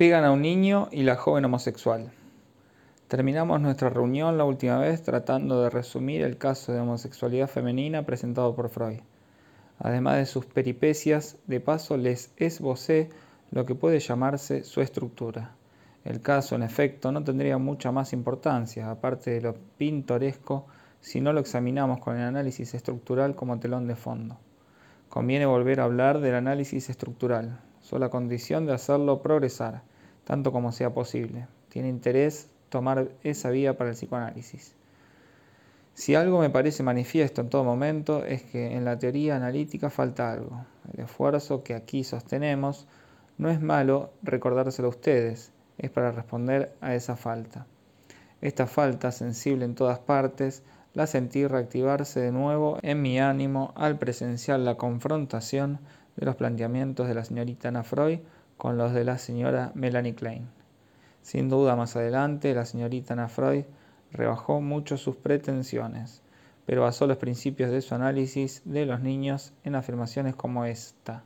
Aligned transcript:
Pegan 0.00 0.24
a 0.24 0.32
un 0.32 0.40
niño 0.40 0.88
y 0.90 1.02
la 1.02 1.16
joven 1.16 1.44
homosexual. 1.44 2.10
Terminamos 3.06 3.60
nuestra 3.60 3.90
reunión 3.90 4.38
la 4.38 4.46
última 4.46 4.78
vez 4.78 5.02
tratando 5.02 5.62
de 5.62 5.68
resumir 5.68 6.22
el 6.22 6.38
caso 6.38 6.72
de 6.72 6.80
homosexualidad 6.80 7.50
femenina 7.50 8.06
presentado 8.06 8.56
por 8.56 8.70
Freud. 8.70 9.00
Además 9.78 10.16
de 10.16 10.24
sus 10.24 10.46
peripecias, 10.46 11.36
de 11.46 11.60
paso 11.60 11.98
les 11.98 12.32
esbocé 12.38 13.10
lo 13.50 13.66
que 13.66 13.74
puede 13.74 14.00
llamarse 14.00 14.64
su 14.64 14.80
estructura. 14.80 15.54
El 16.02 16.22
caso, 16.22 16.54
en 16.54 16.62
efecto, 16.62 17.12
no 17.12 17.22
tendría 17.22 17.58
mucha 17.58 17.92
más 17.92 18.14
importancia, 18.14 18.90
aparte 18.90 19.32
de 19.32 19.42
lo 19.42 19.54
pintoresco, 19.76 20.64
si 21.02 21.20
no 21.20 21.34
lo 21.34 21.40
examinamos 21.40 22.00
con 22.00 22.16
el 22.16 22.22
análisis 22.22 22.72
estructural 22.72 23.34
como 23.34 23.60
telón 23.60 23.86
de 23.86 23.96
fondo. 23.96 24.38
Conviene 25.10 25.44
volver 25.44 25.78
a 25.78 25.84
hablar 25.84 26.20
del 26.20 26.36
análisis 26.36 26.88
estructural, 26.88 27.60
sola 27.82 28.08
condición 28.08 28.64
de 28.64 28.72
hacerlo 28.72 29.20
progresar 29.20 29.89
tanto 30.30 30.52
como 30.52 30.70
sea 30.70 30.94
posible. 30.94 31.48
Tiene 31.70 31.88
interés 31.88 32.48
tomar 32.68 33.08
esa 33.24 33.50
vía 33.50 33.76
para 33.76 33.90
el 33.90 33.96
psicoanálisis. 33.96 34.76
Si 35.92 36.14
algo 36.14 36.38
me 36.38 36.50
parece 36.50 36.84
manifiesto 36.84 37.40
en 37.40 37.50
todo 37.50 37.64
momento 37.64 38.24
es 38.24 38.44
que 38.44 38.76
en 38.76 38.84
la 38.84 38.96
teoría 38.96 39.34
analítica 39.34 39.90
falta 39.90 40.30
algo. 40.30 40.64
El 40.94 41.00
esfuerzo 41.00 41.64
que 41.64 41.74
aquí 41.74 42.04
sostenemos 42.04 42.86
no 43.38 43.50
es 43.50 43.60
malo 43.60 44.12
recordárselo 44.22 44.86
a 44.86 44.90
ustedes, 44.90 45.50
es 45.78 45.90
para 45.90 46.12
responder 46.12 46.76
a 46.80 46.94
esa 46.94 47.16
falta. 47.16 47.66
Esta 48.40 48.68
falta, 48.68 49.10
sensible 49.10 49.64
en 49.64 49.74
todas 49.74 49.98
partes, 49.98 50.62
la 50.94 51.08
sentí 51.08 51.44
reactivarse 51.44 52.20
de 52.20 52.30
nuevo 52.30 52.78
en 52.82 53.02
mi 53.02 53.18
ánimo 53.18 53.72
al 53.74 53.98
presenciar 53.98 54.60
la 54.60 54.76
confrontación 54.76 55.80
de 56.14 56.26
los 56.26 56.36
planteamientos 56.36 57.08
de 57.08 57.14
la 57.14 57.24
señorita 57.24 57.66
Ana 57.66 57.82
Freud 57.82 58.20
con 58.60 58.76
los 58.76 58.92
de 58.92 59.04
la 59.04 59.16
señora 59.16 59.72
Melanie 59.74 60.14
Klein. 60.14 60.46
Sin 61.22 61.48
duda, 61.48 61.76
más 61.76 61.96
adelante, 61.96 62.54
la 62.54 62.66
señorita 62.66 63.14
Anna 63.14 63.28
Freud 63.28 63.64
rebajó 64.12 64.60
mucho 64.60 64.98
sus 64.98 65.16
pretensiones, 65.16 66.22
pero 66.66 66.82
basó 66.82 67.06
los 67.06 67.16
principios 67.16 67.70
de 67.70 67.80
su 67.80 67.94
análisis 67.94 68.60
de 68.66 68.84
los 68.84 69.00
niños 69.00 69.54
en 69.64 69.76
afirmaciones 69.76 70.36
como 70.36 70.66
esta. 70.66 71.24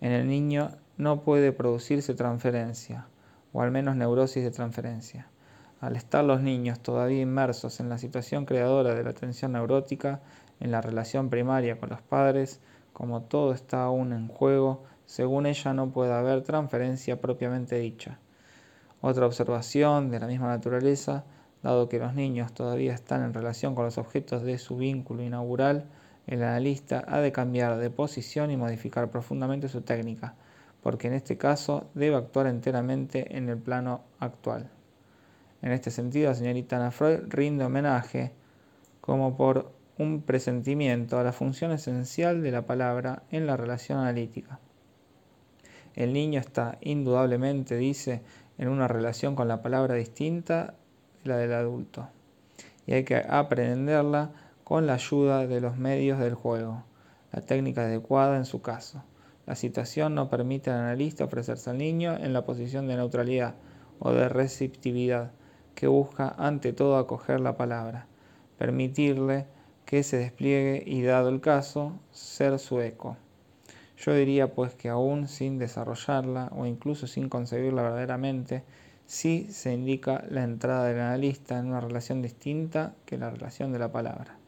En 0.00 0.12
el 0.12 0.26
niño 0.28 0.70
no 0.96 1.20
puede 1.24 1.52
producirse 1.52 2.14
transferencia, 2.14 3.06
o 3.52 3.60
al 3.60 3.70
menos 3.70 3.96
neurosis 3.96 4.42
de 4.42 4.50
transferencia. 4.50 5.28
Al 5.78 5.94
estar 5.94 6.24
los 6.24 6.40
niños 6.40 6.80
todavía 6.80 7.20
inmersos 7.20 7.80
en 7.80 7.90
la 7.90 7.98
situación 7.98 8.46
creadora 8.46 8.94
de 8.94 9.04
la 9.04 9.12
tensión 9.12 9.52
neurótica, 9.52 10.22
en 10.58 10.70
la 10.70 10.80
relación 10.80 11.28
primaria 11.28 11.78
con 11.78 11.90
los 11.90 12.00
padres, 12.00 12.60
como 12.94 13.24
todo 13.24 13.52
está 13.52 13.84
aún 13.84 14.14
en 14.14 14.28
juego, 14.28 14.84
según 15.10 15.46
ella 15.46 15.74
no 15.74 15.90
puede 15.90 16.12
haber 16.12 16.42
transferencia 16.42 17.20
propiamente 17.20 17.74
dicha. 17.80 18.20
Otra 19.00 19.26
observación 19.26 20.08
de 20.08 20.20
la 20.20 20.28
misma 20.28 20.46
naturaleza, 20.46 21.24
dado 21.64 21.88
que 21.88 21.98
los 21.98 22.14
niños 22.14 22.54
todavía 22.54 22.94
están 22.94 23.24
en 23.24 23.34
relación 23.34 23.74
con 23.74 23.86
los 23.86 23.98
objetos 23.98 24.44
de 24.44 24.56
su 24.56 24.76
vínculo 24.76 25.24
inaugural, 25.24 25.86
el 26.28 26.44
analista 26.44 27.04
ha 27.08 27.18
de 27.18 27.32
cambiar 27.32 27.78
de 27.78 27.90
posición 27.90 28.52
y 28.52 28.56
modificar 28.56 29.10
profundamente 29.10 29.68
su 29.68 29.80
técnica, 29.80 30.36
porque 30.80 31.08
en 31.08 31.14
este 31.14 31.36
caso 31.36 31.88
debe 31.94 32.14
actuar 32.14 32.46
enteramente 32.46 33.36
en 33.36 33.48
el 33.48 33.58
plano 33.58 34.02
actual. 34.20 34.70
En 35.60 35.72
este 35.72 35.90
sentido, 35.90 36.28
la 36.28 36.36
señorita 36.36 36.76
Ana 36.76 36.92
Freud 36.92 37.22
rinde 37.26 37.64
homenaje, 37.64 38.30
como 39.00 39.36
por 39.36 39.72
un 39.98 40.22
presentimiento, 40.22 41.18
a 41.18 41.24
la 41.24 41.32
función 41.32 41.72
esencial 41.72 42.44
de 42.44 42.52
la 42.52 42.64
palabra 42.64 43.24
en 43.32 43.48
la 43.48 43.56
relación 43.56 43.98
analítica. 43.98 44.60
El 45.94 46.12
niño 46.12 46.40
está 46.40 46.78
indudablemente, 46.80 47.76
dice, 47.76 48.22
en 48.58 48.68
una 48.68 48.88
relación 48.88 49.34
con 49.34 49.48
la 49.48 49.62
palabra 49.62 49.94
distinta 49.94 50.74
de 51.22 51.30
la 51.30 51.36
del 51.36 51.52
adulto. 51.52 52.08
Y 52.86 52.92
hay 52.92 53.04
que 53.04 53.16
aprenderla 53.16 54.32
con 54.64 54.86
la 54.86 54.94
ayuda 54.94 55.46
de 55.46 55.60
los 55.60 55.76
medios 55.76 56.18
del 56.18 56.34
juego, 56.34 56.84
la 57.32 57.40
técnica 57.40 57.82
adecuada 57.82 58.36
en 58.36 58.44
su 58.44 58.62
caso. 58.62 59.02
La 59.46 59.56
situación 59.56 60.14
no 60.14 60.30
permite 60.30 60.70
al 60.70 60.78
analista 60.78 61.24
ofrecerse 61.24 61.70
al 61.70 61.78
niño 61.78 62.16
en 62.16 62.32
la 62.32 62.44
posición 62.44 62.86
de 62.86 62.96
neutralidad 62.96 63.54
o 63.98 64.12
de 64.12 64.28
receptividad, 64.28 65.32
que 65.74 65.86
busca 65.86 66.34
ante 66.38 66.72
todo 66.72 66.98
acoger 66.98 67.40
la 67.40 67.56
palabra, 67.56 68.06
permitirle 68.58 69.46
que 69.86 70.02
se 70.02 70.18
despliegue 70.18 70.82
y, 70.86 71.02
dado 71.02 71.30
el 71.30 71.40
caso, 71.40 71.98
ser 72.12 72.58
su 72.58 72.80
eco. 72.80 73.16
Yo 74.00 74.14
diría 74.14 74.54
pues 74.54 74.74
que 74.74 74.88
aún 74.88 75.28
sin 75.28 75.58
desarrollarla 75.58 76.50
o 76.56 76.64
incluso 76.64 77.06
sin 77.06 77.28
concebirla 77.28 77.82
verdaderamente, 77.82 78.64
sí 79.04 79.46
se 79.50 79.74
indica 79.74 80.24
la 80.30 80.42
entrada 80.42 80.86
del 80.86 81.00
analista 81.00 81.58
en 81.58 81.66
una 81.66 81.82
relación 81.82 82.22
distinta 82.22 82.94
que 83.04 83.18
la 83.18 83.28
relación 83.28 83.72
de 83.72 83.78
la 83.78 83.92
palabra. 83.92 84.38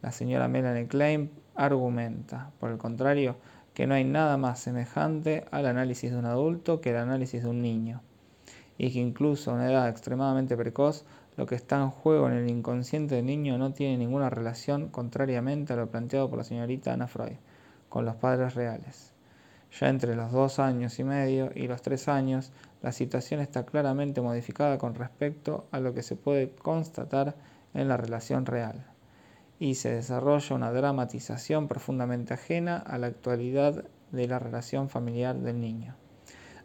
La 0.00 0.12
señora 0.12 0.46
Melanie 0.46 0.86
Klein 0.86 1.32
argumenta, 1.56 2.52
por 2.60 2.70
el 2.70 2.78
contrario, 2.78 3.34
que 3.74 3.88
no 3.88 3.94
hay 3.94 4.04
nada 4.04 4.36
más 4.36 4.60
semejante 4.60 5.44
al 5.50 5.66
análisis 5.66 6.12
de 6.12 6.18
un 6.18 6.26
adulto 6.26 6.80
que 6.80 6.90
el 6.90 6.98
análisis 6.98 7.42
de 7.42 7.48
un 7.48 7.62
niño, 7.62 8.00
y 8.78 8.92
que 8.92 9.00
incluso 9.00 9.50
a 9.50 9.54
una 9.54 9.72
edad 9.72 9.88
extremadamente 9.88 10.56
precoz, 10.56 11.04
lo 11.36 11.46
que 11.46 11.56
está 11.56 11.82
en 11.82 11.90
juego 11.90 12.28
en 12.28 12.34
el 12.34 12.48
inconsciente 12.48 13.16
del 13.16 13.26
niño 13.26 13.58
no 13.58 13.72
tiene 13.72 13.98
ninguna 13.98 14.30
relación 14.30 14.88
contrariamente 14.88 15.72
a 15.72 15.76
lo 15.76 15.90
planteado 15.90 16.30
por 16.30 16.38
la 16.38 16.44
señorita 16.44 16.92
Ana 16.92 17.08
Freud 17.08 17.38
con 17.94 18.04
los 18.04 18.16
padres 18.16 18.56
reales. 18.56 19.12
Ya 19.78 19.88
entre 19.88 20.16
los 20.16 20.32
dos 20.32 20.58
años 20.58 20.98
y 20.98 21.04
medio 21.04 21.52
y 21.54 21.68
los 21.68 21.80
tres 21.80 22.08
años, 22.08 22.50
la 22.82 22.90
situación 22.90 23.38
está 23.38 23.64
claramente 23.64 24.20
modificada 24.20 24.78
con 24.78 24.96
respecto 24.96 25.68
a 25.70 25.78
lo 25.78 25.94
que 25.94 26.02
se 26.02 26.16
puede 26.16 26.50
constatar 26.50 27.36
en 27.72 27.86
la 27.86 27.96
relación 27.96 28.46
real, 28.46 28.84
y 29.60 29.76
se 29.76 29.94
desarrolla 29.94 30.56
una 30.56 30.72
dramatización 30.72 31.68
profundamente 31.68 32.34
ajena 32.34 32.78
a 32.78 32.98
la 32.98 33.06
actualidad 33.06 33.84
de 34.10 34.26
la 34.26 34.40
relación 34.40 34.88
familiar 34.88 35.36
del 35.36 35.60
niño. 35.60 35.94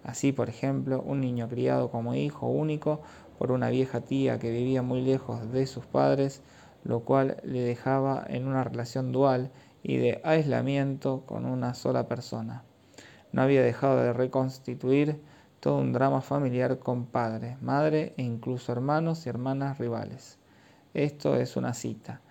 Así, 0.03 0.31
por 0.31 0.49
ejemplo, 0.49 0.99
un 0.99 1.21
niño 1.21 1.47
criado 1.47 1.91
como 1.91 2.15
hijo 2.15 2.47
único 2.47 3.03
por 3.37 3.51
una 3.51 3.69
vieja 3.69 4.01
tía 4.01 4.39
que 4.39 4.49
vivía 4.49 4.81
muy 4.81 5.03
lejos 5.03 5.51
de 5.51 5.67
sus 5.67 5.85
padres, 5.85 6.41
lo 6.83 7.01
cual 7.01 7.37
le 7.43 7.59
dejaba 7.59 8.25
en 8.27 8.47
una 8.47 8.63
relación 8.63 9.11
dual 9.11 9.51
y 9.83 9.97
de 9.97 10.21
aislamiento 10.23 11.23
con 11.25 11.45
una 11.45 11.73
sola 11.73 12.07
persona. 12.07 12.63
No 13.31 13.41
había 13.41 13.61
dejado 13.61 13.97
de 13.97 14.13
reconstituir 14.13 15.21
todo 15.59 15.77
un 15.77 15.93
drama 15.93 16.21
familiar 16.21 16.79
con 16.79 17.05
padre, 17.05 17.57
madre 17.61 18.13
e 18.17 18.23
incluso 18.23 18.71
hermanos 18.71 19.25
y 19.25 19.29
hermanas 19.29 19.77
rivales. 19.77 20.37
Esto 20.93 21.35
es 21.35 21.55
una 21.57 21.73
cita. 21.73 22.21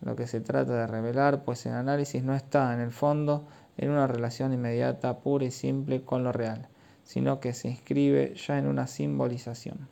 Lo 0.00 0.14
que 0.16 0.26
se 0.26 0.40
trata 0.40 0.74
de 0.74 0.86
revelar, 0.86 1.44
pues 1.44 1.66
el 1.66 1.72
análisis 1.72 2.22
no 2.22 2.34
está 2.34 2.72
en 2.74 2.80
el 2.80 2.92
fondo 2.92 3.46
en 3.76 3.90
una 3.90 4.06
relación 4.06 4.52
inmediata, 4.52 5.18
pura 5.18 5.44
y 5.44 5.50
simple 5.50 6.02
con 6.02 6.24
lo 6.24 6.32
real, 6.32 6.68
sino 7.02 7.40
que 7.40 7.52
se 7.52 7.68
inscribe 7.68 8.34
ya 8.34 8.58
en 8.58 8.66
una 8.66 8.86
simbolización. 8.86 9.88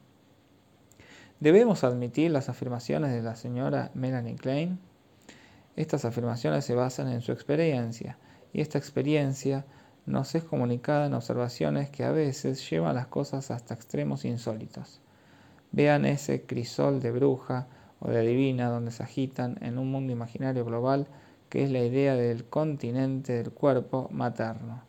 ¿Debemos 1.41 1.85
admitir 1.85 2.31
las 2.31 2.49
afirmaciones 2.49 3.13
de 3.13 3.23
la 3.23 3.37
señora 3.37 3.91
Melanie 3.95 4.37
Klein? 4.37 4.79
Estas 5.77 6.05
afirmaciones 6.05 6.65
se 6.65 6.75
basan 6.75 7.09
en 7.09 7.21
su 7.21 7.33
experiencia 7.33 8.17
y 8.53 8.61
esta 8.61 8.79
experiencia 8.79 9.65
nos 10.07 10.35
es 10.35 10.45
comunicada 10.45 11.07
en 11.07 11.15
observaciones 11.15 11.91
que 11.91 12.05
a 12.05 12.13
veces 12.13 12.69
llevan 12.71 12.95
las 12.95 13.07
cosas 13.09 13.51
hasta 13.51 13.75
extremos 13.75 14.25
insólitos. 14.25 15.01
Vean 15.73 16.05
ese 16.05 16.43
crisol 16.43 17.01
de 17.01 17.11
bruja 17.11 17.67
o 18.01 18.09
de 18.09 18.21
divina 18.21 18.69
donde 18.69 18.93
se 18.93 19.03
agitan 19.03 19.59
en 19.61 19.79
un 19.79 19.91
mundo 19.91 20.13
imaginario 20.13 20.65
global 20.65 21.09
que 21.49 21.65
es 21.65 21.71
la 21.71 21.81
idea 21.81 22.15
del 22.15 22.45
continente 22.45 23.33
del 23.33 23.51
cuerpo 23.51 24.09
materno. 24.13 24.83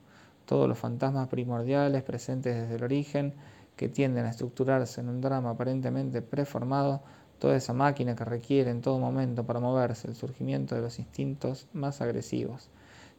Todos 0.45 0.67
los 0.67 0.77
fantasmas 0.77 1.27
primordiales 1.27 2.03
presentes 2.03 2.55
desde 2.55 2.75
el 2.75 2.83
origen 2.83 3.33
que 3.75 3.89
tienden 3.89 4.25
a 4.25 4.29
estructurarse 4.29 5.01
en 5.01 5.09
un 5.09 5.21
drama 5.21 5.51
aparentemente 5.51 6.21
preformado 6.21 7.01
toda 7.39 7.55
esa 7.55 7.73
máquina 7.73 8.15
que 8.15 8.25
requiere 8.25 8.71
en 8.71 8.81
todo 8.81 8.99
momento 8.99 9.45
para 9.45 9.59
moverse 9.59 10.07
el 10.07 10.15
surgimiento 10.15 10.75
de 10.75 10.81
los 10.81 10.99
instintos 10.99 11.67
más 11.73 12.01
agresivos. 12.01 12.69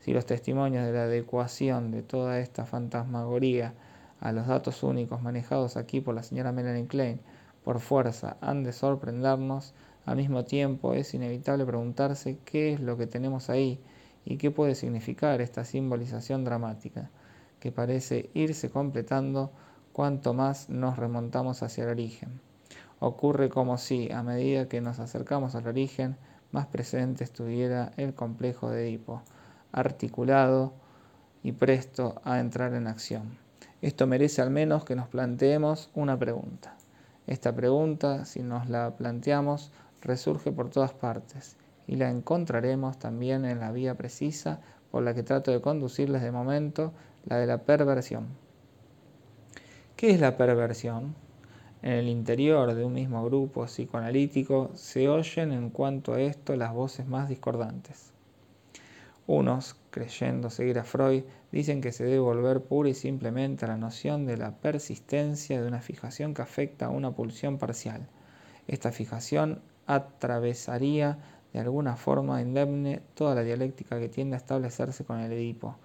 Si 0.01 0.13
los 0.13 0.27
testimonios 0.27 0.85
de 0.87 0.93
la 0.93 1.05
adecuación 1.05 1.91
de 1.91 2.03
toda 2.03 2.39
esta 2.41 2.65
fantasmagoría 2.65 3.75
a 4.21 4.33
los 4.33 4.47
datos 4.47 4.83
únicos 4.83 5.23
manejados 5.23 5.77
aquí 5.77 6.01
por 6.01 6.15
la 6.15 6.23
señora 6.23 6.53
Melanie 6.53 6.87
Klein 6.87 7.21
por 7.65 7.81
fuerza 7.81 8.37
han 8.41 8.63
de 8.63 8.73
sorprendernos, 8.73 9.75
al 10.05 10.17
mismo 10.17 10.45
tiempo 10.45 10.95
es 10.95 11.13
inevitable 11.15 11.67
preguntarse 11.67 12.39
qué 12.45 12.73
es 12.73 12.81
lo 12.81 12.97
que 12.97 13.07
tenemos 13.07 13.51
ahí 13.51 13.81
y 14.25 14.37
qué 14.37 14.51
puede 14.51 14.75
significar 14.75 15.41
esta 15.41 15.65
simbolización 15.65 16.45
dramática, 16.45 17.11
que 17.61 17.73
parece 17.73 18.31
irse 18.35 18.71
completando 18.71 19.51
cuanto 19.93 20.33
más 20.35 20.69
nos 20.69 20.97
remontamos 20.97 21.63
hacia 21.63 21.85
el 21.85 21.91
origen. 21.91 22.41
Ocurre 22.99 23.49
como 23.51 23.77
si, 23.77 24.11
a 24.11 24.23
medida 24.23 24.69
que 24.69 24.81
nos 24.81 24.99
acercamos 24.99 25.55
al 25.55 25.67
origen, 25.67 26.17
más 26.53 26.67
presente 26.67 27.25
estuviera 27.25 27.93
el 27.97 28.15
complejo 28.15 28.71
de 28.71 28.89
Edipo, 28.89 29.23
articulado 29.73 30.73
y 31.43 31.53
presto 31.53 32.21
a 32.25 32.41
entrar 32.41 32.73
en 32.75 32.87
acción. 32.87 33.39
Esto 33.83 34.07
merece 34.07 34.41
al 34.41 34.51
menos 34.51 34.85
que 34.85 34.97
nos 34.97 35.09
planteemos 35.09 35.91
una 35.95 36.19
pregunta. 36.19 36.75
Esta 37.27 37.55
pregunta, 37.55 38.25
si 38.25 38.43
nos 38.43 38.71
la 38.71 38.97
planteamos, 38.97 39.71
resurge 40.01 40.51
por 40.51 40.71
todas 40.71 40.93
partes 40.93 41.57
y 41.87 41.97
la 41.97 42.09
encontraremos 42.09 42.99
también 42.99 43.45
en 43.45 43.61
la 43.61 43.73
vía 43.73 43.95
precisa 43.95 44.61
por 44.91 45.03
la 45.03 45.15
que 45.15 45.23
trato 45.23 45.51
de 45.51 45.61
conducirles 45.61 46.23
de 46.23 46.33
momento, 46.33 46.93
la 47.27 47.37
de 47.37 47.47
la 47.47 47.59
perversión. 47.59 48.29
¿Qué 49.97 50.11
es 50.11 50.21
la 50.21 50.37
perversión? 50.37 51.26
En 51.87 51.93
el 51.93 52.09
interior 52.09 52.75
de 52.75 52.85
un 52.85 52.95
mismo 52.95 53.25
grupo 53.25 53.65
psicoanalítico 53.67 54.73
se 54.75 55.09
oyen 55.09 55.53
en 55.53 55.71
cuanto 55.71 56.15
a 56.15 56.21
esto 56.21 56.57
las 56.57 56.75
voces 56.75 57.07
más 57.07 57.29
discordantes. 57.29 58.11
Unos, 59.29 59.77
creyendo 59.93 60.51
seguir 60.51 60.81
a 60.81 60.83
Freud, 60.83 61.23
dicen 61.53 61.81
que 61.81 61.93
se 61.93 62.03
debe 62.03 62.19
volver 62.19 62.63
pura 62.63 62.89
y 62.89 62.95
simplemente 62.95 63.65
a 63.67 63.69
la 63.69 63.77
noción 63.77 64.27
de 64.27 64.37
la 64.37 64.51
persistencia 64.57 65.63
de 65.63 65.69
una 65.69 65.81
fijación 65.81 66.35
que 66.35 66.43
afecta 66.43 66.87
a 66.87 66.91
una 66.91 67.13
pulsión 67.13 67.57
parcial. 67.57 68.09
Esta 68.67 68.91
fijación 68.91 69.63
atravesaría 69.87 71.19
de 71.53 71.61
alguna 71.61 71.95
forma 71.95 72.43
indemne 72.43 73.01
toda 73.15 73.37
la 73.37 73.45
dialéctica 73.45 74.01
que 74.01 74.09
tiende 74.09 74.35
a 74.35 74.39
establecerse 74.39 75.05
con 75.05 75.21
el 75.21 75.31
Edipo. 75.31 75.77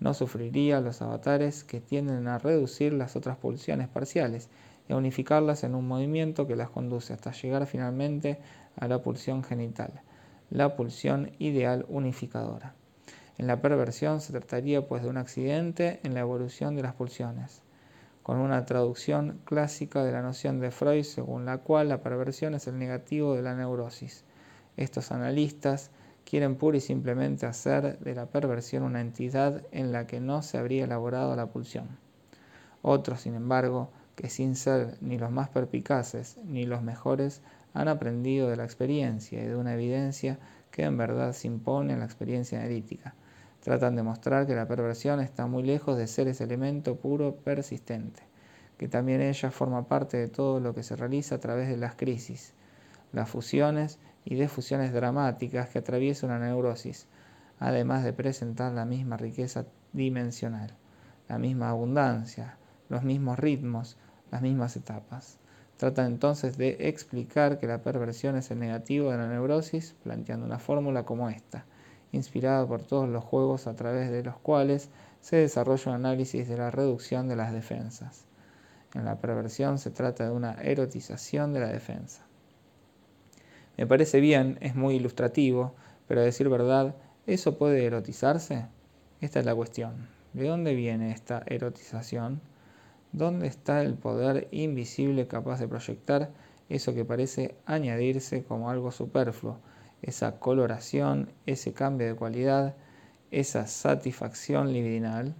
No 0.00 0.14
sufriría 0.14 0.80
los 0.80 1.00
avatares 1.00 1.62
que 1.62 1.80
tienden 1.80 2.26
a 2.26 2.38
reducir 2.38 2.92
las 2.92 3.14
otras 3.14 3.36
pulsiones 3.36 3.86
parciales 3.86 4.50
y 4.88 4.92
unificarlas 4.92 5.64
en 5.64 5.74
un 5.74 5.86
movimiento 5.88 6.46
que 6.46 6.56
las 6.56 6.70
conduce 6.70 7.12
hasta 7.12 7.32
llegar 7.32 7.66
finalmente 7.66 8.38
a 8.76 8.88
la 8.88 9.02
pulsión 9.02 9.42
genital, 9.42 10.02
la 10.50 10.76
pulsión 10.76 11.32
ideal 11.38 11.86
unificadora. 11.88 12.74
En 13.38 13.46
la 13.46 13.60
perversión 13.60 14.20
se 14.20 14.32
trataría 14.32 14.86
pues 14.86 15.02
de 15.02 15.08
un 15.08 15.16
accidente 15.16 16.00
en 16.04 16.14
la 16.14 16.20
evolución 16.20 16.76
de 16.76 16.82
las 16.82 16.94
pulsiones, 16.94 17.62
con 18.22 18.38
una 18.38 18.64
traducción 18.64 19.40
clásica 19.44 20.04
de 20.04 20.12
la 20.12 20.22
noción 20.22 20.60
de 20.60 20.70
Freud 20.70 21.02
según 21.02 21.44
la 21.44 21.58
cual 21.58 21.88
la 21.88 22.00
perversión 22.00 22.54
es 22.54 22.66
el 22.66 22.78
negativo 22.78 23.34
de 23.34 23.42
la 23.42 23.54
neurosis. 23.54 24.24
Estos 24.76 25.12
analistas 25.12 25.90
quieren 26.24 26.56
pura 26.56 26.78
y 26.78 26.80
simplemente 26.80 27.46
hacer 27.46 27.98
de 27.98 28.14
la 28.14 28.26
perversión 28.26 28.82
una 28.82 29.00
entidad 29.00 29.62
en 29.72 29.92
la 29.92 30.06
que 30.06 30.20
no 30.20 30.42
se 30.42 30.58
habría 30.58 30.84
elaborado 30.84 31.36
la 31.36 31.46
pulsión. 31.46 31.98
Otros, 32.82 33.20
sin 33.22 33.34
embargo, 33.34 33.90
que 34.16 34.28
sin 34.28 34.56
ser 34.56 34.96
ni 35.00 35.18
los 35.18 35.30
más 35.30 35.48
perpicaces 35.48 36.36
ni 36.44 36.66
los 36.66 36.82
mejores, 36.82 37.42
han 37.72 37.88
aprendido 37.88 38.48
de 38.48 38.56
la 38.56 38.64
experiencia 38.64 39.42
y 39.42 39.46
de 39.46 39.56
una 39.56 39.74
evidencia 39.74 40.38
que 40.70 40.84
en 40.84 40.96
verdad 40.96 41.32
se 41.32 41.48
impone 41.48 41.92
en 41.92 42.00
la 42.00 42.04
experiencia 42.04 42.58
analítica, 42.58 43.14
Tratan 43.64 43.96
de 43.96 44.02
mostrar 44.02 44.46
que 44.46 44.54
la 44.54 44.68
perversión 44.68 45.20
está 45.20 45.46
muy 45.46 45.62
lejos 45.62 45.96
de 45.96 46.06
ser 46.06 46.28
ese 46.28 46.44
elemento 46.44 46.96
puro 46.96 47.36
persistente, 47.36 48.22
que 48.76 48.88
también 48.88 49.22
ella 49.22 49.50
forma 49.50 49.88
parte 49.88 50.18
de 50.18 50.28
todo 50.28 50.60
lo 50.60 50.74
que 50.74 50.82
se 50.82 50.96
realiza 50.96 51.36
a 51.36 51.40
través 51.40 51.70
de 51.70 51.78
las 51.78 51.94
crisis, 51.94 52.52
las 53.14 53.30
fusiones 53.30 53.98
y 54.26 54.34
defusiones 54.34 54.92
dramáticas 54.92 55.70
que 55.70 55.78
atraviesa 55.78 56.26
una 56.26 56.38
neurosis, 56.38 57.06
además 57.58 58.04
de 58.04 58.12
presentar 58.12 58.70
la 58.70 58.84
misma 58.84 59.16
riqueza 59.16 59.64
dimensional, 59.94 60.74
la 61.26 61.38
misma 61.38 61.70
abundancia, 61.70 62.58
los 62.90 63.02
mismos 63.02 63.38
ritmos, 63.38 63.96
las 64.34 64.42
mismas 64.42 64.74
etapas. 64.74 65.38
Tratan 65.76 66.06
entonces 66.06 66.58
de 66.58 66.76
explicar 66.88 67.60
que 67.60 67.68
la 67.68 67.82
perversión 67.82 68.36
es 68.36 68.50
el 68.50 68.58
negativo 68.58 69.12
de 69.12 69.18
la 69.18 69.28
neurosis, 69.28 69.94
planteando 70.02 70.44
una 70.44 70.58
fórmula 70.58 71.04
como 71.04 71.28
esta 71.28 71.64
inspirada 72.10 72.66
por 72.66 72.82
todos 72.82 73.08
los 73.08 73.22
juegos 73.22 73.68
a 73.68 73.74
través 73.74 74.10
de 74.10 74.24
los 74.24 74.36
cuales 74.38 74.90
se 75.20 75.36
desarrolla 75.36 75.92
un 75.92 75.94
análisis 75.98 76.48
de 76.48 76.56
la 76.56 76.72
reducción 76.72 77.28
de 77.28 77.36
las 77.36 77.52
defensas. 77.52 78.24
En 78.94 79.04
la 79.04 79.20
perversión 79.20 79.78
se 79.78 79.92
trata 79.92 80.24
de 80.24 80.32
una 80.32 80.54
erotización 80.54 81.52
de 81.52 81.60
la 81.60 81.68
defensa. 81.68 82.22
Me 83.76 83.86
parece 83.86 84.18
bien, 84.18 84.58
es 84.60 84.74
muy 84.74 84.96
ilustrativo, 84.96 85.74
pero 86.08 86.22
a 86.22 86.24
decir 86.24 86.48
verdad, 86.48 86.96
¿eso 87.28 87.56
puede 87.56 87.84
erotizarse? 87.84 88.66
Esta 89.20 89.38
es 89.38 89.46
la 89.46 89.54
cuestión. 89.54 90.08
¿De 90.32 90.48
dónde 90.48 90.74
viene 90.74 91.12
esta 91.12 91.44
erotización? 91.46 92.40
¿Dónde 93.14 93.46
está 93.46 93.80
el 93.80 93.94
poder 93.94 94.48
invisible 94.50 95.28
capaz 95.28 95.60
de 95.60 95.68
proyectar 95.68 96.30
eso 96.68 96.94
que 96.94 97.04
parece 97.04 97.54
añadirse 97.64 98.42
como 98.42 98.70
algo 98.70 98.90
superfluo, 98.90 99.60
esa 100.02 100.40
coloración, 100.40 101.30
ese 101.46 101.72
cambio 101.72 102.08
de 102.08 102.16
cualidad, 102.16 102.74
esa 103.30 103.68
satisfacción 103.68 104.72
libidinal, 104.72 105.32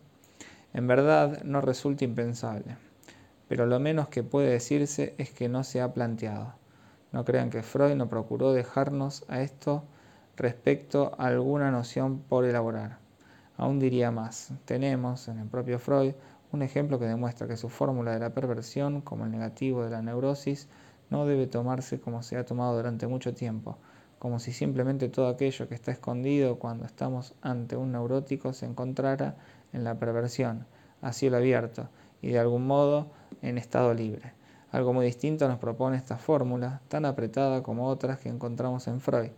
en 0.72 0.86
verdad 0.86 1.42
no 1.42 1.60
resulta 1.60 2.04
impensable, 2.04 2.76
pero 3.48 3.66
lo 3.66 3.80
menos 3.80 4.06
que 4.06 4.22
puede 4.22 4.50
decirse 4.50 5.16
es 5.18 5.32
que 5.32 5.48
no 5.48 5.64
se 5.64 5.80
ha 5.80 5.92
planteado. 5.92 6.54
No 7.10 7.24
crean 7.24 7.50
que 7.50 7.64
Freud 7.64 7.96
no 7.96 8.08
procuró 8.08 8.52
dejarnos 8.52 9.24
a 9.26 9.40
esto 9.40 9.82
respecto 10.36 11.16
a 11.18 11.26
alguna 11.26 11.72
noción 11.72 12.20
por 12.20 12.44
elaborar. 12.44 12.98
Aún 13.56 13.80
diría 13.80 14.12
más, 14.12 14.52
tenemos 14.64 15.26
en 15.26 15.40
el 15.40 15.48
propio 15.48 15.80
Freud 15.80 16.14
un 16.54 16.62
ejemplo 16.62 17.00
que 17.00 17.06
demuestra 17.06 17.48
que 17.48 17.56
su 17.56 17.68
fórmula 17.68 18.12
de 18.12 18.20
la 18.20 18.32
perversión, 18.32 19.00
como 19.00 19.24
el 19.24 19.32
negativo 19.32 19.82
de 19.82 19.90
la 19.90 20.02
neurosis, 20.02 20.68
no 21.10 21.26
debe 21.26 21.48
tomarse 21.48 22.00
como 22.00 22.22
se 22.22 22.36
ha 22.36 22.44
tomado 22.44 22.76
durante 22.76 23.08
mucho 23.08 23.34
tiempo, 23.34 23.76
como 24.20 24.38
si 24.38 24.52
simplemente 24.52 25.08
todo 25.08 25.26
aquello 25.26 25.68
que 25.68 25.74
está 25.74 25.90
escondido 25.90 26.60
cuando 26.60 26.86
estamos 26.86 27.34
ante 27.42 27.76
un 27.76 27.90
neurótico 27.90 28.52
se 28.52 28.66
encontrara 28.66 29.34
en 29.72 29.82
la 29.82 29.98
perversión, 29.98 30.64
a 31.02 31.12
cielo 31.12 31.38
abierto 31.38 31.88
y 32.22 32.30
de 32.30 32.38
algún 32.38 32.66
modo 32.68 33.08
en 33.42 33.58
estado 33.58 33.92
libre. 33.92 34.32
Algo 34.70 34.92
muy 34.92 35.06
distinto 35.06 35.48
nos 35.48 35.58
propone 35.58 35.96
esta 35.96 36.18
fórmula, 36.18 36.82
tan 36.86 37.04
apretada 37.04 37.64
como 37.64 37.88
otras 37.88 38.20
que 38.20 38.28
encontramos 38.28 38.86
en 38.86 39.00
Freud, 39.00 39.30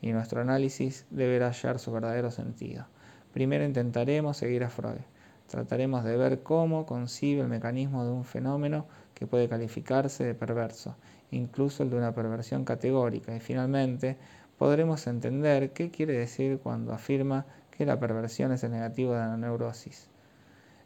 y 0.00 0.12
nuestro 0.12 0.40
análisis 0.40 1.06
deberá 1.10 1.46
hallar 1.46 1.78
su 1.78 1.92
verdadero 1.92 2.32
sentido. 2.32 2.86
Primero 3.32 3.64
intentaremos 3.64 4.36
seguir 4.36 4.64
a 4.64 4.68
Freud. 4.68 5.00
Trataremos 5.48 6.04
de 6.04 6.16
ver 6.16 6.42
cómo 6.42 6.86
concibe 6.86 7.42
el 7.42 7.48
mecanismo 7.48 8.04
de 8.04 8.10
un 8.10 8.24
fenómeno 8.24 8.86
que 9.14 9.26
puede 9.26 9.48
calificarse 9.48 10.24
de 10.24 10.34
perverso 10.34 10.96
incluso 11.30 11.82
el 11.82 11.90
de 11.90 11.96
una 11.96 12.14
perversión 12.14 12.64
categórica, 12.64 13.34
y 13.34 13.40
finalmente 13.40 14.16
podremos 14.58 15.06
entender 15.06 15.72
qué 15.72 15.90
quiere 15.90 16.14
decir 16.14 16.58
cuando 16.62 16.92
afirma 16.92 17.46
que 17.70 17.86
la 17.86 17.98
perversión 17.98 18.52
es 18.52 18.64
el 18.64 18.70
negativo 18.70 19.12
de 19.12 19.20
la 19.20 19.36
neurosis. 19.36 20.08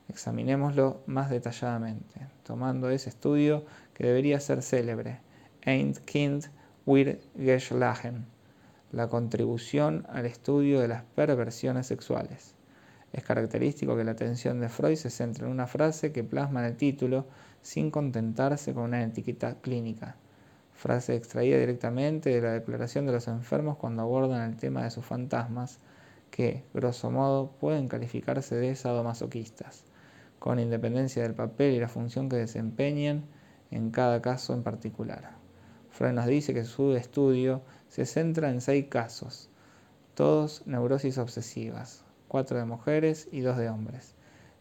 Examinémoslo 0.09 1.03
más 1.07 1.31
detalladamente, 1.31 2.21
tomando 2.43 2.91
ese 2.91 3.11
estudio 3.11 3.65
que 3.95 4.07
debería 4.07 4.41
ser 4.41 4.63
célebre, 4.63 5.21
Ein 5.65 5.95
Kind 6.05 6.47
wir 6.85 7.21
Geschlagen, 7.37 8.27
la 8.91 9.09
contribución 9.09 10.07
al 10.09 10.27
estudio 10.27 10.81
de 10.81 10.89
las 10.89 11.05
perversiones 11.15 11.87
sexuales. 11.87 12.57
Es 13.13 13.25
característico 13.25 13.97
que 13.97 14.05
la 14.05 14.13
atención 14.13 14.61
de 14.61 14.69
Freud 14.69 14.97
se 14.97 15.11
centre 15.11 15.45
en 15.45 15.51
una 15.51 15.67
frase 15.67 16.13
que 16.13 16.23
plasma 16.23 16.61
en 16.61 16.67
el 16.67 16.77
título 16.77 17.27
sin 17.61 17.91
contentarse 17.91 18.73
con 18.73 18.85
una 18.85 19.03
etiqueta 19.03 19.57
clínica. 19.61 20.17
Frase 20.75 21.17
extraída 21.17 21.59
directamente 21.59 22.31
de 22.31 22.41
la 22.41 22.53
Declaración 22.53 23.07
de 23.07 23.13
los 23.13 23.27
Enfermos 23.27 23.77
cuando 23.77 24.03
abordan 24.03 24.49
el 24.49 24.57
tema 24.57 24.85
de 24.85 24.91
sus 24.91 25.05
fantasmas, 25.05 25.79
que, 26.31 26.63
grosso 26.73 27.11
modo, 27.11 27.51
pueden 27.51 27.89
calificarse 27.89 28.55
de 28.55 28.77
sadomasoquistas, 28.77 29.85
con 30.39 30.61
independencia 30.61 31.23
del 31.23 31.35
papel 31.35 31.75
y 31.75 31.81
la 31.81 31.89
función 31.89 32.29
que 32.29 32.37
desempeñen 32.37 33.25
en 33.71 33.91
cada 33.91 34.23
caso 34.23 34.55
en 34.55 34.63
particular. 34.63 35.33
Freud 35.91 36.13
nos 36.13 36.27
dice 36.27 36.55
que 36.55 36.65
su 36.65 36.95
estudio 36.95 37.63
se 37.89 38.07
centra 38.07 38.51
en 38.51 38.61
seis 38.61 38.87
casos, 38.89 39.51
todos 40.15 40.63
neurosis 40.67 41.19
obsesivas, 41.19 42.05
cuatro 42.31 42.57
de 42.57 42.65
mujeres 42.65 43.29
y 43.31 43.41
dos 43.43 43.59
de 43.59 43.69
hombres. 43.69 44.15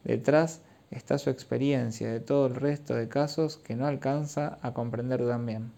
Detrás 0.03 0.61
está 0.91 1.17
su 1.17 1.29
experiencia 1.29 2.11
de 2.11 2.19
todo 2.19 2.47
el 2.47 2.55
resto 2.55 2.95
de 2.95 3.07
casos 3.07 3.55
que 3.55 3.77
no 3.77 3.87
alcanza 3.87 4.57
a 4.61 4.73
comprender 4.73 5.25
también 5.25 5.71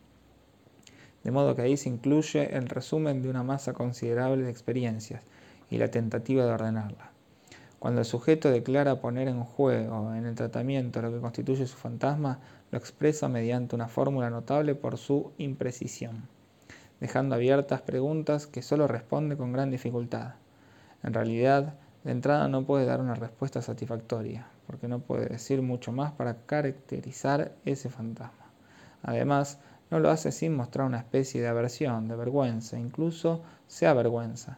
de 1.24 1.32
modo 1.32 1.56
que 1.56 1.62
ahí 1.62 1.78
se 1.78 1.90
incluye 1.90 2.56
el 2.56 2.68
resumen 2.68 3.22
de 3.22 3.30
una 3.30 3.44
masa 3.44 3.74
considerable 3.74 4.44
de 4.44 4.50
experiencias 4.50 5.24
y 5.70 5.78
la 5.78 5.90
tentativa 5.90 6.46
de 6.46 6.52
ordenarla. 6.52 7.12
Cuando 7.80 8.02
el 8.02 8.06
sujeto 8.06 8.50
declara 8.50 9.02
poner 9.02 9.28
en 9.28 9.44
juego 9.44 10.14
en 10.14 10.26
el 10.26 10.36
tratamiento 10.36 11.02
lo 11.02 11.12
que 11.12 11.20
constituye 11.20 11.66
su 11.66 11.78
fantasma, 11.78 12.40
lo 12.72 12.78
expresa 12.78 13.28
mediante 13.28 13.76
una 13.76 13.88
fórmula 13.88 14.30
notable 14.30 14.76
por 14.76 14.98
su 14.98 15.32
imprecisión, 15.38 16.28
dejando 17.00 17.36
abiertas 17.36 17.82
preguntas 17.82 18.48
que 18.48 18.62
solo 18.62 18.88
responde 18.88 19.36
con 19.36 19.52
gran 19.52 19.72
dificultad. 19.72 20.36
En 21.04 21.14
realidad, 21.14 21.76
de 22.04 22.12
entrada 22.12 22.48
no 22.48 22.66
puede 22.66 22.86
dar 22.86 23.00
una 23.00 23.16
respuesta 23.16 23.62
satisfactoria, 23.62 24.48
porque 24.66 24.88
no 24.88 25.00
puede 25.00 25.28
decir 25.28 25.62
mucho 25.62 25.92
más 25.92 26.12
para 26.12 26.46
caracterizar 26.46 27.54
ese 27.66 27.90
fantasma. 27.90 28.46
Además, 29.04 29.60
no 29.92 30.00
lo 30.00 30.10
hace 30.10 30.32
sin 30.32 30.56
mostrar 30.56 30.88
una 30.88 31.00
especie 31.00 31.42
de 31.42 31.48
aversión, 31.48 32.08
de 32.08 32.16
vergüenza, 32.16 32.80
incluso 32.80 33.42
se 33.68 33.88
avergüenza. 33.88 34.58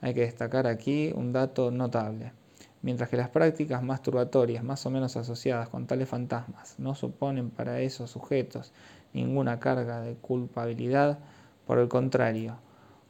Hay 0.00 0.14
que 0.14 0.22
destacar 0.22 0.66
aquí 0.66 1.12
un 1.14 1.32
dato 1.32 1.70
notable. 1.70 2.32
Mientras 2.80 3.08
que 3.08 3.16
las 3.16 3.28
prácticas 3.28 3.82
masturbatorias 3.82 4.64
más 4.64 4.84
o 4.86 4.90
menos 4.90 5.16
asociadas 5.16 5.68
con 5.68 5.86
tales 5.86 6.08
fantasmas 6.08 6.74
no 6.78 6.96
suponen 6.96 7.50
para 7.50 7.80
esos 7.80 8.10
sujetos 8.10 8.72
ninguna 9.12 9.60
carga 9.60 10.00
de 10.00 10.14
culpabilidad, 10.14 11.20
por 11.66 11.78
el 11.78 11.88
contrario, 11.88 12.56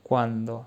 cuando 0.03 0.67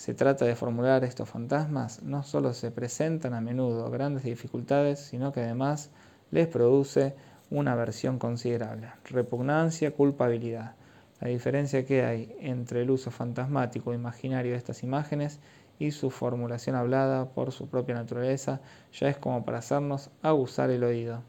se 0.00 0.14
trata 0.14 0.46
de 0.46 0.56
formular 0.56 1.04
estos 1.04 1.28
fantasmas, 1.28 2.02
no 2.02 2.22
solo 2.22 2.54
se 2.54 2.70
presentan 2.70 3.34
a 3.34 3.42
menudo 3.42 3.90
grandes 3.90 4.24
dificultades, 4.24 4.98
sino 4.98 5.30
que 5.30 5.42
además 5.42 5.90
les 6.30 6.48
produce 6.48 7.14
una 7.50 7.72
aversión 7.72 8.18
considerable, 8.18 8.88
repugnancia, 9.04 9.90
culpabilidad. 9.90 10.74
La 11.20 11.28
diferencia 11.28 11.84
que 11.84 12.02
hay 12.02 12.34
entre 12.40 12.80
el 12.80 12.90
uso 12.90 13.10
fantasmático 13.10 13.92
e 13.92 13.96
imaginario 13.96 14.52
de 14.52 14.56
estas 14.56 14.82
imágenes 14.84 15.38
y 15.78 15.90
su 15.90 16.10
formulación 16.10 16.76
hablada 16.76 17.28
por 17.34 17.52
su 17.52 17.68
propia 17.68 17.94
naturaleza 17.94 18.62
ya 18.98 19.10
es 19.10 19.18
como 19.18 19.44
para 19.44 19.58
hacernos 19.58 20.08
abusar 20.22 20.70
el 20.70 20.82
oído. 20.82 21.24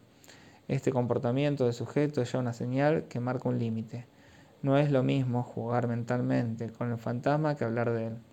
Este 0.70 0.94
comportamiento 0.94 1.66
del 1.66 1.74
sujeto 1.74 2.22
es 2.22 2.32
ya 2.32 2.40
una 2.40 2.54
señal 2.54 3.04
que 3.10 3.20
marca 3.20 3.50
un 3.50 3.60
límite. 3.60 4.08
No 4.62 4.78
es 4.78 4.94
lo 4.94 5.04
mismo 5.04 5.44
jugar 5.44 5.90
mentalmente 5.90 6.70
con 6.70 6.90
el 6.90 6.98
fantasma 7.00 7.58
que 7.58 7.66
hablar 7.66 7.92
de 7.92 8.08
él. 8.08 8.31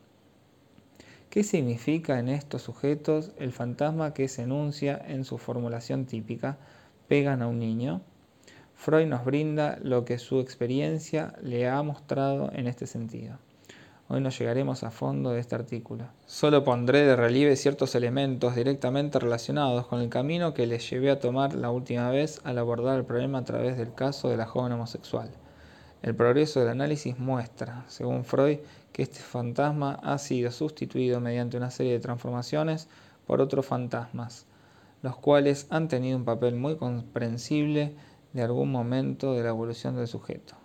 ¿Qué 1.31 1.45
significa 1.45 2.19
en 2.19 2.31
estos 2.31 2.63
sujetos 2.63 3.33
el 3.37 3.53
fantasma 3.53 4.15
que 4.15 4.29
se 4.29 4.45
enuncia 4.45 4.99
en 5.09 5.25
su 5.25 5.37
formulación 5.37 6.07
típica? 6.07 6.57
Pegan 7.07 7.43
a 7.43 7.49
un 7.49 7.59
niño. 7.59 8.01
Freud 8.75 9.07
nos 9.09 9.27
brinda 9.27 9.79
lo 9.83 10.07
que 10.07 10.19
su 10.19 10.41
experiencia 10.41 11.35
le 11.43 11.69
ha 11.69 11.83
mostrado 11.83 12.51
en 12.55 12.67
este 12.67 12.87
sentido. 12.87 13.37
Hoy 14.09 14.23
no 14.23 14.31
llegaremos 14.31 14.85
a 14.85 14.91
fondo 14.91 15.33
de 15.33 15.41
este 15.41 15.55
artículo. 15.55 16.07
Solo 16.25 16.65
pondré 16.65 17.01
de 17.05 17.15
relieve 17.15 17.57
ciertos 17.57 17.95
elementos 17.95 18.57
directamente 18.57 19.19
relacionados 19.19 19.87
con 19.87 20.01
el 20.01 20.09
camino 20.09 20.55
que 20.55 20.67
les 20.67 20.89
llevé 20.89 21.11
a 21.11 21.21
tomar 21.21 21.53
la 21.53 21.71
última 21.71 22.09
vez 22.11 22.41
al 22.45 22.57
abordar 22.57 22.99
el 22.99 23.05
problema 23.05 23.41
a 23.41 23.45
través 23.45 23.77
del 23.77 23.93
caso 23.93 24.31
de 24.31 24.39
la 24.39 24.47
joven 24.47 24.73
homosexual. 24.73 25.29
El 26.01 26.15
progreso 26.15 26.61
del 26.61 26.71
análisis 26.71 27.19
muestra, 27.19 27.85
según 27.89 28.25
Freud, 28.25 28.61
que 28.99 29.05
este 29.05 29.21
fantasma 29.21 30.01
ha 30.03 30.19
sido 30.19 30.51
sustituido 30.51 31.21
mediante 31.21 31.57
una 31.57 31.71
serie 31.71 31.93
de 31.93 32.01
transformaciones 32.01 32.89
por 33.29 33.41
otros 33.41 33.65
fantasmas, 33.65 34.47
los 35.03 35.17
cuales 35.17 35.69
han 35.71 35.87
tenido 35.87 36.19
un 36.19 36.25
papel 36.25 36.57
muy 36.57 36.77
comprensible 36.79 37.95
de 38.33 38.43
algún 38.43 38.73
momento 38.73 39.35
de 39.35 39.45
la 39.45 39.51
evolución 39.51 39.95
del 39.95 40.09
sujeto. 40.09 40.57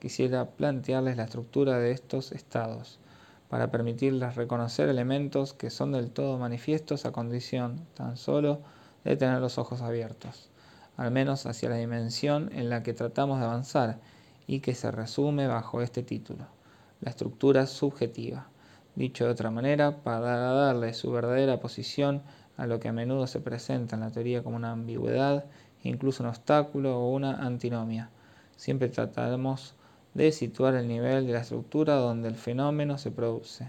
Quisiera 0.00 0.50
plantearles 0.50 1.16
la 1.16 1.24
estructura 1.24 1.78
de 1.78 1.92
estos 1.92 2.32
estados, 2.32 3.00
para 3.48 3.70
permitirles 3.70 4.36
reconocer 4.36 4.90
elementos 4.90 5.54
que 5.54 5.70
son 5.70 5.92
del 5.92 6.10
todo 6.10 6.36
manifiestos 6.36 7.06
a 7.06 7.12
condición 7.12 7.86
tan 7.94 8.18
solo 8.18 8.60
de 9.02 9.16
tener 9.16 9.40
los 9.40 9.56
ojos 9.56 9.80
abiertos, 9.80 10.50
al 10.98 11.10
menos 11.10 11.46
hacia 11.46 11.70
la 11.70 11.76
dimensión 11.76 12.50
en 12.52 12.68
la 12.68 12.82
que 12.82 12.92
tratamos 12.92 13.38
de 13.38 13.46
avanzar 13.46 13.98
y 14.46 14.60
que 14.60 14.74
se 14.74 14.90
resume 14.90 15.46
bajo 15.46 15.80
este 15.80 16.02
título, 16.02 16.57
la 17.00 17.10
estructura 17.10 17.66
subjetiva. 17.66 18.48
Dicho 18.94 19.24
de 19.24 19.30
otra 19.30 19.50
manera, 19.50 20.02
para 20.02 20.36
darle 20.36 20.92
su 20.94 21.12
verdadera 21.12 21.60
posición 21.60 22.22
a 22.56 22.66
lo 22.66 22.80
que 22.80 22.88
a 22.88 22.92
menudo 22.92 23.26
se 23.26 23.40
presenta 23.40 23.94
en 23.94 24.00
la 24.00 24.10
teoría 24.10 24.42
como 24.42 24.56
una 24.56 24.72
ambigüedad, 24.72 25.44
incluso 25.84 26.22
un 26.22 26.30
obstáculo 26.30 26.98
o 26.98 27.12
una 27.12 27.36
antinomia. 27.46 28.10
Siempre 28.56 28.88
trataremos 28.88 29.74
de 30.14 30.32
situar 30.32 30.74
el 30.74 30.88
nivel 30.88 31.26
de 31.26 31.34
la 31.34 31.40
estructura 31.40 31.94
donde 31.94 32.28
el 32.28 32.34
fenómeno 32.34 32.98
se 32.98 33.12
produce. 33.12 33.68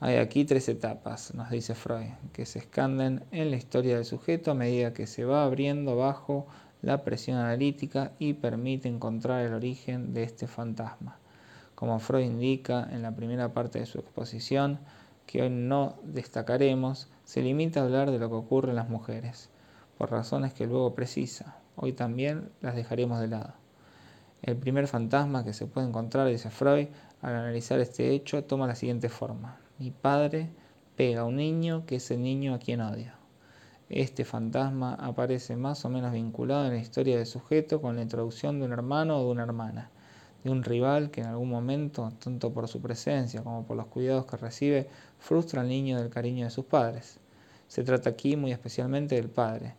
Hay 0.00 0.16
aquí 0.16 0.44
tres 0.44 0.68
etapas, 0.68 1.34
nos 1.34 1.50
dice 1.50 1.74
Freud, 1.74 2.12
que 2.32 2.46
se 2.46 2.60
escanden 2.60 3.24
en 3.32 3.50
la 3.50 3.56
historia 3.56 3.96
del 3.96 4.04
sujeto 4.04 4.52
a 4.52 4.54
medida 4.54 4.92
que 4.92 5.08
se 5.08 5.24
va 5.24 5.42
abriendo 5.42 5.96
bajo 5.96 6.46
la 6.82 7.02
presión 7.02 7.38
analítica 7.38 8.12
y 8.20 8.34
permite 8.34 8.88
encontrar 8.88 9.44
el 9.44 9.54
origen 9.54 10.14
de 10.14 10.22
este 10.22 10.46
fantasma. 10.46 11.18
Como 11.78 12.00
Freud 12.00 12.24
indica 12.24 12.88
en 12.90 13.02
la 13.02 13.14
primera 13.14 13.52
parte 13.52 13.78
de 13.78 13.86
su 13.86 14.00
exposición, 14.00 14.80
que 15.26 15.42
hoy 15.42 15.50
no 15.50 15.94
destacaremos, 16.02 17.06
se 17.22 17.40
limita 17.40 17.78
a 17.78 17.84
hablar 17.84 18.10
de 18.10 18.18
lo 18.18 18.28
que 18.28 18.34
ocurre 18.34 18.70
en 18.70 18.74
las 18.74 18.88
mujeres, 18.88 19.48
por 19.96 20.10
razones 20.10 20.52
que 20.52 20.66
luego 20.66 20.96
precisa. 20.96 21.54
Hoy 21.76 21.92
también 21.92 22.50
las 22.62 22.74
dejaremos 22.74 23.20
de 23.20 23.28
lado. 23.28 23.54
El 24.42 24.56
primer 24.56 24.88
fantasma 24.88 25.44
que 25.44 25.52
se 25.52 25.66
puede 25.66 25.86
encontrar, 25.86 26.26
dice 26.26 26.50
Freud, 26.50 26.88
al 27.22 27.36
analizar 27.36 27.78
este 27.78 28.10
hecho, 28.10 28.42
toma 28.42 28.66
la 28.66 28.74
siguiente 28.74 29.08
forma. 29.08 29.60
Mi 29.78 29.92
padre 29.92 30.50
pega 30.96 31.20
a 31.20 31.26
un 31.26 31.36
niño 31.36 31.86
que 31.86 31.94
es 31.94 32.10
el 32.10 32.22
niño 32.22 32.54
a 32.54 32.58
quien 32.58 32.80
odia. 32.80 33.14
Este 33.88 34.24
fantasma 34.24 34.94
aparece 34.94 35.54
más 35.54 35.84
o 35.84 35.90
menos 35.90 36.12
vinculado 36.12 36.64
en 36.64 36.72
la 36.72 36.80
historia 36.80 37.18
del 37.18 37.26
sujeto 37.26 37.80
con 37.80 37.94
la 37.94 38.02
introducción 38.02 38.58
de 38.58 38.66
un 38.66 38.72
hermano 38.72 39.18
o 39.18 39.26
de 39.26 39.30
una 39.30 39.44
hermana, 39.44 39.92
de 40.44 40.50
un 40.50 40.62
rival 40.62 41.10
que 41.10 41.20
en 41.20 41.26
algún 41.26 41.50
momento, 41.50 42.12
tanto 42.22 42.52
por 42.52 42.68
su 42.68 42.80
presencia 42.80 43.42
como 43.42 43.64
por 43.64 43.76
los 43.76 43.86
cuidados 43.86 44.26
que 44.26 44.36
recibe, 44.36 44.88
frustra 45.18 45.62
al 45.62 45.68
niño 45.68 45.98
del 45.98 46.10
cariño 46.10 46.44
de 46.44 46.50
sus 46.50 46.64
padres. 46.64 47.18
Se 47.66 47.82
trata 47.84 48.10
aquí 48.10 48.36
muy 48.36 48.52
especialmente 48.52 49.16
del 49.16 49.28
padre. 49.28 49.74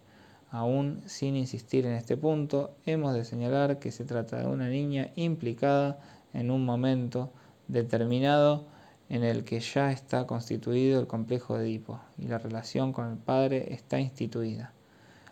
Aún 0.52 1.02
sin 1.06 1.36
insistir 1.36 1.86
en 1.86 1.94
este 1.94 2.18
punto, 2.18 2.72
hemos 2.86 3.14
de 3.14 3.24
señalar 3.24 3.80
que 3.80 3.92
se 3.92 4.06
trata 4.06 4.40
de 4.40 4.48
una 4.48 4.68
niña 4.68 5.12
implicada 5.16 6.00
en 6.34 6.52
un 6.52 6.66
momento 6.66 7.32
determinado 7.68 8.66
en 9.10 9.24
el 9.24 9.44
que 9.44 9.60
ya 9.60 9.92
está 9.92 10.28
constituido 10.28 11.00
el 11.00 11.08
complejo 11.08 11.58
de 11.58 11.66
Edipo 11.66 12.00
y 12.18 12.28
la 12.28 12.38
relación 12.38 12.94
con 12.94 13.12
el 13.12 13.18
padre 13.18 13.74
está 13.74 14.00
instituida. 14.00 14.74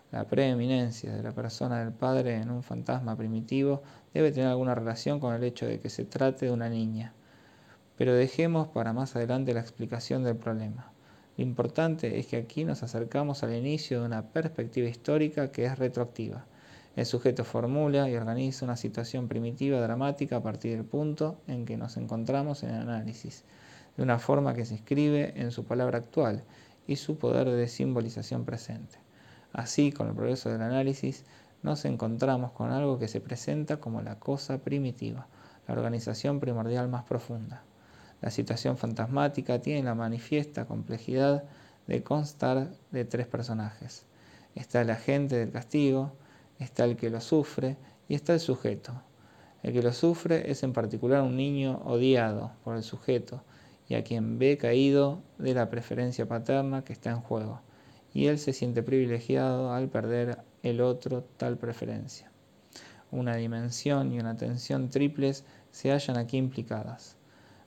La 0.10 0.24
preeminencia 0.24 1.14
de 1.14 1.22
la 1.22 1.34
persona 1.34 1.80
del 1.80 1.92
padre 1.92 2.38
en 2.38 2.50
un 2.50 2.64
fantasma 2.64 3.18
primitivo 3.18 3.84
debe 4.14 4.32
tener 4.32 4.48
alguna 4.48 4.74
relación 4.74 5.20
con 5.20 5.36
el 5.36 5.44
hecho 5.44 5.66
de 5.66 5.82
que 5.82 5.90
se 5.90 6.06
trate 6.06 6.46
de 6.46 6.52
una 6.54 6.70
niña. 6.70 7.14
Pero 7.98 8.14
dejemos 8.14 8.70
para 8.70 8.94
más 8.94 9.18
adelante 9.18 9.54
la 9.54 9.60
explicación 9.60 10.24
del 10.24 10.38
problema. 10.38 10.94
Lo 11.36 11.44
importante 11.44 12.20
es 12.20 12.28
que 12.28 12.38
aquí 12.38 12.64
nos 12.64 12.84
acercamos 12.84 13.44
al 13.44 13.54
inicio 13.54 14.00
de 14.00 14.06
una 14.06 14.22
perspectiva 14.32 14.88
histórica 14.88 15.52
que 15.52 15.66
es 15.66 15.78
retroactiva. 15.78 16.46
El 16.96 17.06
sujeto 17.06 17.44
formula 17.44 18.10
y 18.10 18.16
organiza 18.16 18.64
una 18.64 18.78
situación 18.78 19.28
primitiva 19.28 19.82
dramática 19.82 20.38
a 20.38 20.42
partir 20.42 20.78
del 20.78 20.86
punto 20.86 21.42
en 21.48 21.66
que 21.66 21.76
nos 21.76 21.98
encontramos 21.98 22.64
en 22.64 22.70
el 22.70 22.82
análisis 22.84 23.44
de 23.98 24.04
una 24.04 24.20
forma 24.20 24.54
que 24.54 24.66
se 24.66 24.76
inscribe 24.76 25.34
en 25.36 25.52
su 25.52 25.66
palabra 25.66 25.98
actual 25.98 26.46
y 26.88 26.96
su 26.96 27.18
poder 27.18 27.50
de 27.50 27.68
simbolización 27.68 28.46
presente. 28.46 29.07
Así, 29.58 29.92
con 29.92 30.08
el 30.08 30.14
progreso 30.14 30.52
del 30.52 30.62
análisis, 30.62 31.26
nos 31.64 31.84
encontramos 31.86 32.52
con 32.52 32.72
algo 32.72 33.00
que 33.00 33.08
se 33.08 33.22
presenta 33.22 33.78
como 33.78 34.04
la 34.04 34.20
cosa 34.20 34.60
primitiva, 34.60 35.26
la 35.68 35.74
organización 35.74 36.40
primordial 36.40 36.88
más 36.90 37.06
profunda. 37.06 37.64
La 38.22 38.30
situación 38.30 38.78
fantasmática 38.78 39.60
tiene 39.60 39.82
la 39.82 39.96
manifiesta 39.96 40.66
complejidad 40.66 41.44
de 41.88 42.04
constar 42.04 42.70
de 42.92 43.04
tres 43.04 43.26
personajes. 43.26 44.06
Está 44.54 44.82
el 44.82 44.92
agente 44.92 45.38
del 45.38 45.52
castigo, 45.52 46.14
está 46.60 46.86
el 46.86 46.96
que 46.96 47.10
lo 47.10 47.20
sufre 47.20 47.78
y 48.08 48.14
está 48.14 48.36
el 48.36 48.40
sujeto. 48.40 48.94
El 49.64 49.74
que 49.74 49.82
lo 49.82 49.92
sufre 49.92 50.52
es 50.52 50.62
en 50.62 50.72
particular 50.72 51.24
un 51.24 51.36
niño 51.36 51.82
odiado 51.84 52.52
por 52.64 52.76
el 52.76 52.84
sujeto, 52.84 53.42
y 53.90 53.96
a 53.96 54.04
quien 54.04 54.38
ve 54.38 54.60
caído 54.60 55.24
de 55.40 55.56
la 55.56 55.72
preferencia 55.72 56.28
paterna 56.28 56.84
que 56.84 56.94
está 56.94 57.10
en 57.10 57.22
juego, 57.22 57.62
y 58.18 58.26
él 58.26 58.40
se 58.40 58.52
siente 58.52 58.82
privilegiado 58.82 59.72
al 59.72 59.90
perder 59.90 60.40
el 60.64 60.82
otro 60.82 61.24
tal 61.38 61.56
preferencia. 61.60 62.32
Una 63.12 63.36
dimensión 63.36 64.12
y 64.12 64.20
una 64.20 64.36
tensión 64.36 64.90
triples 64.90 65.46
se 65.70 65.92
hallan 65.92 66.18
aquí 66.18 66.38
implicadas. 66.38 67.16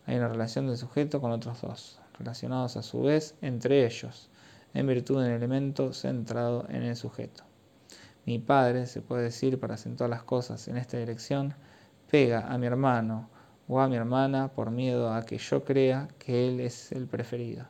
Hay 0.07 0.17
una 0.17 0.27
relación 0.27 0.67
del 0.67 0.77
sujeto 0.77 1.21
con 1.21 1.31
otros 1.31 1.61
dos, 1.61 2.01
relacionados 2.19 2.77
a 2.77 2.83
su 2.83 3.01
vez 3.03 3.37
entre 3.43 3.87
ellos, 3.87 4.29
en 4.75 4.89
virtud 4.89 5.21
de 5.21 5.29
un 5.29 5.35
elemento 5.35 5.93
centrado 5.93 6.67
en 6.69 6.83
el 6.83 6.97
sujeto. 6.97 7.45
Mi 8.27 8.41
padre, 8.41 8.87
se 8.87 9.03
puede 9.03 9.23
decir 9.23 9.61
para 9.61 9.75
acentuar 9.75 10.11
las 10.11 10.25
cosas 10.25 10.67
en 10.67 10.79
esta 10.79 10.99
dirección, 10.99 11.55
pega 12.11 12.53
a 12.53 12.59
mi 12.59 12.67
hermano 12.67 13.31
o 13.69 13.79
a 13.79 13.89
mi 13.89 13.95
hermana 13.95 14.49
por 14.49 14.73
miedo 14.73 15.15
a 15.15 15.25
que 15.25 15.39
yo 15.39 15.63
crea 15.63 16.09
que 16.19 16.49
él 16.49 16.59
es 16.59 16.91
el 16.91 17.07
preferido. 17.07 17.67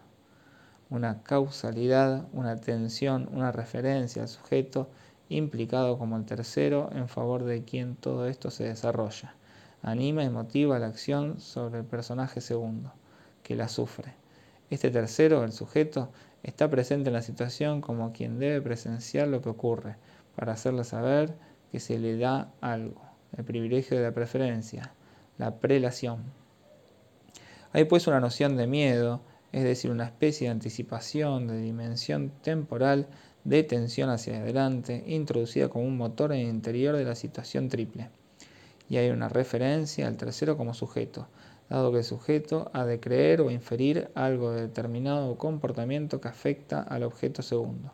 Una 0.90 1.22
causalidad, 1.22 2.26
una 2.32 2.56
tensión, 2.56 3.28
una 3.32 3.52
referencia 3.52 4.22
al 4.22 4.28
sujeto 4.28 4.90
implicado 5.28 5.96
como 5.96 6.16
el 6.16 6.24
tercero 6.24 6.90
en 6.92 7.08
favor 7.08 7.44
de 7.44 7.62
quien 7.62 7.94
todo 7.94 8.26
esto 8.26 8.50
se 8.50 8.64
desarrolla. 8.64 9.34
Anima 9.82 10.24
y 10.24 10.30
motiva 10.30 10.80
la 10.80 10.88
acción 10.88 11.40
sobre 11.40 11.78
el 11.78 11.84
personaje 11.84 12.40
segundo, 12.40 12.92
que 13.44 13.54
la 13.54 13.68
sufre. 13.68 14.14
Este 14.68 14.90
tercero, 14.90 15.44
el 15.44 15.52
sujeto, 15.52 16.10
está 16.42 16.68
presente 16.68 17.10
en 17.10 17.14
la 17.14 17.22
situación 17.22 17.80
como 17.80 18.12
quien 18.12 18.40
debe 18.40 18.60
presenciar 18.60 19.28
lo 19.28 19.42
que 19.42 19.48
ocurre, 19.48 19.96
para 20.34 20.52
hacerle 20.52 20.82
saber 20.82 21.34
que 21.70 21.78
se 21.78 22.00
le 22.00 22.18
da 22.18 22.52
algo, 22.60 23.00
el 23.36 23.44
privilegio 23.44 23.96
de 23.96 24.02
la 24.02 24.12
preferencia, 24.12 24.92
la 25.38 25.60
prelación. 25.60 26.24
Hay 27.72 27.84
pues 27.84 28.08
una 28.08 28.18
noción 28.18 28.56
de 28.56 28.66
miedo 28.66 29.22
es 29.52 29.64
decir, 29.64 29.90
una 29.90 30.04
especie 30.04 30.46
de 30.46 30.52
anticipación 30.52 31.48
de 31.48 31.60
dimensión 31.60 32.30
temporal 32.42 33.08
de 33.44 33.62
tensión 33.62 34.10
hacia 34.10 34.38
adelante, 34.38 35.02
introducida 35.06 35.68
como 35.68 35.84
un 35.84 35.96
motor 35.96 36.32
en 36.32 36.40
el 36.40 36.48
interior 36.48 36.96
de 36.96 37.04
la 37.04 37.14
situación 37.14 37.68
triple. 37.68 38.10
Y 38.88 38.96
hay 38.96 39.10
una 39.10 39.28
referencia 39.28 40.06
al 40.06 40.16
tercero 40.16 40.56
como 40.56 40.74
sujeto, 40.74 41.28
dado 41.68 41.92
que 41.92 41.98
el 41.98 42.04
sujeto 42.04 42.70
ha 42.74 42.84
de 42.84 43.00
creer 43.00 43.40
o 43.40 43.50
inferir 43.50 44.10
algo 44.14 44.52
de 44.52 44.62
determinado 44.62 45.38
comportamiento 45.38 46.20
que 46.20 46.28
afecta 46.28 46.82
al 46.82 47.04
objeto 47.04 47.42
segundo. 47.42 47.92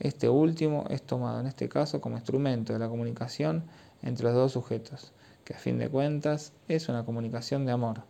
Este 0.00 0.28
último 0.28 0.86
es 0.90 1.02
tomado 1.02 1.40
en 1.40 1.46
este 1.46 1.68
caso 1.68 2.00
como 2.00 2.16
instrumento 2.16 2.72
de 2.72 2.78
la 2.78 2.88
comunicación 2.88 3.64
entre 4.02 4.24
los 4.24 4.34
dos 4.34 4.52
sujetos, 4.52 5.12
que 5.44 5.54
a 5.54 5.58
fin 5.58 5.78
de 5.78 5.88
cuentas 5.88 6.52
es 6.66 6.88
una 6.88 7.04
comunicación 7.04 7.64
de 7.64 7.72
amor, 7.72 8.02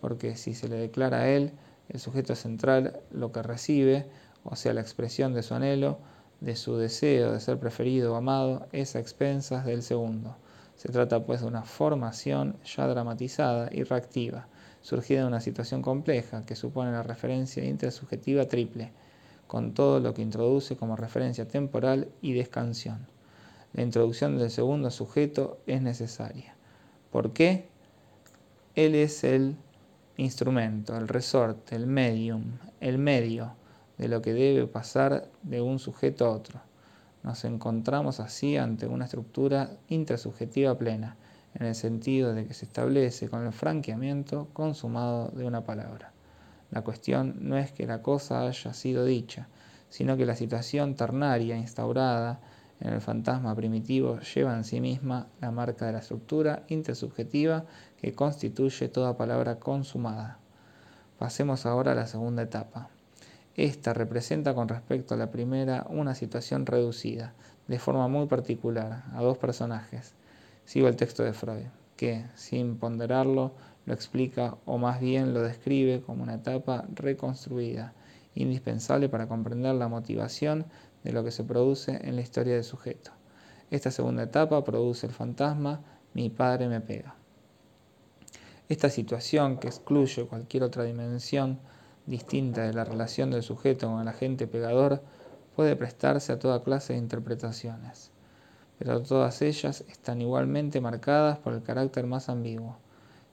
porque 0.00 0.36
si 0.36 0.54
se 0.54 0.68
le 0.68 0.76
declara 0.76 1.18
a 1.18 1.28
él, 1.28 1.52
el 1.88 2.00
sujeto 2.00 2.34
central, 2.34 3.00
lo 3.10 3.32
que 3.32 3.42
recibe, 3.42 4.06
o 4.44 4.56
sea, 4.56 4.74
la 4.74 4.80
expresión 4.80 5.34
de 5.34 5.42
su 5.42 5.54
anhelo, 5.54 5.98
de 6.40 6.54
su 6.54 6.76
deseo 6.76 7.32
de 7.32 7.40
ser 7.40 7.58
preferido 7.58 8.12
o 8.12 8.16
amado, 8.16 8.66
es 8.72 8.94
a 8.94 9.00
expensas 9.00 9.64
del 9.64 9.82
segundo. 9.82 10.36
Se 10.76 10.90
trata 10.90 11.24
pues 11.24 11.40
de 11.40 11.48
una 11.48 11.64
formación 11.64 12.56
ya 12.64 12.86
dramatizada 12.86 13.68
y 13.72 13.82
reactiva, 13.82 14.48
surgida 14.80 15.22
de 15.22 15.26
una 15.26 15.40
situación 15.40 15.82
compleja 15.82 16.46
que 16.46 16.54
supone 16.54 16.92
la 16.92 17.02
referencia 17.02 17.64
intersubjetiva 17.64 18.46
triple, 18.46 18.92
con 19.48 19.74
todo 19.74 19.98
lo 19.98 20.14
que 20.14 20.22
introduce 20.22 20.76
como 20.76 20.94
referencia 20.94 21.48
temporal 21.48 22.08
y 22.20 22.34
descansión. 22.34 23.06
La 23.72 23.82
introducción 23.82 24.38
del 24.38 24.50
segundo 24.50 24.90
sujeto 24.90 25.58
es 25.66 25.82
necesaria. 25.82 26.54
¿Por 27.10 27.32
qué? 27.32 27.68
Él 28.74 28.94
es 28.94 29.24
el 29.24 29.56
instrumento, 30.18 30.96
el 30.96 31.08
resorte, 31.08 31.76
el 31.76 31.86
medium, 31.86 32.58
el 32.80 32.98
medio 32.98 33.54
de 33.96 34.08
lo 34.08 34.20
que 34.20 34.34
debe 34.34 34.66
pasar 34.66 35.28
de 35.42 35.60
un 35.60 35.78
sujeto 35.78 36.26
a 36.26 36.30
otro. 36.30 36.60
Nos 37.22 37.44
encontramos 37.44 38.20
así 38.20 38.56
ante 38.56 38.86
una 38.86 39.06
estructura 39.06 39.70
intrasubjetiva 39.88 40.76
plena, 40.76 41.16
en 41.54 41.66
el 41.66 41.74
sentido 41.74 42.34
de 42.34 42.46
que 42.46 42.54
se 42.54 42.66
establece 42.66 43.28
con 43.28 43.46
el 43.46 43.52
franqueamiento 43.52 44.48
consumado 44.52 45.28
de 45.30 45.46
una 45.46 45.64
palabra. 45.64 46.12
La 46.70 46.82
cuestión 46.82 47.36
no 47.40 47.56
es 47.56 47.72
que 47.72 47.86
la 47.86 48.02
cosa 48.02 48.46
haya 48.46 48.74
sido 48.74 49.04
dicha, 49.04 49.48
sino 49.88 50.16
que 50.16 50.26
la 50.26 50.36
situación 50.36 50.94
ternaria 50.96 51.56
instaurada 51.56 52.40
en 52.80 52.92
el 52.92 53.00
fantasma 53.00 53.54
primitivo 53.54 54.20
lleva 54.20 54.56
en 54.56 54.64
sí 54.64 54.80
misma 54.80 55.26
la 55.40 55.50
marca 55.50 55.86
de 55.86 55.92
la 55.92 55.98
estructura 55.98 56.64
intersubjetiva 56.68 57.64
que 58.00 58.12
constituye 58.12 58.88
toda 58.88 59.16
palabra 59.16 59.58
consumada. 59.58 60.38
Pasemos 61.18 61.66
ahora 61.66 61.92
a 61.92 61.96
la 61.96 62.06
segunda 62.06 62.42
etapa. 62.42 62.88
Esta 63.56 63.92
representa 63.92 64.54
con 64.54 64.68
respecto 64.68 65.14
a 65.14 65.16
la 65.16 65.32
primera 65.32 65.84
una 65.90 66.14
situación 66.14 66.64
reducida, 66.64 67.34
de 67.66 67.80
forma 67.80 68.06
muy 68.06 68.26
particular, 68.26 69.02
a 69.12 69.20
dos 69.20 69.36
personajes. 69.36 70.14
Sigo 70.64 70.86
el 70.86 70.94
texto 70.94 71.24
de 71.24 71.32
Freud, 71.32 71.66
que, 71.96 72.24
sin 72.36 72.76
ponderarlo, 72.76 73.52
lo 73.84 73.94
explica 73.94 74.56
o 74.64 74.78
más 74.78 75.00
bien 75.00 75.34
lo 75.34 75.42
describe 75.42 76.02
como 76.02 76.22
una 76.22 76.34
etapa 76.34 76.84
reconstruida, 76.94 77.94
indispensable 78.36 79.08
para 79.08 79.26
comprender 79.26 79.74
la 79.74 79.88
motivación 79.88 80.66
de 81.04 81.12
lo 81.12 81.24
que 81.24 81.30
se 81.30 81.44
produce 81.44 81.98
en 82.02 82.16
la 82.16 82.22
historia 82.22 82.54
del 82.54 82.64
sujeto. 82.64 83.12
Esta 83.70 83.90
segunda 83.90 84.22
etapa 84.22 84.64
produce 84.64 85.06
el 85.06 85.12
fantasma 85.12 85.80
mi 86.14 86.30
padre 86.30 86.68
me 86.68 86.80
pega. 86.80 87.14
Esta 88.68 88.90
situación, 88.90 89.58
que 89.58 89.68
excluye 89.68 90.26
cualquier 90.26 90.62
otra 90.62 90.84
dimensión 90.84 91.58
distinta 92.06 92.62
de 92.62 92.72
la 92.72 92.84
relación 92.84 93.30
del 93.30 93.42
sujeto 93.42 93.88
con 93.88 94.00
el 94.00 94.08
agente 94.08 94.46
pegador, 94.46 95.02
puede 95.54 95.76
prestarse 95.76 96.32
a 96.32 96.38
toda 96.38 96.62
clase 96.62 96.92
de 96.92 96.98
interpretaciones, 96.98 98.10
pero 98.78 99.02
todas 99.02 99.42
ellas 99.42 99.84
están 99.88 100.20
igualmente 100.22 100.80
marcadas 100.80 101.38
por 101.38 101.52
el 101.52 101.62
carácter 101.62 102.06
más 102.06 102.28
ambiguo. 102.28 102.76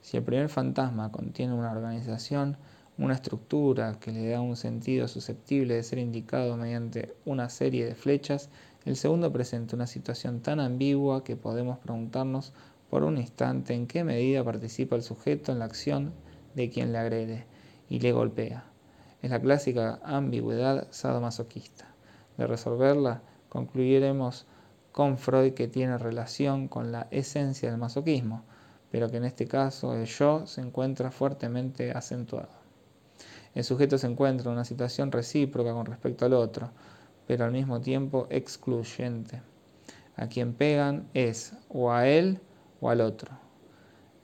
Si 0.02 0.16
el 0.16 0.22
primer 0.22 0.48
fantasma 0.48 1.10
contiene 1.10 1.54
una 1.54 1.72
organización, 1.72 2.56
una 2.98 3.14
estructura 3.14 3.98
que 4.00 4.10
le 4.10 4.30
da 4.30 4.40
un 4.40 4.56
sentido 4.56 5.06
susceptible 5.06 5.74
de 5.74 5.82
ser 5.82 5.98
indicado 5.98 6.56
mediante 6.56 7.14
una 7.26 7.50
serie 7.50 7.84
de 7.84 7.94
flechas, 7.94 8.48
el 8.86 8.96
segundo 8.96 9.30
presenta 9.32 9.76
una 9.76 9.86
situación 9.86 10.40
tan 10.40 10.60
ambigua 10.60 11.22
que 11.22 11.36
podemos 11.36 11.78
preguntarnos 11.78 12.54
por 12.88 13.04
un 13.04 13.18
instante 13.18 13.74
en 13.74 13.86
qué 13.86 14.02
medida 14.02 14.44
participa 14.44 14.96
el 14.96 15.02
sujeto 15.02 15.52
en 15.52 15.58
la 15.58 15.66
acción 15.66 16.14
de 16.54 16.70
quien 16.70 16.92
le 16.92 16.98
agrede 16.98 17.46
y 17.90 18.00
le 18.00 18.12
golpea. 18.12 18.64
Es 19.20 19.30
la 19.30 19.40
clásica 19.40 20.00
ambigüedad 20.02 20.86
sadomasoquista. 20.90 21.94
De 22.38 22.46
resolverla, 22.46 23.22
concluiremos 23.50 24.46
con 24.92 25.18
Freud 25.18 25.52
que 25.52 25.68
tiene 25.68 25.98
relación 25.98 26.68
con 26.68 26.92
la 26.92 27.08
esencia 27.10 27.70
del 27.70 27.78
masoquismo, 27.78 28.44
pero 28.90 29.10
que 29.10 29.18
en 29.18 29.24
este 29.24 29.46
caso 29.46 29.94
el 29.94 30.06
yo 30.06 30.46
se 30.46 30.62
encuentra 30.62 31.10
fuertemente 31.10 31.90
acentuado. 31.90 32.55
El 33.56 33.64
sujeto 33.64 33.96
se 33.96 34.06
encuentra 34.06 34.50
en 34.50 34.52
una 34.52 34.66
situación 34.66 35.10
recíproca 35.10 35.72
con 35.72 35.86
respecto 35.86 36.26
al 36.26 36.34
otro, 36.34 36.72
pero 37.26 37.46
al 37.46 37.52
mismo 37.52 37.80
tiempo 37.80 38.26
excluyente. 38.28 39.40
A 40.14 40.26
quien 40.26 40.52
pegan 40.52 41.08
es 41.14 41.54
o 41.70 41.90
a 41.90 42.06
él 42.06 42.38
o 42.82 42.90
al 42.90 43.00
otro. 43.00 43.30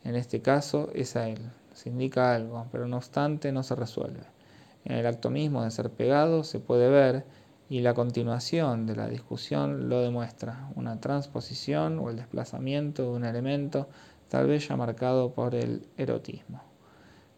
En 0.05 0.17
este 0.17 0.43
caso 0.43 0.91
es 0.95 1.17
a 1.17 1.31
él. 1.31 1.51
Se 1.73 1.89
indica 1.89 2.35
algo, 2.35 2.67
pero 2.71 2.87
no 2.87 2.99
obstante 2.99 3.53
no 3.53 3.63
se 3.63 3.75
resuelve. 3.75 4.27
En 4.85 4.97
el 4.97 5.07
acto 5.07 5.31
mismo 5.31 5.65
de 5.65 5.71
ser 5.71 5.89
pegado 5.89 6.45
se 6.45 6.61
puede 6.61 6.91
ver, 6.91 7.25
y 7.71 7.81
la 7.81 7.95
continuación 7.95 8.85
de 8.85 8.97
la 8.97 9.09
discusión 9.09 9.89
lo 9.89 10.03
demuestra, 10.03 10.69
una 10.75 11.01
transposición 11.01 11.99
o 12.01 12.11
el 12.11 12.17
desplazamiento 12.17 13.05
de 13.05 13.09
un 13.09 13.25
elemento 13.25 13.89
tal 14.29 14.47
vez 14.47 14.69
ya 14.69 14.77
marcado 14.77 15.33
por 15.33 15.55
el 15.55 15.87
erotismo, 15.97 16.63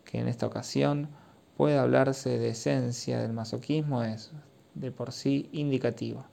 que 0.05 0.19
en 0.19 0.27
esta 0.27 0.47
ocasión 0.47 1.09
puede 1.57 1.79
hablarse 1.79 2.39
de 2.39 2.51
esencia 2.51 3.21
del 3.21 3.33
masoquismo 3.33 4.03
es 4.03 4.33
de 4.75 4.91
por 4.91 5.13
sí 5.13 5.49
indicativo. 5.53 6.25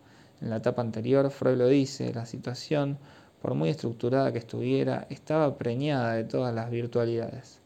En 0.41 0.49
la 0.49 0.57
etapa 0.57 0.81
anterior, 0.81 1.29
Freud 1.29 1.57
lo 1.57 1.67
dice, 1.67 2.13
la 2.13 2.25
situación, 2.25 2.97
por 3.41 3.53
muy 3.53 3.69
estructurada 3.69 4.31
que 4.31 4.39
estuviera, 4.39 5.05
estaba 5.09 5.57
preñada 5.57 6.13
de 6.13 6.23
todas 6.23 6.53
las 6.55 6.71
virtualidades. 6.71 7.59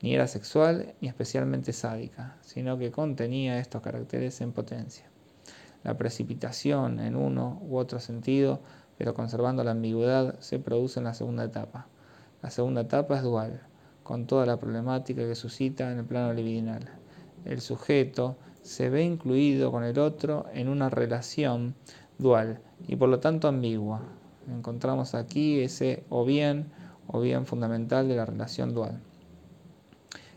Ni 0.00 0.14
era 0.14 0.26
sexual 0.26 0.94
ni 1.00 1.08
especialmente 1.08 1.72
sádica, 1.72 2.36
sino 2.40 2.78
que 2.78 2.90
contenía 2.90 3.58
estos 3.58 3.82
caracteres 3.82 4.40
en 4.40 4.52
potencia. 4.52 5.04
La 5.82 5.98
precipitación 5.98 7.00
en 7.00 7.16
uno 7.16 7.60
u 7.62 7.76
otro 7.76 8.00
sentido, 8.00 8.60
pero 8.96 9.12
conservando 9.12 9.62
la 9.64 9.72
ambigüedad, 9.72 10.38
se 10.40 10.58
produce 10.58 11.00
en 11.00 11.04
la 11.04 11.14
segunda 11.14 11.44
etapa. 11.44 11.86
La 12.42 12.50
segunda 12.50 12.82
etapa 12.82 13.16
es 13.16 13.22
dual 13.22 13.60
con 14.04 14.26
toda 14.26 14.46
la 14.46 14.58
problemática 14.58 15.26
que 15.26 15.34
suscita 15.34 15.90
en 15.90 15.98
el 15.98 16.04
plano 16.04 16.32
libidinal. 16.32 16.88
El 17.44 17.60
sujeto 17.60 18.36
se 18.62 18.88
ve 18.90 19.02
incluido 19.02 19.72
con 19.72 19.82
el 19.82 19.98
otro 19.98 20.46
en 20.52 20.68
una 20.68 20.90
relación 20.90 21.74
dual 22.18 22.60
y 22.86 22.96
por 22.96 23.08
lo 23.08 23.18
tanto 23.18 23.48
ambigua. 23.48 24.02
Encontramos 24.48 25.14
aquí 25.14 25.60
ese 25.60 26.04
o 26.10 26.24
bien 26.24 26.70
o 27.06 27.20
bien 27.20 27.46
fundamental 27.46 28.06
de 28.06 28.16
la 28.16 28.26
relación 28.26 28.74
dual. 28.74 29.00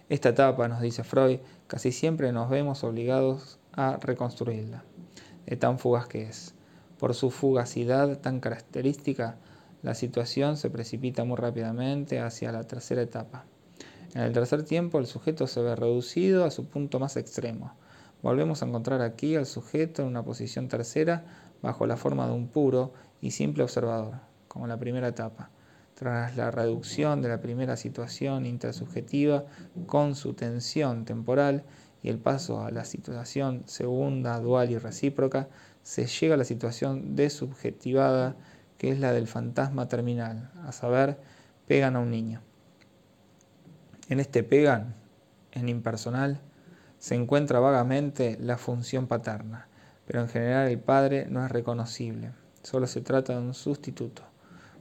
Esta 0.10 0.30
etapa, 0.30 0.70
nos 0.70 0.82
dice 0.82 1.04
Freud, 1.04 1.40
casi 1.68 1.92
siempre 1.92 2.32
nos 2.32 2.50
vemos 2.50 2.86
obligados 2.86 3.60
a 3.74 3.98
reconstruirla, 3.98 4.86
de 5.46 5.58
tan 5.58 5.78
fugaz 5.78 6.08
que 6.08 6.24
es. 6.24 6.56
Por 6.98 7.14
su 7.14 7.30
fugacidad 7.30 8.20
tan 8.20 8.40
característica, 8.40 9.38
la 9.84 9.94
situación 9.94 10.56
se 10.56 10.70
precipita 10.70 11.26
muy 11.26 11.36
rápidamente 11.36 12.20
hacia 12.20 12.54
la 12.54 12.64
tercera 12.64 13.02
etapa. 13.02 13.46
En 14.14 14.22
el 14.22 14.34
tercer 14.34 14.64
tiempo 14.64 15.00
el 15.00 15.06
sujeto 15.06 15.48
se 15.48 15.62
ve 15.62 15.76
reducido 15.76 16.46
a 16.46 16.52
su 16.52 16.66
punto 16.68 17.00
más 17.00 17.18
extremo. 17.18 17.74
Volvemos 18.22 18.62
a 18.62 18.66
encontrar 18.66 19.02
aquí 19.02 19.36
al 19.36 19.46
sujeto 19.46 20.02
en 20.02 20.08
una 20.08 20.24
posición 20.24 20.70
tercera 20.70 21.26
bajo 21.62 21.86
la 21.86 21.98
forma 21.98 22.26
de 22.28 22.34
un 22.34 22.48
puro 22.48 22.94
y 23.22 23.32
simple 23.32 23.64
observador, 23.64 24.16
como 24.48 24.66
en 24.66 24.70
la 24.70 24.80
primera 24.80 25.10
etapa. 25.10 25.50
Tras 25.94 26.38
la 26.38 26.52
reducción 26.52 27.22
de 27.22 27.30
la 27.30 27.42
primera 27.42 27.76
situación 27.76 28.46
intersubjetiva 28.46 29.46
con 29.88 30.16
su 30.16 30.34
tensión 30.34 31.06
temporal 31.06 31.64
y 32.02 32.10
el 32.10 32.20
paso 32.20 32.62
a 32.62 32.72
la 32.72 32.86
situación 32.86 33.64
segunda, 33.66 34.40
dual 34.40 34.72
y 34.72 34.78
recíproca, 34.78 35.50
se 35.84 36.06
llega 36.06 36.36
a 36.36 36.38
la 36.38 36.44
situación 36.44 37.16
desubjetivada 37.16 38.36
que 38.78 38.92
es 38.92 39.00
la 39.00 39.12
del 39.12 39.28
fantasma 39.28 39.88
terminal, 39.88 40.52
a 40.64 40.72
saber, 40.72 41.18
pegan 41.68 41.96
a 41.96 42.00
un 42.00 42.12
niño. 42.12 42.42
En 44.10 44.22
este 44.22 44.42
pegan, 44.42 44.96
en 45.52 45.68
impersonal, 45.68 46.40
se 46.98 47.16
encuentra 47.16 47.60
vagamente 47.60 48.38
la 48.40 48.58
función 48.58 49.06
paterna, 49.06 49.68
pero 50.06 50.22
en 50.22 50.30
general 50.30 50.70
el 50.70 50.80
padre 50.80 51.28
no 51.30 51.44
es 51.44 51.52
reconocible, 51.52 52.32
solo 52.64 52.88
se 52.88 53.02
trata 53.02 53.34
de 53.34 53.40
un 53.40 53.54
sustituto. 53.54 54.24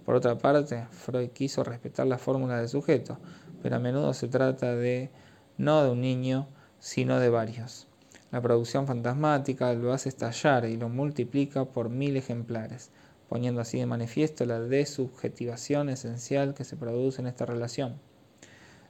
Por 0.04 0.14
otra 0.14 0.38
parte, 0.38 0.86
Freud 0.92 1.30
quiso 1.30 1.64
respetar 1.64 2.06
la 2.06 2.18
fórmula 2.18 2.58
del 2.58 2.68
sujeto, 2.68 3.18
pero 3.64 3.74
a 3.74 3.80
menudo 3.80 4.14
se 4.14 4.28
trata 4.28 4.76
de 4.76 5.10
no 5.58 5.82
de 5.82 5.90
un 5.90 6.00
niño, 6.02 6.46
sino 6.78 7.18
de 7.18 7.28
varios. 7.28 7.88
La 8.30 8.40
producción 8.40 8.86
fantasmática 8.86 9.74
lo 9.74 9.92
hace 9.92 10.08
estallar 10.08 10.66
y 10.66 10.76
lo 10.76 10.88
multiplica 10.88 11.64
por 11.64 11.90
mil 11.90 12.16
ejemplares, 12.16 12.92
poniendo 13.28 13.60
así 13.60 13.80
de 13.80 13.86
manifiesto 13.86 14.44
la 14.44 14.60
desubjetivación 14.60 15.88
esencial 15.88 16.54
que 16.54 16.62
se 16.62 16.76
produce 16.76 17.20
en 17.20 17.26
esta 17.26 17.44
relación. 17.44 17.98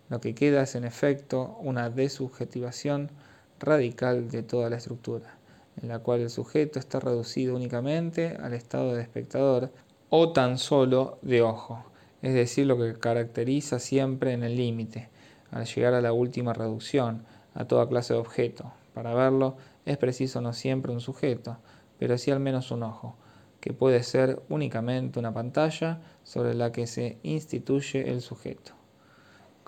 Lo 0.08 0.20
que 0.20 0.34
queda 0.34 0.62
es 0.62 0.76
en 0.76 0.84
efecto 0.84 1.56
una 1.60 1.90
desubjetivación 1.90 3.10
radical 3.58 4.30
de 4.30 4.42
toda 4.42 4.70
la 4.70 4.76
estructura, 4.76 5.36
en 5.82 5.88
la 5.88 5.98
cual 5.98 6.20
el 6.20 6.30
sujeto 6.30 6.78
está 6.78 7.00
reducido 7.00 7.56
únicamente 7.56 8.36
al 8.40 8.54
estado 8.54 8.94
de 8.94 9.02
espectador 9.02 9.72
o 10.08 10.32
tan 10.32 10.58
solo 10.58 11.18
de 11.22 11.42
ojo, 11.42 11.84
es 12.22 12.34
decir, 12.34 12.66
lo 12.66 12.78
que 12.78 12.94
caracteriza 12.94 13.80
siempre 13.80 14.32
en 14.32 14.44
el 14.44 14.56
límite, 14.56 15.08
al 15.50 15.66
llegar 15.66 15.94
a 15.94 16.00
la 16.00 16.12
última 16.12 16.52
reducción, 16.52 17.24
a 17.54 17.64
toda 17.66 17.88
clase 17.88 18.14
de 18.14 18.20
objeto. 18.20 18.72
Para 18.94 19.14
verlo 19.14 19.56
es 19.84 19.96
preciso 19.98 20.40
no 20.40 20.52
siempre 20.52 20.92
un 20.92 21.00
sujeto, 21.00 21.58
pero 21.98 22.16
sí 22.16 22.30
al 22.30 22.40
menos 22.40 22.70
un 22.70 22.84
ojo, 22.84 23.16
que 23.60 23.72
puede 23.72 24.02
ser 24.04 24.40
únicamente 24.48 25.18
una 25.18 25.34
pantalla 25.34 26.00
sobre 26.22 26.54
la 26.54 26.70
que 26.70 26.86
se 26.86 27.18
instituye 27.22 28.08
el 28.10 28.20
sujeto. 28.20 28.85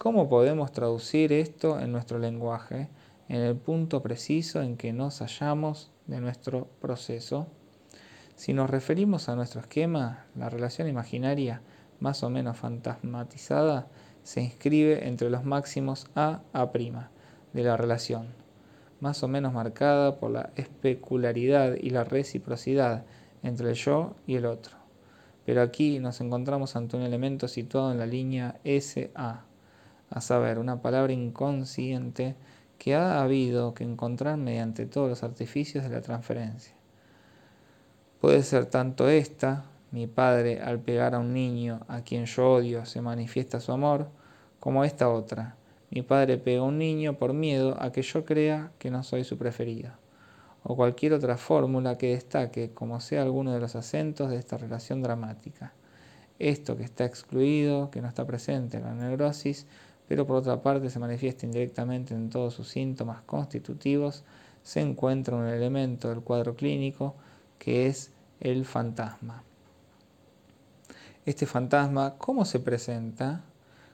¿Cómo 0.01 0.29
podemos 0.29 0.71
traducir 0.71 1.33
esto 1.33 1.81
en 1.81 1.91
nuestro 1.91 2.21
lenguaje, 2.21 2.89
en 3.29 3.41
el 3.41 3.57
punto 3.57 4.01
preciso 4.01 4.63
en 4.63 4.77
que 4.77 4.93
nos 4.93 5.19
hallamos 5.19 5.91
de 6.07 6.21
nuestro 6.21 6.69
proceso? 6.81 7.49
Si 8.37 8.53
nos 8.53 8.71
referimos 8.71 9.29
a 9.29 9.35
nuestro 9.35 9.61
esquema, 9.61 10.27
la 10.37 10.51
relación 10.51 10.87
imaginaria, 10.87 11.63
más 11.99 12.23
o 12.23 12.31
menos 12.31 12.57
fantasmatizada, 12.59 13.89
se 14.23 14.41
inscribe 14.41 15.09
entre 15.09 15.31
los 15.31 15.45
máximos 15.45 16.07
A 16.15 16.43
A' 16.53 16.71
de 17.53 17.63
la 17.65 17.77
relación, 17.77 18.29
más 19.01 19.25
o 19.25 19.29
menos 19.29 19.53
marcada 19.53 20.21
por 20.21 20.31
la 20.31 20.53
especularidad 20.55 21.75
y 21.75 21.91
la 21.91 22.05
reciprocidad 22.05 23.05
entre 23.43 23.71
el 23.71 23.75
yo 23.75 24.15
y 24.29 24.37
el 24.37 24.47
otro. 24.47 24.77
Pero 25.45 25.61
aquí 25.61 25.99
nos 25.99 26.21
encontramos 26.21 26.77
ante 26.77 26.97
un 26.97 27.03
elemento 27.03 27.49
situado 27.49 27.91
en 27.91 27.99
la 27.99 28.07
línea 28.07 28.61
SA, 28.63 29.48
a 30.11 30.21
saber, 30.21 30.59
una 30.59 30.83
palabra 30.83 31.13
inconsciente 31.13 32.35
que 32.79 32.95
ha 32.95 33.23
habido 33.23 33.75
que 33.75 33.85
encontrar 33.85 34.37
mediante 34.37 34.87
todos 34.87 35.09
los 35.09 35.23
artificios 35.23 35.85
de 35.85 35.91
la 35.91 36.01
transferencia. 36.01 36.75
Puede 38.21 38.43
ser 38.43 38.67
tanto 38.67 39.09
esta, 39.09 39.65
mi 39.91 40.07
padre 40.07 40.61
al 40.61 40.81
pegar 40.81 41.15
a 41.15 41.19
un 41.19 41.33
niño 41.33 41.81
a 41.89 42.03
quien 42.03 42.27
yo 42.27 42.53
odio 42.53 42.85
se 42.87 43.01
manifiesta 43.01 43.61
su 43.61 43.73
amor, 43.73 44.09
como 44.61 44.85
esta 44.85 45.09
otra, 45.09 45.57
mi 45.91 46.03
padre 46.03 46.37
pega 46.37 46.61
a 46.61 46.65
un 46.65 46.79
niño 46.79 47.15
por 47.15 47.33
miedo 47.33 47.77
a 47.81 47.93
que 47.93 48.03
yo 48.03 48.25
crea 48.25 48.73
que 48.79 48.91
no 48.91 49.03
soy 49.03 49.25
su 49.25 49.39
preferido, 49.39 49.93
o 50.63 50.77
cualquier 50.77 51.15
otra 51.15 51.39
fórmula 51.39 51.97
que 51.97 52.11
destaque 52.11 52.73
como 52.75 53.01
sea 53.01 53.23
alguno 53.23 53.53
de 53.55 53.61
los 53.61 53.75
acentos 53.75 54.29
de 54.31 54.37
esta 54.37 54.59
relación 54.59 55.01
dramática. 55.01 55.73
Esto 56.39 56.77
que 56.77 56.85
está 56.85 57.07
excluido, 57.07 57.91
que 57.91 58.03
no 58.03 58.09
está 58.09 58.27
presente 58.27 58.77
en 58.77 58.85
la 58.85 58.95
neurosis, 58.95 59.67
pero 60.09 60.27
por 60.27 60.37
otra 60.37 60.63
parte 60.63 60.91
se 60.91 60.99
manifiesta 60.99 61.47
indirectamente 61.47 62.15
en 62.15 62.31
todos 62.31 62.55
sus 62.55 62.69
síntomas 62.69 63.21
constitutivos, 63.23 64.25
se 64.63 64.81
encuentra 64.81 65.37
un 65.37 65.47
elemento 65.47 66.09
del 66.09 66.21
cuadro 66.21 66.57
clínico 66.57 67.15
que 67.59 67.87
es 67.87 68.11
el 68.41 68.65
fantasma. 68.65 69.43
Este 71.27 71.45
fantasma, 71.45 72.15
¿cómo 72.17 72.47
se 72.47 72.59
presenta? 72.59 73.45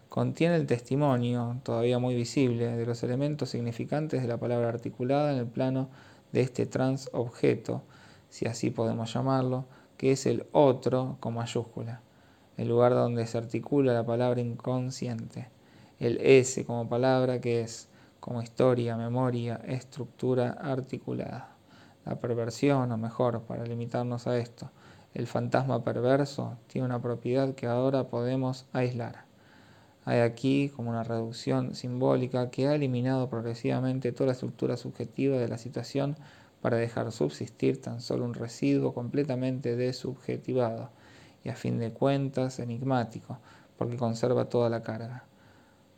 Contiene 0.09 0.55
el 0.55 0.67
testimonio, 0.67 1.57
todavía 1.65 1.99
muy 1.99 2.15
visible, 2.15 2.77
de 2.77 2.87
los 2.87 3.03
elementos 3.03 3.51
significantes 3.51 4.23
de 4.23 4.29
la 4.29 4.37
palabra 4.37 4.69
articulada 4.69 5.33
en 5.33 5.39
el 5.39 5.47
plano 5.47 5.89
de 6.31 6.43
este 6.43 6.67
transobjeto, 6.67 7.83
si 8.29 8.47
así 8.47 8.71
podemos 8.71 9.13
llamarlo, 9.13 9.65
que 9.97 10.13
es 10.13 10.27
el 10.27 10.47
otro 10.53 11.17
con 11.19 11.35
mayúscula, 11.35 12.01
el 12.57 12.69
lugar 12.69 12.95
donde 12.95 13.27
se 13.27 13.39
articula 13.39 13.93
la 13.93 14.07
palabra 14.07 14.41
inconsciente, 14.41 15.49
el 16.01 16.19
S 16.21 16.65
como 16.65 16.89
palabra 16.89 17.41
que 17.41 17.61
es 17.61 17.89
como 18.21 18.43
historia, 18.43 18.97
memoria, 18.97 19.61
estructura 19.67 20.53
articulada. 20.53 21.55
La 22.05 22.17
perversión, 22.17 22.91
o 22.91 22.97
mejor, 22.97 23.43
para 23.43 23.65
limitarnos 23.65 24.27
a 24.27 24.39
esto, 24.39 24.71
el 25.15 25.27
fantasma 25.27 25.85
perverso 25.85 26.57
tiene 26.67 26.87
una 26.87 27.01
propiedad 27.01 27.55
que 27.55 27.67
ahora 27.67 28.09
podemos 28.09 28.67
aislar. 28.73 29.25
Hay 30.07 30.21
aquí 30.21 30.71
como 30.75 30.91
una 30.91 31.05
reducción 31.05 31.75
simbólica 31.75 32.51
que 32.51 32.67
ha 32.67 32.75
eliminado 32.75 33.31
progresivamente 33.31 34.13
toda 34.13 34.29
la 34.29 34.33
estructura 34.33 34.77
subjetiva 34.77 35.37
de 35.39 35.49
la 35.49 35.57
situación 35.57 36.17
para 36.61 36.77
dejar 36.77 37.13
subsistir 37.13 37.81
tan 37.81 38.01
solo 38.01 38.25
un 38.25 38.35
residuo 38.35 38.93
completamente 38.93 39.77
desubjetivado 39.77 40.91
y 41.45 41.51
a 41.51 41.57
fin 41.57 41.79
de 41.79 41.93
cuentas 41.93 42.59
enigmático, 42.59 43.39
porque 43.77 43.97
conserva 43.97 44.49
toda 44.49 44.69
la 44.71 44.83
carga. 44.83 45.25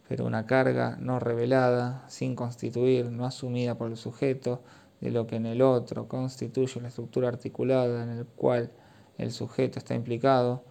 Pero 0.08 0.24
una 0.24 0.46
carga 0.46 0.96
no 1.00 1.18
revelada, 1.18 2.04
sin 2.08 2.36
constituir, 2.36 3.10
no 3.10 3.24
asumida 3.26 3.76
por 3.76 3.90
el 3.90 3.96
sujeto, 3.96 4.62
de 5.00 5.10
lo 5.10 5.26
que 5.26 5.36
en 5.36 5.46
el 5.46 5.62
otro 5.62 6.08
constituye 6.08 6.80
la 6.80 6.88
estructura 6.88 7.28
articulada 7.28 8.02
en 8.02 8.10
el 8.10 8.26
cual 8.26 8.70
el 9.18 9.32
sujeto 9.32 9.78
está 9.78 9.94
implicado, 9.94 10.64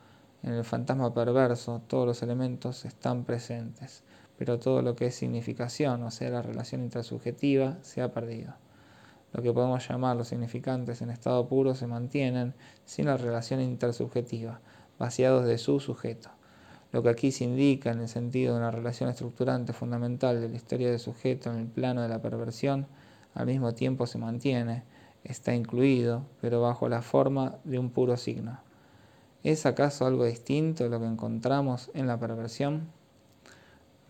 en 0.43 0.53
el 0.53 0.63
fantasma 0.63 1.13
perverso 1.13 1.81
todos 1.87 2.05
los 2.05 2.21
elementos 2.21 2.85
están 2.85 3.23
presentes, 3.23 4.03
pero 4.37 4.59
todo 4.59 4.81
lo 4.81 4.95
que 4.95 5.07
es 5.07 5.15
significación, 5.15 6.03
o 6.03 6.11
sea, 6.11 6.29
la 6.29 6.41
relación 6.41 6.81
intersubjetiva, 6.81 7.77
se 7.81 8.01
ha 8.01 8.11
perdido. 8.11 8.53
Lo 9.33 9.41
que 9.41 9.51
podemos 9.51 9.87
llamar 9.87 10.15
los 10.15 10.27
significantes 10.27 11.01
en 11.01 11.09
estado 11.09 11.47
puro 11.47 11.75
se 11.75 11.87
mantienen 11.87 12.53
sin 12.85 13.05
la 13.05 13.17
relación 13.17 13.59
intersubjetiva, 13.59 14.61
vaciados 14.97 15.45
de 15.45 15.57
su 15.57 15.79
sujeto. 15.79 16.34
Lo 16.91 17.03
que 17.03 17.09
aquí 17.09 17.31
se 17.31 17.43
indica 17.43 17.91
en 17.91 17.99
el 17.99 18.07
sentido 18.07 18.53
de 18.53 18.59
una 18.59 18.71
relación 18.71 19.09
estructurante 19.09 19.73
fundamental 19.73 20.39
de 20.39 20.49
la 20.49 20.55
historia 20.55 20.89
del 20.89 20.99
sujeto 20.99 21.51
en 21.51 21.57
el 21.57 21.67
plano 21.67 22.01
de 22.01 22.09
la 22.09 22.21
perversión, 22.21 22.87
al 23.33 23.47
mismo 23.47 23.73
tiempo 23.73 24.07
se 24.07 24.17
mantiene, 24.17 24.83
está 25.23 25.53
incluido, 25.53 26.25
pero 26.39 26.61
bajo 26.61 26.87
la 26.87 27.01
forma 27.01 27.57
de 27.63 27.79
un 27.79 27.89
puro 27.89 28.15
signo. 28.15 28.59
¿Es 29.43 29.65
acaso 29.65 30.05
algo 30.05 30.25
distinto 30.25 30.87
lo 30.87 30.99
que 30.99 31.05
encontramos 31.05 31.91
en 31.93 32.07
la 32.07 32.19
perversión? 32.19 32.87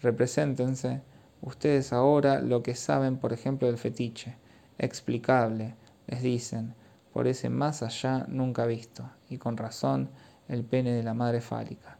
Represéntense 0.02 1.02
ustedes 1.42 1.94
ahora 1.94 2.42
lo 2.42 2.64
que 2.64 2.76
saben, 2.76 3.18
por 3.18 3.34
ejemplo, 3.34 3.68
del 3.68 3.78
fetiche, 3.78 4.36
explicable, 4.78 5.76
les 6.08 6.22
dicen, 6.22 6.76
por 7.14 7.28
ese 7.28 7.50
más 7.50 7.82
allá 7.82 8.26
nunca 8.28 8.66
visto, 8.66 9.10
y 9.30 9.38
con 9.38 9.58
razón 9.58 10.10
el 10.48 10.64
pene 10.64 10.92
de 10.92 11.04
la 11.04 11.14
madre 11.14 11.42
fálica. 11.42 11.95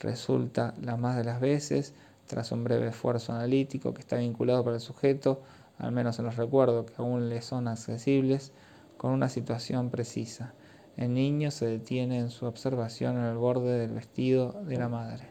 Resulta 0.00 0.74
la 0.80 0.96
más 0.96 1.16
de 1.16 1.24
las 1.24 1.40
veces, 1.40 1.94
tras 2.26 2.52
un 2.52 2.64
breve 2.64 2.88
esfuerzo 2.88 3.32
analítico 3.32 3.94
que 3.94 4.00
está 4.00 4.16
vinculado 4.16 4.64
para 4.64 4.76
el 4.76 4.82
sujeto, 4.82 5.42
al 5.78 5.92
menos 5.92 6.18
en 6.18 6.24
los 6.24 6.36
recuerdos 6.36 6.86
que 6.90 6.94
aún 6.98 7.28
le 7.28 7.42
son 7.42 7.68
accesibles, 7.68 8.52
con 8.96 9.12
una 9.12 9.28
situación 9.28 9.90
precisa 9.90 10.52
el 11.00 11.14
niño 11.14 11.50
se 11.50 11.66
detiene 11.66 12.18
en 12.18 12.28
su 12.28 12.44
observación 12.44 13.16
en 13.16 13.24
el 13.24 13.36
borde 13.36 13.78
del 13.78 13.92
vestido 13.92 14.52
de 14.66 14.76
la 14.76 14.90
madre. 14.90 15.24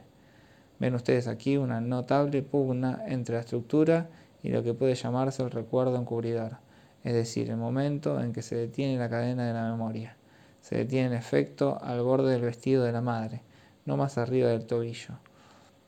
Ven 0.80 0.96
ustedes 0.96 1.28
aquí 1.28 1.58
una 1.58 1.80
notable 1.80 2.42
pugna 2.42 3.04
entre 3.06 3.36
la 3.36 3.42
estructura 3.42 4.10
y 4.42 4.50
lo 4.50 4.64
que 4.64 4.74
puede 4.74 4.96
llamarse 4.96 5.44
el 5.44 5.52
recuerdo 5.52 5.98
encubridor, 5.98 6.58
es 7.04 7.14
decir, 7.14 7.52
el 7.52 7.58
momento 7.58 8.20
en 8.20 8.34
que 8.34 8.42
se 8.42 8.56
detiene 8.56 8.98
la 8.98 9.10
cadena 9.10 9.46
de 9.46 9.54
la 9.54 9.70
memoria. 9.70 10.16
Se 10.62 10.76
detiene 10.76 11.08
en 11.08 11.14
efecto 11.14 11.78
al 11.82 12.02
borde 12.02 12.32
del 12.32 12.42
vestido 12.42 12.84
de 12.84 12.92
la 12.92 13.02
madre, 13.02 13.44
no 13.90 13.98
más 13.98 14.20
arriba 14.20 14.50
del 14.50 14.68
tobillo, 14.68 15.16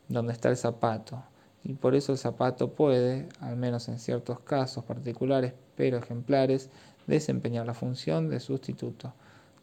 donde 0.10 0.34
está 0.34 0.50
el 0.50 0.58
zapato, 0.58 1.24
y 1.64 1.74
por 1.74 1.94
eso 1.94 2.12
el 2.12 2.18
zapato 2.18 2.72
puede, 2.72 3.30
al 3.40 3.58
menos 3.58 3.88
en 3.90 4.00
ciertos 4.00 4.40
casos 4.40 4.84
particulares 4.84 5.54
pero 5.76 6.00
ejemplares, 6.00 6.72
desempeñar 7.06 7.68
la 7.68 7.76
función 7.76 8.28
de 8.28 8.40
sustituto 8.40 9.14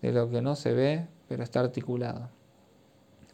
de 0.03 0.13
lo 0.13 0.31
que 0.31 0.41
no 0.41 0.55
se 0.55 0.73
ve, 0.73 1.09
pero 1.29 1.43
está 1.43 1.59
articulado, 1.59 2.29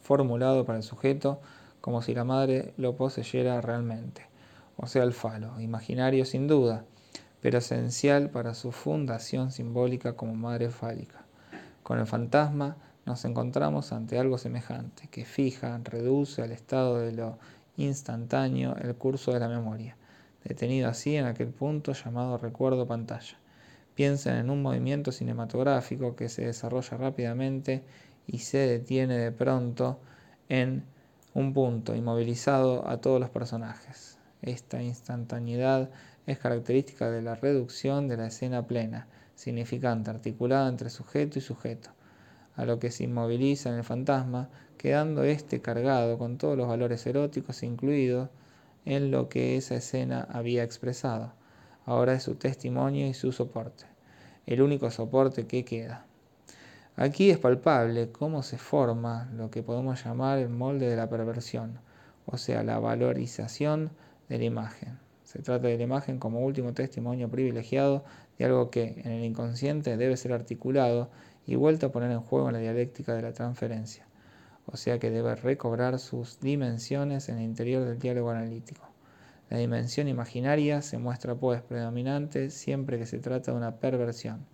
formulado 0.01 0.65
para 0.65 0.79
el 0.79 0.83
sujeto 0.83 1.39
como 1.81 2.01
si 2.01 2.15
la 2.15 2.23
madre 2.23 2.73
lo 2.77 2.95
poseyera 2.95 3.61
realmente, 3.61 4.23
o 4.75 4.87
sea, 4.87 5.03
el 5.03 5.13
falo, 5.13 5.61
imaginario 5.61 6.25
sin 6.25 6.47
duda, 6.47 6.83
pero 7.41 7.59
esencial 7.59 8.31
para 8.31 8.55
su 8.55 8.71
fundación 8.71 9.51
simbólica 9.51 10.13
como 10.13 10.33
madre 10.33 10.71
fálica. 10.71 11.25
Con 11.83 11.99
el 11.99 12.07
fantasma 12.07 12.77
nos 13.05 13.23
encontramos 13.25 13.91
ante 13.91 14.17
algo 14.17 14.37
semejante, 14.37 15.07
que 15.09 15.25
fija, 15.25 15.79
reduce 15.83 16.41
al 16.41 16.51
estado 16.51 16.97
de 16.97 17.11
lo 17.11 17.37
instantáneo 17.77 18.75
el 18.77 18.95
curso 18.95 19.31
de 19.31 19.39
la 19.39 19.47
memoria, 19.47 19.95
detenido 20.43 20.89
así 20.89 21.15
en 21.15 21.25
aquel 21.25 21.49
punto 21.49 21.93
llamado 21.93 22.37
recuerdo 22.37 22.87
pantalla. 22.87 23.37
Piensen 23.93 24.35
en 24.37 24.49
un 24.49 24.61
movimiento 24.61 25.11
cinematográfico 25.11 26.15
que 26.15 26.29
se 26.29 26.45
desarrolla 26.45 26.97
rápidamente 26.97 27.83
y 28.27 28.39
se 28.39 28.57
detiene 28.57 29.17
de 29.17 29.31
pronto 29.31 29.99
en 30.49 30.83
un 31.33 31.53
punto, 31.53 31.95
inmovilizado 31.95 32.87
a 32.87 32.97
todos 32.97 33.19
los 33.19 33.29
personajes. 33.29 34.17
Esta 34.41 34.81
instantaneidad 34.81 35.89
es 36.25 36.39
característica 36.39 37.11
de 37.11 37.21
la 37.21 37.35
reducción 37.35 38.07
de 38.07 38.17
la 38.17 38.27
escena 38.27 38.65
plena, 38.65 39.07
significante, 39.35 40.09
articulada 40.09 40.69
entre 40.69 40.89
sujeto 40.89 41.37
y 41.39 41.41
sujeto, 41.41 41.89
a 42.55 42.65
lo 42.65 42.79
que 42.79 42.91
se 42.91 43.03
inmoviliza 43.03 43.69
en 43.69 43.75
el 43.75 43.83
fantasma, 43.83 44.49
quedando 44.77 45.23
éste 45.23 45.61
cargado 45.61 46.17
con 46.17 46.37
todos 46.37 46.57
los 46.57 46.67
valores 46.67 47.05
eróticos 47.05 47.63
incluidos 47.63 48.29
en 48.85 49.11
lo 49.11 49.29
que 49.29 49.57
esa 49.57 49.75
escena 49.75 50.27
había 50.31 50.63
expresado. 50.63 51.33
Ahora 51.85 52.13
es 52.13 52.23
su 52.23 52.35
testimonio 52.35 53.07
y 53.07 53.13
su 53.13 53.31
soporte, 53.31 53.85
el 54.45 54.61
único 54.61 54.89
soporte 54.91 55.47
que 55.47 55.65
queda. 55.65 56.05
Aquí 56.97 57.29
es 57.29 57.37
palpable 57.37 58.11
cómo 58.11 58.41
se 58.41 58.57
forma 58.57 59.29
lo 59.35 59.51
que 59.51 59.63
podemos 59.63 60.03
llamar 60.03 60.39
el 60.39 60.49
molde 60.49 60.87
de 60.87 60.95
la 60.95 61.09
perversión, 61.09 61.79
o 62.25 62.37
sea, 62.37 62.63
la 62.63 62.79
valorización 62.79 63.91
de 64.29 64.37
la 64.37 64.45
imagen. 64.45 64.97
Se 65.23 65.39
trata 65.41 65.67
de 65.67 65.77
la 65.77 65.83
imagen 65.83 66.19
como 66.19 66.39
último 66.39 66.73
testimonio 66.73 67.29
privilegiado 67.29 68.05
de 68.37 68.45
algo 68.45 68.69
que 68.69 69.01
en 69.03 69.11
el 69.11 69.23
inconsciente 69.25 69.97
debe 69.97 70.15
ser 70.15 70.31
articulado 70.31 71.09
y 71.45 71.55
vuelto 71.55 71.87
a 71.87 71.91
poner 71.91 72.11
en 72.11 72.21
juego 72.21 72.51
la 72.51 72.59
dialéctica 72.59 73.13
de 73.13 73.21
la 73.21 73.33
transferencia, 73.33 74.07
o 74.65 74.77
sea 74.77 74.99
que 74.99 75.11
debe 75.11 75.35
recobrar 75.35 75.99
sus 75.99 76.39
dimensiones 76.39 77.29
en 77.29 77.37
el 77.37 77.43
interior 77.43 77.85
del 77.85 77.99
diálogo 77.99 78.31
analítico. 78.31 78.81
La 79.49 79.57
dimensión 79.57 80.07
imaginaria 80.07 80.81
se 80.81 80.97
muestra 80.97 81.35
pues 81.35 81.61
predominante 81.61 82.49
siempre 82.49 82.97
que 82.97 83.05
se 83.05 83.19
trata 83.19 83.51
de 83.51 83.57
una 83.57 83.75
perversión. 83.75 84.45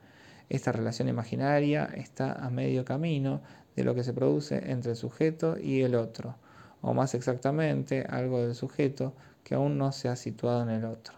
Esta 0.49 0.73
relación 0.73 1.07
imaginaria 1.07 1.85
está 1.85 2.33
a 2.33 2.49
medio 2.49 2.83
camino 2.83 3.41
de 3.75 3.85
lo 3.85 3.95
que 3.95 4.03
se 4.03 4.11
produce 4.11 4.69
entre 4.69 4.91
el 4.91 4.97
sujeto 4.97 5.57
y 5.57 5.81
el 5.81 5.95
otro, 5.95 6.35
o 6.81 6.93
más 6.93 7.15
exactamente 7.15 8.05
algo 8.09 8.41
del 8.41 8.53
sujeto 8.53 9.13
que 9.45 9.55
aún 9.55 9.77
no 9.77 9.93
se 9.93 10.09
ha 10.09 10.17
situado 10.17 10.63
en 10.63 10.69
el 10.69 10.83
otro, 10.83 11.15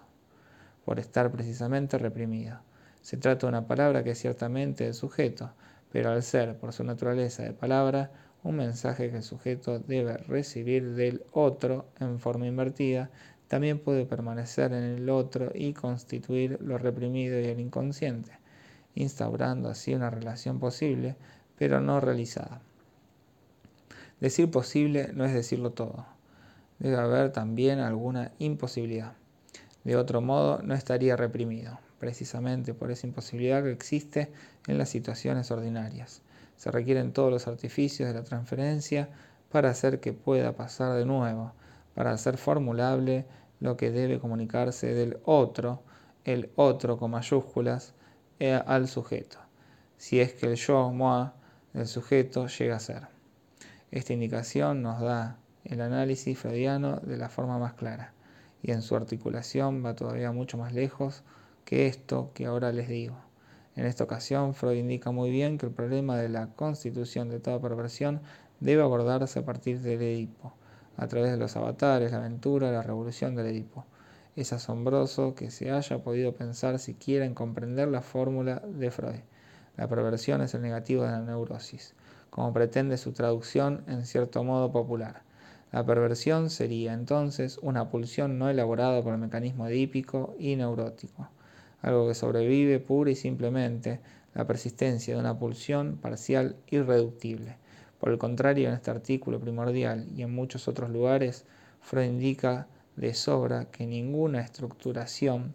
por 0.86 1.00
estar 1.00 1.32
precisamente 1.32 1.98
reprimido. 1.98 2.60
Se 3.04 3.18
trata 3.18 3.46
de 3.46 3.50
una 3.50 3.68
palabra 3.68 4.04
que 4.04 4.10
es 4.10 4.18
ciertamente 4.18 4.88
el 4.88 4.96
sujeto, 4.96 5.52
pero 5.92 6.10
al 6.10 6.24
ser, 6.24 6.58
por 6.58 6.74
su 6.74 6.84
naturaleza 6.84 7.44
de 7.44 7.54
palabra, 7.54 8.10
un 8.42 8.56
mensaje 8.56 9.12
que 9.12 9.18
el 9.18 9.24
sujeto 9.24 9.78
debe 9.78 10.18
recibir 10.18 10.96
del 10.96 11.24
otro 11.32 11.86
en 12.00 12.20
forma 12.20 12.48
invertida, 12.48 13.12
también 13.48 13.78
puede 13.78 14.08
permanecer 14.08 14.74
en 14.74 14.84
el 14.84 15.08
otro 15.12 15.52
y 15.54 15.74
constituir 15.74 16.58
lo 16.60 16.80
reprimido 16.80 17.40
y 17.40 17.46
el 17.46 17.60
inconsciente, 17.60 18.32
instaurando 18.96 19.70
así 19.70 19.94
una 19.94 20.10
relación 20.10 20.58
posible, 20.58 21.16
pero 21.60 21.80
no 21.80 22.00
realizada. 22.00 22.64
Decir 24.20 24.50
posible 24.50 25.12
no 25.14 25.26
es 25.26 25.34
decirlo 25.36 25.74
todo 25.74 26.08
debe 26.84 26.98
haber 26.98 27.32
también 27.32 27.80
alguna 27.80 28.32
imposibilidad. 28.40 29.14
De 29.86 29.96
otro 29.96 30.22
modo, 30.22 30.62
no 30.64 30.74
estaría 30.74 31.16
reprimido, 31.16 31.80
precisamente 32.04 32.74
por 32.74 32.92
esa 32.92 33.08
imposibilidad 33.08 33.64
que 33.64 33.72
existe 33.72 34.30
en 34.68 34.78
las 34.78 34.90
situaciones 34.90 35.50
ordinarias. 35.52 36.22
Se 36.58 36.70
requieren 36.70 37.14
todos 37.14 37.32
los 37.32 37.48
artificios 37.48 38.10
de 38.10 38.14
la 38.14 38.26
transferencia 38.26 39.08
para 39.50 39.70
hacer 39.70 40.02
que 40.02 40.12
pueda 40.12 40.52
pasar 40.52 40.98
de 40.98 41.06
nuevo, 41.06 41.54
para 41.96 42.12
hacer 42.12 42.36
formulable 42.38 43.26
lo 43.62 43.78
que 43.78 43.90
debe 43.90 44.20
comunicarse 44.20 44.94
del 44.94 45.18
otro, 45.24 45.82
el 46.26 46.50
otro 46.58 46.98
con 46.98 47.12
mayúsculas, 47.12 47.94
eh, 48.42 48.62
al 48.66 48.90
sujeto, 48.90 49.38
si 49.96 50.20
es 50.20 50.34
que 50.34 50.48
el 50.48 50.56
yo, 50.56 50.92
moi, 50.92 51.30
del 51.72 51.88
sujeto 51.88 52.48
llega 52.48 52.76
a 52.76 52.82
ser. 52.82 53.08
Esta 53.92 54.12
indicación 54.12 54.82
nos 54.82 55.00
da 55.00 55.38
el 55.64 55.80
análisis 55.80 56.38
freudiano 56.38 56.98
de 56.98 57.16
la 57.16 57.30
forma 57.30 57.58
más 57.60 57.76
clara, 57.76 58.12
y 58.62 58.72
en 58.72 58.82
su 58.82 58.94
articulación 58.98 59.86
va 59.86 59.96
todavía 59.96 60.34
mucho 60.34 60.58
más 60.58 60.74
lejos 60.74 61.24
que 61.66 61.88
esto 61.88 62.32
que 62.34 62.46
ahora 62.46 62.72
les 62.72 62.88
digo. 62.88 63.16
En 63.76 63.86
esta 63.86 64.04
ocasión, 64.04 64.54
Freud 64.54 64.78
indica 64.78 65.12
muy 65.12 65.32
bien 65.32 65.58
que 65.58 65.66
el 65.66 65.72
problema 65.72 66.18
de 66.18 66.30
la 66.30 66.48
constitución 66.48 67.30
de 67.30 67.40
toda 67.40 67.60
perversión 67.60 68.22
debe 68.60 68.84
abordarse 68.84 69.40
a 69.40 69.46
partir 69.46 69.82
del 69.82 70.02
Edipo, 70.02 70.54
a 70.96 71.08
través 71.08 71.32
de 71.32 71.38
los 71.38 71.56
avatares, 71.58 72.12
la 72.12 72.20
aventura, 72.20 72.72
la 72.72 72.84
revolución 72.84 73.36
del 73.36 73.48
Edipo. 73.48 73.86
Es 74.36 74.54
asombroso 74.54 75.36
que 75.36 75.52
se 75.52 75.72
haya 75.72 76.04
podido 76.04 76.34
pensar 76.34 76.80
siquiera 76.80 77.26
en 77.26 77.34
comprender 77.34 77.88
la 77.88 78.02
fórmula 78.02 78.62
de 78.66 78.92
Freud. 78.92 79.22
La 79.76 79.88
perversión 79.88 80.42
es 80.42 80.54
el 80.54 80.62
negativo 80.62 81.04
de 81.04 81.12
la 81.12 81.22
neurosis, 81.22 81.96
como 82.30 82.54
pretende 82.54 82.98
su 82.98 83.12
traducción 83.12 83.84
en 83.88 84.06
cierto 84.06 84.44
modo 84.44 84.72
popular. 84.72 85.24
La 85.72 85.84
perversión 85.84 86.52
sería 86.52 86.94
entonces 86.94 87.58
una 87.64 87.90
pulsión 87.90 88.38
no 88.38 88.50
elaborada 88.50 89.02
por 89.02 89.14
el 89.14 89.20
mecanismo 89.20 89.68
edípico 89.68 90.36
y 90.38 90.56
neurótico, 90.56 91.30
algo 91.84 92.08
que 92.08 92.16
sobrevive 92.16 92.80
pura 92.80 93.12
y 93.12 93.16
simplemente 93.16 94.00
la 94.34 94.48
persistencia 94.48 95.14
de 95.14 95.20
una 95.20 95.38
pulsión 95.38 95.98
parcial 95.98 96.56
irreductible. 96.72 97.58
Por 98.00 98.10
el 98.12 98.18
contrario, 98.18 98.70
en 98.70 98.74
este 98.74 98.90
artículo 98.90 99.40
primordial 99.40 100.08
y 100.16 100.24
en 100.24 100.34
muchos 100.34 100.68
otros 100.68 100.90
lugares, 100.90 101.46
Freud 101.82 102.08
indica 102.08 102.68
de 102.96 103.14
sobra 103.14 103.66
que 103.66 103.86
ninguna 103.86 104.42
estructuración 104.42 105.54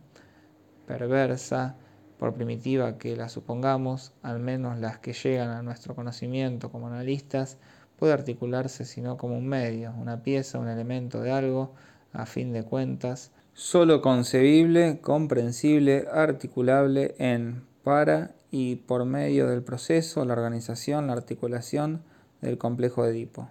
perversa, 0.87 1.77
por 2.19 2.35
primitiva 2.35 2.99
que 2.99 3.17
la 3.17 3.29
supongamos, 3.29 4.13
al 4.23 4.41
menos 4.41 4.79
las 4.79 4.99
que 4.99 5.13
llegan 5.13 5.51
a 5.51 5.63
nuestro 5.63 5.95
conocimiento 5.95 6.71
como 6.71 6.89
analistas, 6.89 7.59
puede 7.99 8.13
articularse 8.13 8.85
sino 8.85 9.17
como 9.17 9.37
un 9.37 9.47
medio, 9.47 9.93
una 9.93 10.23
pieza, 10.23 10.59
un 10.59 10.69
elemento 10.69 11.21
de 11.21 11.31
algo, 11.31 11.75
a 12.13 12.27
fin 12.27 12.53
de 12.53 12.65
cuentas, 12.65 13.31
solo 13.59 14.03
concebible, 14.03 15.01
comprensible, 15.01 16.07
articulable 16.13 17.17
en, 17.19 17.65
para 17.83 18.31
y 18.53 18.77
por 18.77 19.05
medio 19.05 19.49
del 19.49 19.65
proceso, 19.65 20.25
la 20.25 20.35
organización, 20.35 21.09
la 21.09 21.15
articulación 21.15 22.05
del 22.41 22.57
complejo 22.57 23.03
de 23.03 23.11
Edipo. 23.11 23.51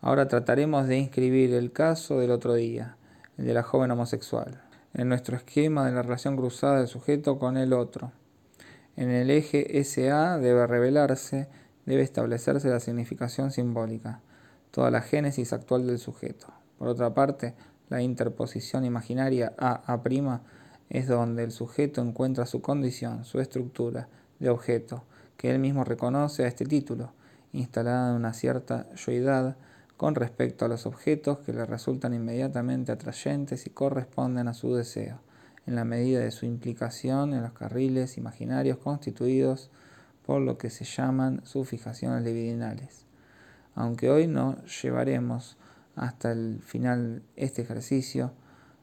Ahora 0.00 0.28
trataremos 0.28 0.86
de 0.86 0.98
inscribir 0.98 1.52
el 1.54 1.72
caso 1.72 2.20
del 2.20 2.30
otro 2.30 2.54
día, 2.54 2.98
el 3.36 3.46
de 3.46 3.54
la 3.54 3.64
joven 3.64 3.90
homosexual, 3.90 4.62
en 4.94 5.08
nuestro 5.08 5.36
esquema 5.36 5.84
de 5.84 5.92
la 5.92 6.02
relación 6.02 6.36
cruzada 6.36 6.78
del 6.78 6.86
sujeto 6.86 7.40
con 7.40 7.56
el 7.56 7.72
otro. 7.72 8.12
En 8.94 9.10
el 9.10 9.30
eje 9.30 9.82
SA 9.82 10.38
debe 10.38 10.68
revelarse 10.68 11.48
debe 11.84 12.02
establecerse 12.02 12.68
la 12.68 12.78
significación 12.78 13.50
simbólica, 13.50 14.20
toda 14.70 14.92
la 14.92 15.00
génesis 15.00 15.52
actual 15.52 15.84
del 15.84 15.98
sujeto. 15.98 16.46
Por 16.78 16.86
otra 16.86 17.12
parte, 17.12 17.54
la 17.88 18.02
interposición 18.02 18.84
imaginaria 18.84 19.54
A' 19.58 20.00
es 20.88 21.08
donde 21.08 21.44
el 21.44 21.50
sujeto 21.50 22.00
encuentra 22.00 22.46
su 22.46 22.60
condición, 22.60 23.24
su 23.24 23.40
estructura 23.40 24.08
de 24.38 24.50
objeto, 24.50 25.04
que 25.36 25.50
él 25.50 25.58
mismo 25.58 25.84
reconoce 25.84 26.44
a 26.44 26.48
este 26.48 26.64
título, 26.64 27.12
instalada 27.52 28.10
en 28.10 28.16
una 28.16 28.32
cierta 28.32 28.86
yoidad 28.94 29.56
con 29.96 30.14
respecto 30.14 30.64
a 30.64 30.68
los 30.68 30.86
objetos 30.86 31.38
que 31.38 31.52
le 31.52 31.64
resultan 31.64 32.12
inmediatamente 32.12 32.92
atrayentes 32.92 33.66
y 33.66 33.70
corresponden 33.70 34.48
a 34.48 34.54
su 34.54 34.74
deseo, 34.74 35.20
en 35.66 35.74
la 35.74 35.84
medida 35.84 36.20
de 36.20 36.30
su 36.30 36.46
implicación 36.46 37.34
en 37.34 37.42
los 37.42 37.52
carriles 37.52 38.18
imaginarios 38.18 38.78
constituidos 38.78 39.70
por 40.24 40.40
lo 40.40 40.58
que 40.58 40.70
se 40.70 40.84
llaman 40.84 41.40
sus 41.44 41.68
fijaciones 41.68 42.22
libidinales. 42.22 43.06
Aunque 43.74 44.10
hoy 44.10 44.26
no 44.26 44.56
llevaremos 44.82 45.56
hasta 45.96 46.30
el 46.30 46.60
final 46.62 47.22
este 47.34 47.62
ejercicio, 47.62 48.32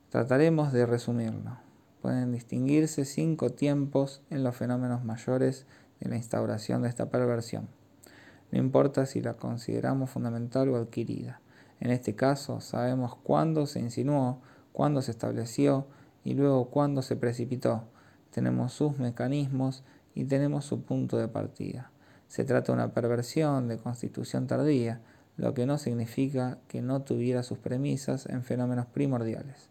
trataremos 0.10 0.73
de 0.73 0.86
resumirlo. 0.86 1.58
Pueden 2.02 2.34
distinguirse 2.34 3.06
cinco 3.06 3.52
tiempos 3.52 4.21
en 4.30 4.43
los 4.43 4.56
fenómenos 4.56 5.06
mayores 5.06 5.65
de 6.02 6.10
la 6.10 6.17
instauración 6.17 6.82
de 6.82 6.89
esta 6.89 7.10
perversión. 7.10 7.69
No 8.52 8.60
importa 8.60 9.06
si 9.06 9.21
la 9.21 9.36
consideramos 9.36 10.10
fundamental 10.10 10.69
o 10.69 10.76
adquirida. 10.76 11.39
En 11.80 11.91
este 11.91 12.15
caso, 12.15 12.62
sabemos 12.62 13.15
cuándo 13.15 13.65
se 13.67 13.80
insinuó, 13.80 14.41
cuándo 14.73 15.02
se 15.02 15.12
estableció 15.12 15.88
y 16.23 16.34
luego 16.34 16.69
cuándo 16.69 17.02
se 17.02 17.15
precipitó. 17.15 17.86
Tenemos 18.32 18.73
sus 18.73 18.99
mecanismos 18.99 19.84
y 20.15 20.26
tenemos 20.26 20.65
su 20.65 20.84
punto 20.84 21.17
de 21.17 21.28
partida. 21.28 21.91
Se 22.28 22.43
trata 22.43 22.71
de 22.71 22.80
una 22.80 22.93
perversión 22.93 23.67
de 23.67 23.78
constitución 23.78 24.47
tardía, 24.47 25.02
lo 25.38 25.54
que 25.54 25.65
no 25.65 25.78
significa 25.78 26.60
que 26.67 26.82
no 26.82 27.02
tuviera 27.02 27.43
sus 27.43 27.58
premisas 27.58 28.26
en 28.28 28.43
fenómenos 28.43 28.86
primordiales. 28.86 29.69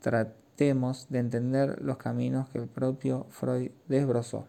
Tratemos 0.00 1.06
de 1.08 1.18
entender 1.18 1.80
los 1.82 1.96
caminos 1.96 2.48
que 2.48 2.58
el 2.58 2.68
propio 2.68 3.26
Freud 3.30 3.70
desbrozó. 3.88 4.46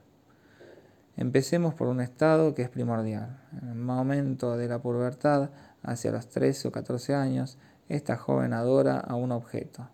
Empecemos 1.18 1.74
por 1.74 1.88
un 1.88 2.02
estado 2.02 2.54
que 2.54 2.62
es 2.62 2.70
primordial. 2.70 3.40
En 3.62 3.70
el 3.70 3.76
momento 3.76 4.58
de 4.58 4.68
la 4.68 4.80
pubertad, 4.80 5.50
hacia 5.82 6.12
los 6.12 6.28
13 6.28 6.68
o 6.68 6.72
14 6.72 7.16
años, 7.16 7.58
esta 7.88 8.18
joven 8.18 8.54
adora 8.54 9.00
a 9.00 9.16
un 9.16 9.32
objeto, 9.32 9.88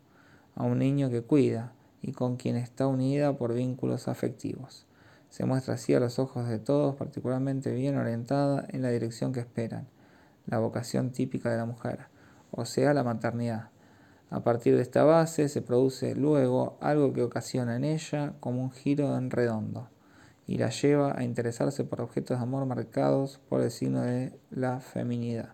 a 0.56 0.64
un 0.64 0.80
niño 0.80 1.10
que 1.10 1.22
cuida 1.22 1.74
y 2.02 2.14
con 2.14 2.38
quien 2.38 2.56
está 2.56 2.88
unida 2.88 3.38
por 3.38 3.54
vínculos 3.54 4.08
afectivos 4.08 4.88
se 5.32 5.46
muestra 5.46 5.76
así 5.76 5.94
a 5.94 6.00
los 6.02 6.20
ojos 6.20 6.48
de 6.48 6.60
todos 6.60 6.96
particularmente 6.96 7.74
bien 7.74 7.98
orientada 7.98 8.66
en 8.70 8.82
la 8.82 8.90
dirección 8.90 9.32
que 9.32 9.40
esperan, 9.40 9.88
la 10.46 10.60
vocación 10.60 11.12
típica 11.12 11.50
de 11.50 11.58
la 11.58 11.66
mujer, 11.66 12.08
o 12.52 12.66
sea, 12.66 12.94
la 12.94 13.04
maternidad. 13.04 13.70
A 14.30 14.44
partir 14.44 14.76
de 14.76 14.82
esta 14.82 15.04
base 15.04 15.50
se 15.50 15.62
produce 15.62 16.16
luego 16.16 16.78
algo 16.80 17.12
que 17.14 17.24
ocasiona 17.24 17.76
en 17.76 17.84
ella 17.84 18.34
como 18.40 18.62
un 18.62 18.72
giro 18.72 19.18
en 19.18 19.30
redondo 19.30 19.90
y 20.48 20.58
la 20.58 20.70
lleva 20.70 21.18
a 21.18 21.24
interesarse 21.24 21.84
por 21.84 22.02
objetos 22.02 22.38
de 22.38 22.44
amor 22.44 22.66
marcados 22.66 23.40
por 23.50 23.62
el 23.62 23.72
signo 23.72 24.02
de 24.02 24.34
la 24.50 24.80
feminidad. 24.80 25.54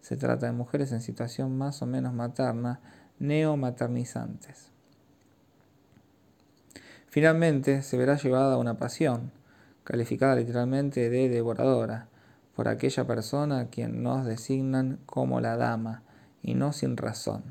Se 0.00 0.16
trata 0.16 0.46
de 0.46 0.52
mujeres 0.52 0.92
en 0.92 1.00
situación 1.00 1.56
más 1.56 1.82
o 1.82 1.86
menos 1.86 2.12
materna, 2.12 2.80
neomaternizantes. 3.18 4.70
Finalmente 7.08 7.82
se 7.82 7.96
verá 7.96 8.16
llevada 8.16 8.54
a 8.54 8.58
una 8.58 8.78
pasión, 8.78 9.32
calificada 9.84 10.36
literalmente 10.36 11.08
de 11.08 11.28
devoradora, 11.28 12.08
por 12.56 12.68
aquella 12.68 13.06
persona 13.06 13.60
a 13.60 13.66
quien 13.66 14.02
nos 14.02 14.24
designan 14.24 14.98
como 15.04 15.40
la 15.40 15.56
dama, 15.56 16.02
y 16.42 16.54
no 16.54 16.72
sin 16.72 16.96
razón. 16.96 17.42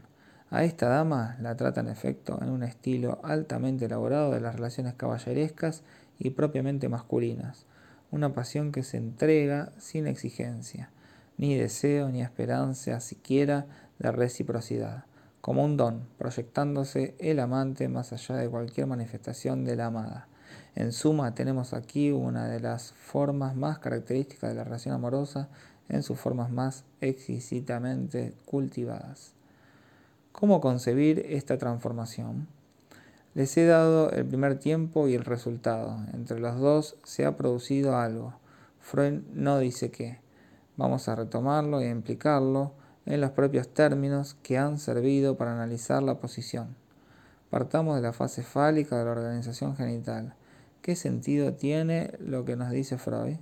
A 0.49 0.63
esta 0.63 0.89
dama 0.89 1.37
la 1.39 1.55
trata 1.55 1.81
en 1.81 1.89
efecto 1.89 2.39
en 2.41 2.49
un 2.49 2.63
estilo 2.63 3.19
altamente 3.23 3.85
elaborado 3.85 4.31
de 4.31 4.39
las 4.39 4.55
relaciones 4.55 4.95
caballerescas 4.95 5.83
y 6.17 6.31
propiamente 6.31 6.89
masculinas, 6.89 7.65
una 8.09 8.33
pasión 8.33 8.71
que 8.71 8.81
se 8.83 8.97
entrega 8.97 9.71
sin 9.77 10.07
exigencia, 10.07 10.89
ni 11.37 11.55
deseo 11.55 12.09
ni 12.09 12.21
esperanza 12.21 12.99
siquiera 12.99 13.67
de 13.99 14.11
reciprocidad, 14.11 15.05
como 15.41 15.63
un 15.63 15.77
don, 15.77 16.07
proyectándose 16.17 17.15
el 17.19 17.39
amante 17.39 17.89
más 17.89 18.13
allá 18.13 18.37
de 18.37 18.49
cualquier 18.49 18.87
manifestación 18.87 19.65
de 19.65 19.75
la 19.75 19.87
amada. 19.87 20.27
En 20.75 20.91
suma, 20.91 21.33
tenemos 21.33 21.73
aquí 21.73 22.11
una 22.11 22.47
de 22.47 22.59
las 22.59 22.91
formas 22.91 23.55
más 23.55 23.79
características 23.79 24.49
de 24.49 24.55
la 24.55 24.65
relación 24.65 24.93
amorosa 24.93 25.47
en 25.87 26.03
sus 26.03 26.19
formas 26.19 26.51
más 26.51 26.83
exquisitamente 26.99 28.33
cultivadas. 28.45 29.33
¿Cómo 30.33 30.59
concebir 30.59 31.25
esta 31.29 31.57
transformación? 31.57 32.47
Les 33.35 33.55
he 33.57 33.65
dado 33.65 34.11
el 34.11 34.25
primer 34.25 34.59
tiempo 34.59 35.07
y 35.07 35.13
el 35.13 35.23
resultado. 35.23 35.97
Entre 36.13 36.39
los 36.39 36.59
dos 36.59 36.97
se 37.03 37.25
ha 37.25 37.37
producido 37.37 37.97
algo. 37.97 38.33
Freud 38.81 39.21
no 39.33 39.59
dice 39.59 39.91
qué. 39.91 40.19
Vamos 40.75 41.07
a 41.07 41.15
retomarlo 41.15 41.81
y 41.81 41.85
a 41.85 41.89
implicarlo 41.89 42.73
en 43.05 43.21
los 43.21 43.31
propios 43.31 43.69
términos 43.69 44.35
que 44.43 44.57
han 44.57 44.77
servido 44.77 45.37
para 45.37 45.53
analizar 45.53 46.03
la 46.03 46.15
posición. 46.15 46.75
Partamos 47.49 47.95
de 47.95 48.01
la 48.01 48.13
fase 48.13 48.43
fálica 48.43 48.97
de 48.97 49.05
la 49.05 49.11
organización 49.11 49.77
genital. 49.77 50.33
¿Qué 50.85 50.95
sentido 50.95 51.51
tiene 51.53 52.11
lo 52.19 52.45
que 52.45 52.55
nos 52.55 52.69
dice 52.69 52.99
Freud? 52.99 53.37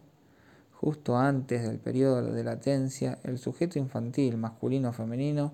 Justo 0.71 1.17
antes 1.17 1.63
del 1.63 1.77
periodo 1.77 2.21
de 2.21 2.41
latencia, 2.41 3.19
el 3.23 3.37
sujeto 3.37 3.77
infantil, 3.79 4.37
masculino 4.37 4.87
o 4.87 4.93
femenino, 4.93 5.51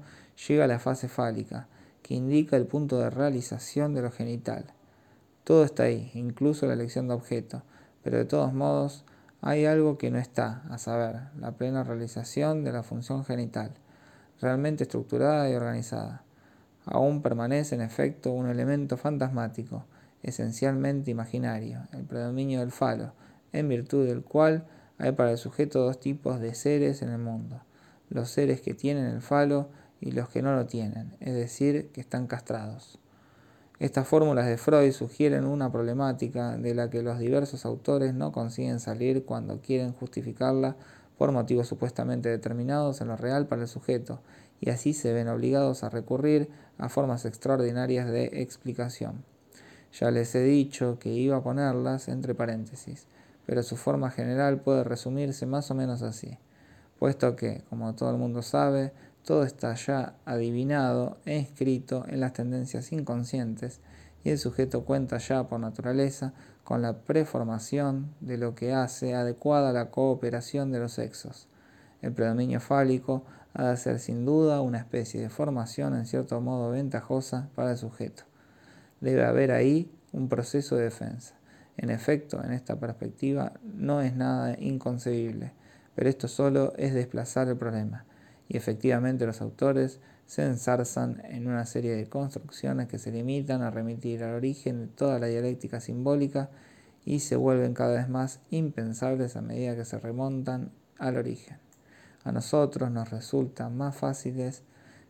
llega 0.47 0.65
a 0.65 0.67
la 0.67 0.77
fase 0.77 1.07
fálica, 1.07 1.67
que 2.03 2.13
indica 2.13 2.57
el 2.57 2.67
punto 2.67 2.99
de 2.99 3.09
realización 3.09 3.95
de 3.95 4.03
lo 4.03 4.11
genital. 4.11 4.65
Todo 5.43 5.63
está 5.63 5.85
ahí, 5.85 6.11
incluso 6.13 6.67
la 6.67 6.73
elección 6.73 7.07
de 7.07 7.15
objeto, 7.15 7.63
pero 8.03 8.19
de 8.19 8.25
todos 8.25 8.53
modos 8.53 9.03
hay 9.41 9.65
algo 9.65 9.97
que 9.97 10.11
no 10.11 10.19
está, 10.19 10.61
a 10.69 10.77
saber, 10.77 11.15
la 11.39 11.53
plena 11.53 11.83
realización 11.83 12.63
de 12.63 12.71
la 12.71 12.83
función 12.83 13.25
genital, 13.25 13.71
realmente 14.39 14.83
estructurada 14.83 15.49
y 15.49 15.55
organizada. 15.55 16.21
Aún 16.85 17.23
permanece 17.23 17.73
en 17.73 17.81
efecto 17.81 18.31
un 18.31 18.47
elemento 18.47 18.95
fantasmático, 18.95 19.85
esencialmente 20.23 21.11
imaginario, 21.11 21.87
el 21.93 22.03
predominio 22.03 22.59
del 22.59 22.71
falo, 22.71 23.13
en 23.51 23.67
virtud 23.69 24.05
del 24.07 24.23
cual 24.23 24.65
hay 24.97 25.13
para 25.13 25.31
el 25.31 25.37
sujeto 25.37 25.79
dos 25.79 25.99
tipos 25.99 26.39
de 26.39 26.53
seres 26.53 27.01
en 27.01 27.09
el 27.09 27.19
mundo, 27.19 27.61
los 28.09 28.29
seres 28.29 28.61
que 28.61 28.73
tienen 28.73 29.05
el 29.05 29.21
falo 29.21 29.69
y 30.01 30.11
los 30.11 30.29
que 30.29 30.41
no 30.41 30.55
lo 30.55 30.65
tienen, 30.65 31.15
es 31.19 31.33
decir, 31.33 31.89
que 31.91 32.01
están 32.01 32.27
castrados. 32.27 32.99
Estas 33.79 34.07
fórmulas 34.07 34.45
de 34.45 34.57
Freud 34.57 34.91
sugieren 34.91 35.45
una 35.45 35.71
problemática 35.71 36.57
de 36.57 36.75
la 36.75 36.89
que 36.89 37.01
los 37.01 37.17
diversos 37.17 37.65
autores 37.65 38.13
no 38.13 38.33
consiguen 38.33 38.81
salir 38.81 39.23
cuando 39.23 39.61
quieren 39.61 39.93
justificarla 39.93 40.75
por 41.17 41.31
motivos 41.31 41.67
supuestamente 41.67 42.27
determinados 42.29 42.99
en 42.99 43.07
lo 43.07 43.15
real 43.15 43.47
para 43.47 43.61
el 43.61 43.67
sujeto, 43.69 44.21
y 44.59 44.69
así 44.69 44.93
se 44.93 45.13
ven 45.13 45.29
obligados 45.29 45.83
a 45.83 45.89
recurrir 45.89 46.49
a 46.77 46.89
formas 46.89 47.25
extraordinarias 47.25 48.09
de 48.09 48.41
explicación. 48.41 49.23
Ya 49.91 50.11
les 50.11 50.35
he 50.35 50.43
dicho 50.43 50.99
que 50.99 51.09
iba 51.09 51.37
a 51.37 51.43
ponerlas 51.43 52.07
entre 52.07 52.35
paréntesis, 52.35 53.07
pero 53.45 53.63
su 53.63 53.75
forma 53.75 54.11
general 54.11 54.61
puede 54.61 54.83
resumirse 54.83 55.45
más 55.45 55.71
o 55.71 55.75
menos 55.75 56.01
así, 56.03 56.37
puesto 56.99 57.35
que, 57.35 57.63
como 57.69 57.95
todo 57.95 58.11
el 58.11 58.17
mundo 58.17 58.41
sabe, 58.41 58.93
todo 59.23 59.43
está 59.43 59.73
ya 59.75 60.15
adivinado 60.25 61.17
e 61.25 61.37
inscrito 61.37 62.05
en 62.07 62.19
las 62.19 62.33
tendencias 62.33 62.91
inconscientes 62.91 63.79
y 64.23 64.29
el 64.29 64.37
sujeto 64.37 64.85
cuenta 64.85 65.17
ya 65.17 65.47
por 65.47 65.59
naturaleza 65.59 66.33
con 66.63 66.81
la 66.81 66.99
preformación 66.99 68.13
de 68.19 68.37
lo 68.37 68.53
que 68.53 68.73
hace 68.73 69.15
adecuada 69.15 69.73
la 69.73 69.89
cooperación 69.89 70.71
de 70.71 70.79
los 70.79 70.93
sexos. 70.93 71.47
El 72.01 72.13
predominio 72.13 72.59
fálico 72.59 73.23
ha 73.53 73.65
de 73.65 73.77
ser 73.77 73.99
sin 73.99 74.25
duda 74.25 74.61
una 74.61 74.77
especie 74.77 75.21
de 75.21 75.29
formación 75.29 75.95
en 75.95 76.05
cierto 76.05 76.39
modo 76.41 76.69
ventajosa 76.69 77.49
para 77.55 77.71
el 77.71 77.77
sujeto. 77.77 78.28
Debe 79.01 79.25
haber 79.25 79.51
ahí 79.51 79.91
un 80.11 80.29
proceso 80.29 80.75
de 80.75 80.83
defensa. 80.83 81.35
En 81.77 81.89
efecto, 81.89 82.43
en 82.43 82.51
esta 82.51 82.79
perspectiva 82.79 83.53
no 83.63 84.01
es 84.01 84.15
nada 84.15 84.55
inconcebible, 84.59 85.53
pero 85.95 86.09
esto 86.09 86.27
solo 86.27 86.73
es 86.77 86.93
desplazar 86.93 87.47
el 87.47 87.57
problema 87.57 88.05
y 88.49 88.57
efectivamente 88.57 89.25
los 89.25 89.41
autores 89.41 89.99
se 90.25 90.43
ensarzan 90.43 91.21
en 91.23 91.47
una 91.47 91.65
serie 91.65 91.95
de 91.95 92.09
construcciones 92.09 92.87
que 92.87 92.97
se 92.97 93.11
limitan 93.11 93.61
a 93.61 93.71
remitir 93.71 94.23
al 94.23 94.35
origen 94.35 94.81
de 94.81 94.87
toda 94.87 95.19
la 95.19 95.27
dialéctica 95.27 95.79
simbólica 95.79 96.49
y 97.05 97.19
se 97.19 97.35
vuelven 97.35 97.73
cada 97.73 97.95
vez 97.95 98.09
más 98.09 98.41
impensables 98.49 99.35
a 99.35 99.41
medida 99.41 99.75
que 99.75 99.85
se 99.85 99.99
remontan 99.99 100.71
al 100.97 101.17
origen. 101.17 101.57
A 102.23 102.31
nosotros 102.31 102.91
nos 102.91 103.09
resulta 103.11 103.69
más 103.69 103.95
fáciles 103.95 104.63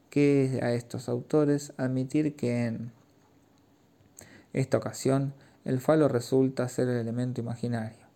que 0.10 0.60
a 0.62 0.72
estos 0.74 1.10
autores 1.10 1.74
admitir 1.78 2.36
que 2.36 2.66
en 2.66 2.92
esta 4.54 4.78
ocasión 4.78 5.34
el 5.66 5.80
falo 5.80 6.08
resulta 6.08 6.68
ser 6.68 6.88
el 6.88 6.98
elemento 6.98 7.42
imaginario. 7.42 8.08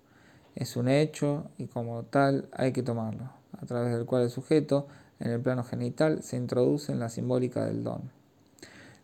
Es 0.56 0.78
un 0.78 0.88
hecho 0.88 1.50
y 1.58 1.68
como 1.68 2.04
tal 2.04 2.48
hay 2.54 2.72
que 2.72 2.84
tomarlo, 2.84 3.30
a 3.60 3.66
través 3.66 3.94
del 3.94 4.06
cual 4.06 4.24
el 4.24 4.30
sujeto 4.30 4.88
en 5.20 5.32
el 5.32 5.42
plano 5.42 5.64
genital 5.64 6.24
se 6.24 6.38
introduce 6.38 6.92
en 6.92 7.00
la 7.00 7.10
simbólica 7.10 7.66
del 7.66 7.84
don. 7.84 8.12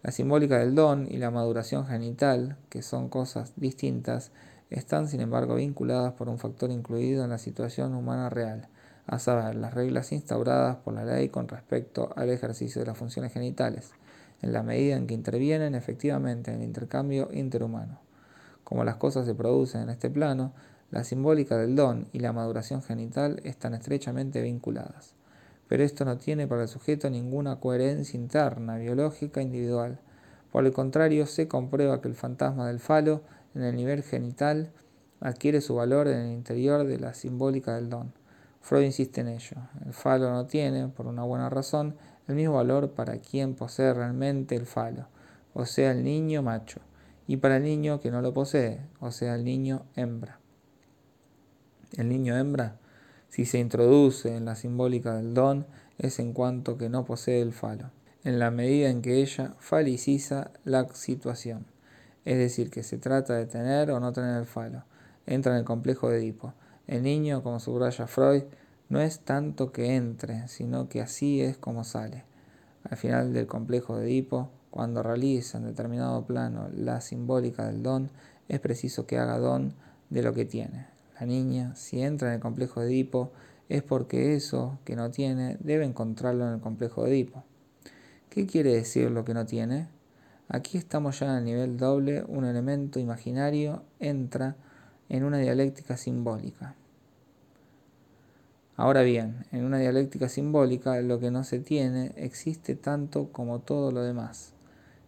La 0.02 0.12
simbólica 0.12 0.60
del 0.60 0.76
don 0.76 1.08
y 1.10 1.18
la 1.18 1.32
maduración 1.32 1.86
genital, 1.86 2.58
que 2.70 2.82
son 2.82 3.10
cosas 3.10 3.54
distintas, 3.58 4.32
están 4.70 5.08
sin 5.08 5.22
embargo 5.22 5.56
vinculadas 5.56 6.14
por 6.14 6.30
un 6.30 6.40
factor 6.40 6.72
incluido 6.72 7.24
en 7.24 7.32
la 7.32 7.38
situación 7.38 7.96
humana 7.96 8.30
real, 8.30 8.68
a 9.08 9.20
saber, 9.20 9.56
las 9.56 9.74
reglas 9.74 10.12
instauradas 10.12 10.78
por 10.78 10.94
la 10.94 11.04
ley 11.04 11.30
con 11.30 11.48
respecto 11.48 12.12
al 12.16 12.30
ejercicio 12.30 12.80
de 12.80 12.88
las 12.88 12.98
funciones 12.98 13.34
genitales, 13.34 13.92
en 14.42 14.54
la 14.54 14.64
medida 14.64 14.96
en 14.96 15.08
que 15.08 15.14
intervienen 15.14 15.76
efectivamente 15.76 16.52
en 16.52 16.58
el 16.58 16.64
intercambio 16.64 17.30
interhumano. 17.32 18.00
Como 18.64 18.84
las 18.84 18.96
cosas 18.96 19.26
se 19.26 19.36
producen 19.36 19.82
en 19.82 19.90
este 19.90 20.10
plano, 20.10 20.54
la 20.92 21.04
simbólica 21.04 21.58
del 21.58 21.76
don 21.76 22.08
y 22.14 22.20
la 22.20 22.34
maduración 22.34 22.82
genital 22.82 23.42
están 23.44 23.74
estrechamente 23.74 24.42
vinculadas 24.42 25.16
pero 25.70 25.84
esto 25.84 26.04
no 26.04 26.18
tiene 26.18 26.48
para 26.48 26.64
el 26.64 26.68
sujeto 26.68 27.12
ninguna 27.12 27.60
coherencia 27.60 28.20
interna, 28.20 28.78
biológica, 28.78 29.40
individual. 29.40 30.00
Por 30.52 30.66
el 30.66 30.74
contrario, 30.74 31.28
se 31.28 31.48
comprueba 31.48 32.02
que 32.02 32.08
el 32.08 32.16
fantasma 32.16 32.68
del 32.68 32.80
falo 32.80 33.22
en 33.54 33.62
el 33.62 33.76
nivel 33.76 34.02
genital 34.02 34.72
adquiere 35.22 35.62
su 35.62 35.76
valor 35.76 36.08
en 36.08 36.22
el 36.22 36.32
interior 36.32 36.88
de 36.88 36.98
la 36.98 37.14
simbólica 37.14 37.76
del 37.76 37.88
don. 37.88 38.14
Freud 38.62 38.84
insiste 38.84 39.22
en 39.22 39.28
ello. 39.28 39.58
El 39.86 39.94
falo 39.94 40.32
no 40.32 40.48
tiene, 40.48 40.88
por 40.88 41.06
una 41.06 41.22
buena 41.22 41.52
razón, 41.52 41.96
el 42.30 42.36
mismo 42.36 42.56
valor 42.56 42.92
para 42.92 43.18
quien 43.18 43.56
posee 43.56 43.94
realmente 43.94 44.56
el 44.56 44.66
falo, 44.66 45.08
o 45.54 45.66
sea, 45.66 45.92
el 45.92 46.04
niño 46.04 46.42
macho, 46.42 46.80
y 47.28 47.38
para 47.38 47.58
el 47.58 47.64
niño 47.64 48.00
que 48.00 48.12
no 48.12 48.22
lo 48.22 48.34
posee, 48.34 48.80
o 49.00 49.12
sea, 49.12 49.36
el 49.36 49.44
niño 49.44 49.86
hembra. 49.96 50.40
El 51.98 52.10
niño 52.10 52.38
hembra 52.38 52.78
si 53.30 53.46
se 53.46 53.60
introduce 53.60 54.36
en 54.36 54.46
la 54.46 54.56
simbólica 54.56 55.16
del 55.16 55.34
don, 55.34 55.68
es 55.98 56.20
en 56.20 56.34
cuanto 56.34 56.78
que 56.78 56.90
no 56.90 57.06
posee 57.06 57.42
el 57.42 57.54
falo, 57.54 57.92
en 58.24 58.40
la 58.40 58.52
medida 58.52 58.90
en 58.90 59.02
que 59.02 59.22
ella 59.22 59.56
faliciza 59.60 60.52
la 60.64 60.88
situación, 60.94 61.66
es 62.26 62.38
decir, 62.38 62.72
que 62.72 62.84
se 62.84 62.98
trata 62.98 63.36
de 63.36 63.46
tener 63.46 63.92
o 63.92 64.00
no 64.00 64.14
tener 64.14 64.38
el 64.38 64.46
falo, 64.46 64.84
entra 65.26 65.54
en 65.54 65.60
el 65.60 65.66
complejo 65.66 66.10
de 66.10 66.18
Edipo. 66.18 66.54
El 66.88 67.04
niño, 67.04 67.44
como 67.44 67.60
subraya 67.60 68.08
Freud, 68.08 68.44
no 68.90 69.00
es 69.00 69.20
tanto 69.20 69.72
que 69.72 69.96
entre, 69.96 70.48
sino 70.48 70.90
que 70.90 71.02
así 71.02 71.42
es 71.42 71.58
como 71.58 71.84
sale. 71.84 72.26
Al 72.84 72.98
final 72.98 73.34
del 73.34 73.46
complejo 73.46 73.98
de 73.98 74.08
Edipo, 74.08 74.50
cuando 74.72 75.04
realiza 75.04 75.58
en 75.60 75.66
determinado 75.66 76.26
plano 76.26 76.70
la 76.76 77.02
simbólica 77.02 77.68
del 77.68 77.84
don, 77.84 78.10
es 78.48 78.60
preciso 78.60 79.06
que 79.06 79.20
haga 79.20 79.38
don 79.38 79.74
de 80.10 80.24
lo 80.24 80.34
que 80.34 80.46
tiene. 80.46 80.88
La 81.20 81.28
niña, 81.28 81.76
si 81.76 82.02
entra 82.02 82.30
en 82.30 82.36
el 82.36 82.40
complejo 82.40 82.82
de 82.82 82.88
Edipo, 82.88 83.32
es 83.68 83.84
porque 83.84 84.36
eso 84.36 84.80
que 84.86 84.96
no 84.96 85.12
tiene 85.12 85.58
debe 85.60 85.86
encontrarlo 85.86 86.48
en 86.48 86.56
el 86.56 86.60
complejo 86.60 87.04
de 87.04 87.12
Edipo. 87.12 87.44
¿Qué 88.30 88.48
quiere 88.48 88.74
decir 88.74 89.12
lo 89.12 89.24
que 89.24 89.36
no 89.36 89.46
tiene? 89.46 89.88
Aquí 90.48 90.80
estamos 90.80 91.20
ya 91.20 91.28
en 91.28 91.38
el 91.38 91.44
nivel 91.46 91.78
doble, 91.78 92.24
un 92.28 92.46
elemento 92.46 93.00
imaginario 93.00 93.84
entra 94.00 94.56
en 95.10 95.24
una 95.24 95.38
dialéctica 95.38 95.96
simbólica. 95.96 96.76
Ahora 98.80 99.02
bien, 99.02 99.46
en 99.52 99.66
una 99.66 99.78
dialéctica 99.78 100.30
simbólica 100.30 101.02
lo 101.02 101.20
que 101.20 101.32
no 101.32 101.44
se 101.44 101.60
tiene 101.60 102.14
existe 102.16 102.76
tanto 102.76 103.30
como 103.34 103.60
todo 103.60 103.92
lo 103.92 104.04
demás. 104.04 104.54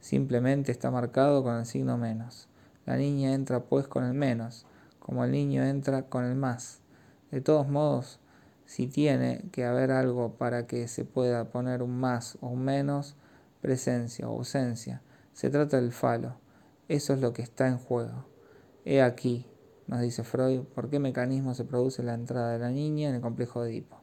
Simplemente 0.01 0.73
está 0.73 0.91
marcado 0.91 1.41
con 1.41 1.55
el 1.55 1.65
signo 1.65 1.97
menos. 1.97 2.49
La 2.85 2.97
niña 2.97 3.33
entra 3.33 3.61
pues 3.61 3.87
con 3.87 4.03
el 4.03 4.13
menos, 4.13 4.65
como 4.99 5.23
el 5.23 5.31
niño 5.31 5.63
entra 5.63 6.01
con 6.01 6.25
el 6.25 6.35
más. 6.35 6.81
De 7.31 7.39
todos 7.39 7.69
modos, 7.69 8.19
si 8.65 8.87
tiene 8.87 9.45
que 9.53 9.63
haber 9.63 9.91
algo 9.91 10.33
para 10.33 10.67
que 10.67 10.89
se 10.89 11.05
pueda 11.05 11.45
poner 11.45 11.81
un 11.81 11.97
más 11.97 12.37
o 12.41 12.49
un 12.49 12.65
menos, 12.65 13.15
presencia 13.61 14.27
o 14.27 14.33
ausencia, 14.33 15.01
se 15.31 15.49
trata 15.49 15.79
del 15.79 15.93
falo. 15.93 16.35
Eso 16.89 17.13
es 17.13 17.21
lo 17.21 17.31
que 17.31 17.41
está 17.41 17.69
en 17.69 17.77
juego. 17.77 18.25
He 18.83 19.01
aquí, 19.01 19.45
nos 19.91 19.99
dice 19.99 20.23
Freud, 20.23 20.61
por 20.61 20.89
qué 20.89 20.99
mecanismo 20.99 21.53
se 21.53 21.65
produce 21.65 22.01
la 22.01 22.13
entrada 22.13 22.53
de 22.53 22.59
la 22.59 22.71
niña 22.71 23.09
en 23.09 23.15
el 23.15 23.21
complejo 23.21 23.61
de 23.61 23.71
Edipo. 23.71 23.97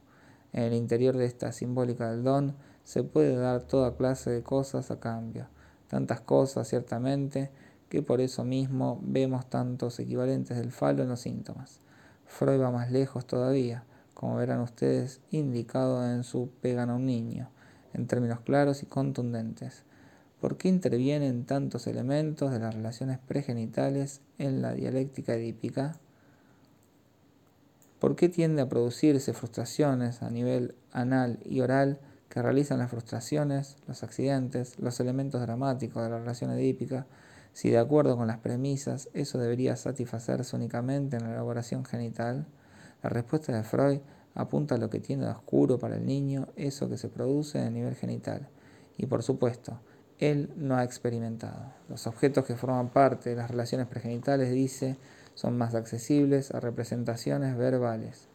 En 0.52 0.64
el 0.64 0.74
interior 0.74 1.16
de 1.16 1.24
esta 1.24 1.50
simbólica 1.50 2.10
del 2.10 2.22
don 2.22 2.56
se 2.84 3.04
puede 3.04 3.34
dar 3.34 3.62
toda 3.62 3.96
clase 3.96 4.30
de 4.30 4.42
cosas 4.42 4.90
a 4.90 5.00
cambio, 5.00 5.48
tantas 5.88 6.20
cosas 6.20 6.68
ciertamente 6.68 7.50
que 7.88 8.02
por 8.02 8.20
eso 8.20 8.44
mismo 8.44 9.00
vemos 9.02 9.48
tantos 9.48 9.98
equivalentes 9.98 10.58
del 10.58 10.72
falo 10.72 11.02
en 11.02 11.08
los 11.08 11.20
síntomas. 11.20 11.80
Freud 12.26 12.60
va 12.60 12.70
más 12.70 12.92
lejos 12.92 13.26
todavía, 13.26 13.84
como 14.12 14.36
verán 14.36 14.60
ustedes, 14.60 15.22
indicado 15.30 16.04
en 16.04 16.22
su 16.22 16.50
Pegan 16.60 16.90
a 16.90 16.96
un 16.96 17.06
niño, 17.06 17.48
en 17.94 18.06
términos 18.06 18.40
claros 18.40 18.82
y 18.82 18.86
contundentes. 18.86 19.84
¿Por 20.40 20.56
qué 20.56 20.68
intervienen 20.68 21.46
tantos 21.46 21.88
elementos 21.88 22.52
de 22.52 22.60
las 22.60 22.74
relaciones 22.74 23.18
pregenitales 23.18 24.20
en 24.38 24.62
la 24.62 24.72
dialéctica 24.72 25.34
edípica? 25.34 25.98
¿Por 27.98 28.14
qué 28.14 28.28
tiende 28.28 28.62
a 28.62 28.68
producirse 28.68 29.32
frustraciones 29.32 30.22
a 30.22 30.30
nivel 30.30 30.76
anal 30.92 31.40
y 31.44 31.60
oral 31.60 31.98
que 32.28 32.40
realizan 32.40 32.78
las 32.78 32.90
frustraciones, 32.90 33.76
los 33.88 34.04
accidentes, 34.04 34.78
los 34.78 35.00
elementos 35.00 35.40
dramáticos 35.40 36.04
de 36.04 36.10
la 36.10 36.18
relación 36.20 36.52
edípica, 36.52 37.06
si 37.52 37.70
de 37.70 37.78
acuerdo 37.78 38.16
con 38.16 38.28
las 38.28 38.38
premisas 38.38 39.08
eso 39.14 39.38
debería 39.38 39.74
satisfacerse 39.74 40.54
únicamente 40.54 41.16
en 41.16 41.24
la 41.24 41.32
elaboración 41.32 41.84
genital? 41.84 42.46
La 43.02 43.10
respuesta 43.10 43.52
de 43.52 43.64
Freud 43.64 43.98
apunta 44.36 44.76
a 44.76 44.78
lo 44.78 44.88
que 44.88 45.00
tiene 45.00 45.24
de 45.24 45.32
oscuro 45.32 45.80
para 45.80 45.96
el 45.96 46.06
niño 46.06 46.46
eso 46.54 46.88
que 46.88 46.96
se 46.96 47.08
produce 47.08 47.58
a 47.58 47.70
nivel 47.70 47.96
genital. 47.96 48.48
Y 48.96 49.06
por 49.06 49.24
supuesto, 49.24 49.80
él 50.18 50.50
no 50.56 50.76
ha 50.76 50.84
experimentado. 50.84 51.72
Los 51.88 52.06
objetos 52.06 52.44
que 52.44 52.56
forman 52.56 52.90
parte 52.90 53.30
de 53.30 53.36
las 53.36 53.50
relaciones 53.50 53.86
pregenitales, 53.86 54.52
dice, 54.52 54.98
son 55.34 55.56
más 55.56 55.74
accesibles 55.74 56.52
a 56.52 56.60
representaciones 56.60 57.56
verbales. 57.56 58.28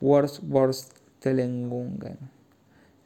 Wordsworth-Telengungen. 0.00 2.18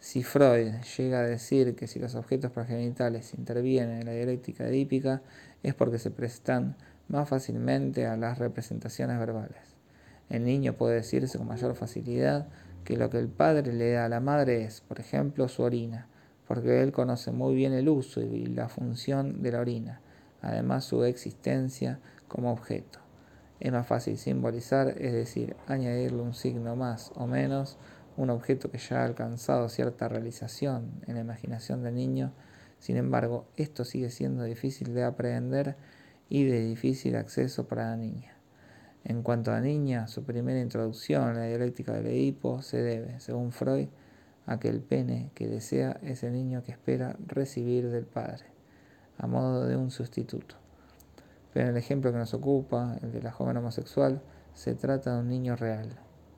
Si 0.00 0.22
Freud 0.22 0.74
llega 0.96 1.20
a 1.20 1.24
decir 1.24 1.74
que 1.74 1.88
si 1.88 1.98
los 1.98 2.14
objetos 2.14 2.52
pregenitales 2.52 3.34
intervienen 3.34 3.98
en 3.98 4.06
la 4.06 4.12
dialéctica 4.12 4.68
edípica 4.68 5.22
es 5.64 5.74
porque 5.74 5.98
se 5.98 6.12
prestan 6.12 6.76
más 7.08 7.28
fácilmente 7.28 8.06
a 8.06 8.16
las 8.16 8.38
representaciones 8.38 9.18
verbales. 9.18 9.58
El 10.28 10.44
niño 10.44 10.74
puede 10.74 10.94
decirse 10.96 11.38
con 11.38 11.48
mayor 11.48 11.74
facilidad 11.74 12.46
que 12.84 12.96
lo 12.96 13.10
que 13.10 13.18
el 13.18 13.28
padre 13.28 13.72
le 13.72 13.92
da 13.92 14.04
a 14.04 14.08
la 14.08 14.20
madre 14.20 14.62
es, 14.62 14.82
por 14.82 15.00
ejemplo, 15.00 15.48
su 15.48 15.62
orina, 15.62 16.06
porque 16.48 16.82
él 16.82 16.92
conoce 16.92 17.30
muy 17.30 17.54
bien 17.54 17.74
el 17.74 17.90
uso 17.90 18.22
y 18.22 18.46
la 18.46 18.70
función 18.70 19.42
de 19.42 19.52
la 19.52 19.60
orina, 19.60 20.00
además 20.40 20.86
su 20.86 21.04
existencia 21.04 22.00
como 22.26 22.50
objeto. 22.50 23.00
Es 23.60 23.70
más 23.70 23.86
fácil 23.86 24.16
simbolizar, 24.16 24.94
es 24.98 25.12
decir, 25.12 25.56
añadirle 25.66 26.22
un 26.22 26.32
signo 26.32 26.74
más 26.74 27.12
o 27.16 27.26
menos, 27.26 27.76
un 28.16 28.30
objeto 28.30 28.70
que 28.70 28.78
ya 28.78 29.02
ha 29.02 29.04
alcanzado 29.04 29.68
cierta 29.68 30.08
realización 30.08 30.90
en 31.06 31.16
la 31.16 31.20
imaginación 31.20 31.82
del 31.82 31.96
niño. 31.96 32.32
Sin 32.78 32.96
embargo, 32.96 33.46
esto 33.56 33.84
sigue 33.84 34.08
siendo 34.08 34.44
difícil 34.44 34.94
de 34.94 35.04
aprender 35.04 35.76
y 36.30 36.44
de 36.44 36.64
difícil 36.64 37.16
acceso 37.16 37.68
para 37.68 37.90
la 37.90 37.96
niña. 37.96 38.36
En 39.04 39.22
cuanto 39.22 39.50
a 39.50 39.54
la 39.54 39.60
niña, 39.60 40.08
su 40.08 40.24
primera 40.24 40.60
introducción 40.60 41.24
a 41.24 41.32
la 41.34 41.44
dialéctica 41.44 41.92
del 41.92 42.06
Edipo 42.06 42.62
se 42.62 42.80
debe, 42.80 43.20
según 43.20 43.52
Freud, 43.52 43.88
Aquel 44.48 44.80
pene 44.80 45.30
que 45.34 45.46
desea 45.46 46.00
es 46.02 46.22
el 46.22 46.32
niño 46.32 46.62
que 46.62 46.72
espera 46.72 47.16
recibir 47.26 47.90
del 47.90 48.06
padre, 48.06 48.46
a 49.18 49.26
modo 49.26 49.66
de 49.66 49.76
un 49.76 49.90
sustituto. 49.90 50.54
Pero 51.52 51.66
en 51.66 51.72
el 51.72 51.76
ejemplo 51.76 52.10
que 52.12 52.16
nos 52.16 52.32
ocupa, 52.32 52.96
el 53.02 53.12
de 53.12 53.20
la 53.20 53.30
joven 53.30 53.58
homosexual, 53.58 54.22
se 54.54 54.74
trata 54.74 55.12
de 55.12 55.20
un 55.20 55.28
niño 55.28 55.54
real. 55.54 55.90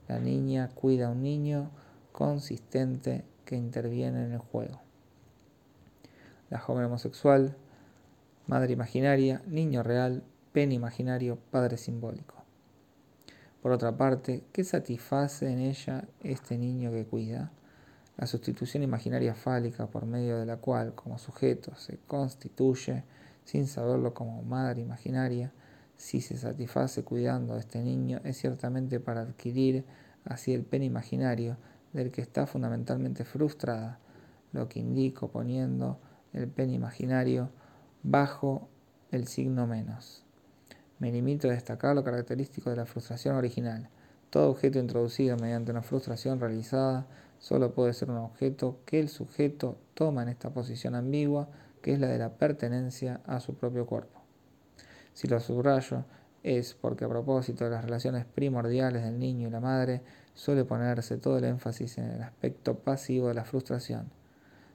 La 0.09 0.19
niña 0.19 0.69
cuida 0.75 1.07
a 1.07 1.11
un 1.11 1.23
niño 1.23 1.71
consistente 2.11 3.23
que 3.45 3.55
interviene 3.55 4.25
en 4.25 4.33
el 4.33 4.39
juego. 4.39 4.81
La 6.49 6.59
joven 6.59 6.83
homosexual, 6.83 7.55
madre 8.45 8.73
imaginaria, 8.73 9.41
niño 9.47 9.83
real, 9.83 10.21
pene 10.51 10.75
imaginario, 10.75 11.37
padre 11.49 11.77
simbólico. 11.77 12.35
Por 13.61 13.71
otra 13.71 13.95
parte, 13.95 14.43
¿qué 14.51 14.65
satisface 14.65 15.49
en 15.49 15.59
ella 15.59 16.03
este 16.19 16.57
niño 16.57 16.91
que 16.91 17.05
cuida? 17.05 17.51
La 18.21 18.27
sustitución 18.27 18.83
imaginaria 18.83 19.33
fálica 19.33 19.87
por 19.87 20.05
medio 20.05 20.37
de 20.37 20.45
la 20.45 20.57
cual 20.57 20.93
como 20.93 21.17
sujeto 21.17 21.75
se 21.75 21.97
constituye, 22.05 23.03
sin 23.45 23.65
saberlo 23.65 24.13
como 24.13 24.43
madre 24.43 24.79
imaginaria, 24.79 25.51
si 25.97 26.21
se 26.21 26.37
satisface 26.37 27.03
cuidando 27.03 27.55
a 27.55 27.59
este 27.59 27.81
niño, 27.81 28.21
es 28.23 28.37
ciertamente 28.37 28.99
para 28.99 29.21
adquirir 29.21 29.85
así 30.23 30.53
el 30.53 30.61
pene 30.61 30.85
imaginario 30.85 31.57
del 31.93 32.11
que 32.11 32.21
está 32.21 32.45
fundamentalmente 32.45 33.25
frustrada, 33.25 33.97
lo 34.53 34.69
que 34.69 34.79
indico 34.79 35.31
poniendo 35.31 35.99
el 36.31 36.47
pene 36.47 36.73
imaginario 36.73 37.49
bajo 38.03 38.69
el 39.09 39.25
signo 39.27 39.65
menos. 39.65 40.23
Me 40.99 41.11
limito 41.11 41.49
a 41.49 41.53
destacar 41.53 41.95
lo 41.95 42.03
característico 42.03 42.69
de 42.69 42.75
la 42.75 42.85
frustración 42.85 43.35
original. 43.35 43.89
Todo 44.29 44.51
objeto 44.51 44.77
introducido 44.77 45.37
mediante 45.37 45.71
una 45.71 45.81
frustración 45.81 46.39
realizada 46.39 47.07
solo 47.41 47.73
puede 47.73 47.91
ser 47.93 48.09
un 48.09 48.17
objeto 48.17 48.79
que 48.85 48.99
el 48.99 49.09
sujeto 49.09 49.77
toma 49.95 50.23
en 50.23 50.29
esta 50.29 50.51
posición 50.51 50.95
ambigua, 50.95 51.49
que 51.81 51.91
es 51.91 51.99
la 51.99 52.07
de 52.07 52.19
la 52.19 52.37
pertenencia 52.37 53.19
a 53.25 53.39
su 53.39 53.55
propio 53.55 53.85
cuerpo. 53.85 54.21
Si 55.13 55.27
lo 55.27 55.39
subrayo, 55.39 56.05
es 56.43 56.75
porque 56.75 57.05
a 57.05 57.09
propósito 57.09 57.65
de 57.65 57.71
las 57.71 57.83
relaciones 57.83 58.25
primordiales 58.25 59.03
del 59.03 59.19
niño 59.19 59.47
y 59.47 59.51
la 59.51 59.59
madre, 59.59 60.01
suele 60.33 60.65
ponerse 60.65 61.17
todo 61.17 61.39
el 61.39 61.43
énfasis 61.43 61.97
en 61.97 62.05
el 62.05 62.21
aspecto 62.21 62.75
pasivo 62.75 63.27
de 63.27 63.33
la 63.33 63.43
frustración. 63.43 64.11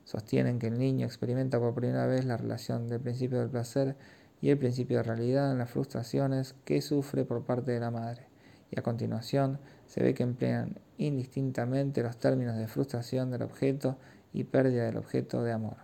Sostienen 0.04 0.58
que 0.58 0.66
el 0.66 0.78
niño 0.78 1.06
experimenta 1.06 1.58
por 1.58 1.74
primera 1.74 2.06
vez 2.06 2.24
la 2.24 2.36
relación 2.36 2.88
del 2.88 3.00
principio 3.00 3.38
del 3.38 3.48
placer 3.48 3.96
y 4.40 4.50
el 4.50 4.58
principio 4.58 4.98
de 4.98 5.02
realidad 5.04 5.50
en 5.52 5.58
las 5.58 5.70
frustraciones 5.70 6.54
que 6.64 6.82
sufre 6.82 7.24
por 7.24 7.44
parte 7.44 7.72
de 7.72 7.80
la 7.80 7.90
madre, 7.90 8.26
y 8.70 8.78
a 8.78 8.82
continuación 8.82 9.58
se 9.86 10.02
ve 10.02 10.14
que 10.14 10.22
emplean 10.22 10.78
indistintamente 10.98 12.02
los 12.02 12.16
términos 12.18 12.56
de 12.56 12.68
frustración 12.68 13.30
del 13.30 13.42
objeto 13.42 13.96
y 14.32 14.44
pérdida 14.44 14.84
del 14.84 14.96
objeto 14.96 15.42
de 15.42 15.52
amor. 15.52 15.76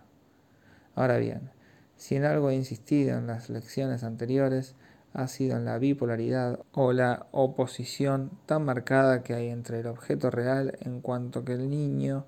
Ahora 0.95 1.17
bien, 1.17 1.49
si 1.95 2.15
en 2.15 2.25
algo 2.25 2.49
he 2.49 2.55
insistido 2.55 3.17
en 3.17 3.27
las 3.27 3.49
lecciones 3.49 4.03
anteriores, 4.03 4.75
ha 5.13 5.27
sido 5.27 5.57
en 5.57 5.65
la 5.65 5.77
bipolaridad 5.77 6.59
o 6.71 6.91
la 6.91 7.27
oposición 7.31 8.31
tan 8.45 8.65
marcada 8.65 9.23
que 9.23 9.33
hay 9.33 9.49
entre 9.49 9.79
el 9.79 9.87
objeto 9.87 10.31
real 10.31 10.77
en 10.81 11.01
cuanto 11.01 11.45
que 11.45 11.53
el 11.53 11.69
niño 11.69 12.25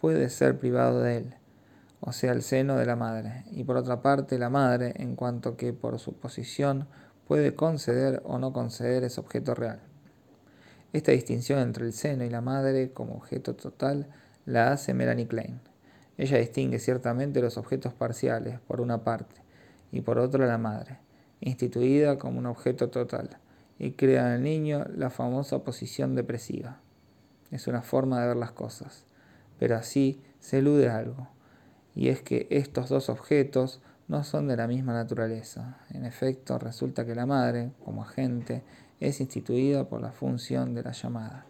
puede 0.00 0.28
ser 0.28 0.58
privado 0.58 1.02
de 1.02 1.16
él, 1.18 1.34
o 2.00 2.12
sea, 2.12 2.32
el 2.32 2.42
seno 2.42 2.76
de 2.76 2.86
la 2.86 2.96
madre, 2.96 3.44
y 3.50 3.64
por 3.64 3.76
otra 3.76 4.02
parte 4.02 4.38
la 4.38 4.50
madre 4.50 4.92
en 4.96 5.16
cuanto 5.16 5.56
que 5.56 5.72
por 5.72 5.98
su 5.98 6.14
posición 6.14 6.86
puede 7.26 7.54
conceder 7.54 8.22
o 8.24 8.38
no 8.38 8.52
conceder 8.52 9.04
ese 9.04 9.20
objeto 9.20 9.54
real. 9.54 9.87
Esta 10.92 11.12
distinción 11.12 11.58
entre 11.58 11.84
el 11.84 11.92
seno 11.92 12.24
y 12.24 12.30
la 12.30 12.40
madre 12.40 12.92
como 12.92 13.14
objeto 13.14 13.54
total 13.54 14.08
la 14.46 14.72
hace 14.72 14.94
Melanie 14.94 15.28
Klein. 15.28 15.60
Ella 16.16 16.38
distingue 16.38 16.78
ciertamente 16.78 17.42
los 17.42 17.58
objetos 17.58 17.92
parciales, 17.92 18.58
por 18.60 18.80
una 18.80 19.04
parte, 19.04 19.36
y 19.92 20.00
por 20.00 20.18
otra 20.18 20.46
la 20.46 20.56
madre, 20.56 20.98
instituida 21.40 22.16
como 22.16 22.38
un 22.38 22.46
objeto 22.46 22.88
total, 22.88 23.36
y 23.78 23.92
crea 23.92 24.28
en 24.28 24.32
el 24.32 24.42
niño 24.42 24.86
la 24.96 25.10
famosa 25.10 25.62
posición 25.62 26.14
depresiva. 26.14 26.80
Es 27.50 27.66
una 27.66 27.82
forma 27.82 28.20
de 28.20 28.28
ver 28.28 28.36
las 28.36 28.52
cosas, 28.52 29.04
pero 29.58 29.76
así 29.76 30.22
se 30.40 30.58
elude 30.58 30.88
algo, 30.88 31.28
y 31.94 32.08
es 32.08 32.22
que 32.22 32.46
estos 32.50 32.88
dos 32.88 33.10
objetos 33.10 33.82
no 34.08 34.24
son 34.24 34.48
de 34.48 34.56
la 34.56 34.66
misma 34.66 34.94
naturaleza. 34.94 35.78
En 35.90 36.06
efecto, 36.06 36.58
resulta 36.58 37.04
que 37.04 37.14
la 37.14 37.26
madre, 37.26 37.72
como 37.84 38.02
agente, 38.02 38.62
es 39.00 39.20
instituida 39.20 39.88
por 39.88 40.00
la 40.00 40.12
función 40.12 40.74
de 40.74 40.82
la 40.82 40.92
llamada, 40.92 41.46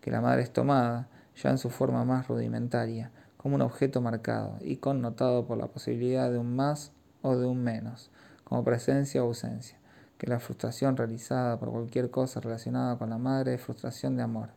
que 0.00 0.10
la 0.10 0.20
madre 0.20 0.42
es 0.42 0.52
tomada, 0.52 1.08
ya 1.36 1.50
en 1.50 1.58
su 1.58 1.70
forma 1.70 2.04
más 2.04 2.28
rudimentaria, 2.28 3.10
como 3.36 3.54
un 3.56 3.62
objeto 3.62 4.00
marcado 4.00 4.58
y 4.60 4.76
connotado 4.76 5.46
por 5.46 5.58
la 5.58 5.68
posibilidad 5.68 6.30
de 6.30 6.38
un 6.38 6.54
más 6.54 6.92
o 7.22 7.36
de 7.36 7.46
un 7.46 7.62
menos, 7.62 8.10
como 8.44 8.64
presencia 8.64 9.22
o 9.22 9.28
ausencia, 9.28 9.78
que 10.18 10.26
la 10.26 10.40
frustración 10.40 10.96
realizada 10.96 11.58
por 11.58 11.70
cualquier 11.70 12.10
cosa 12.10 12.40
relacionada 12.40 12.98
con 12.98 13.10
la 13.10 13.18
madre 13.18 13.54
es 13.54 13.60
frustración 13.60 14.16
de 14.16 14.22
amor, 14.22 14.50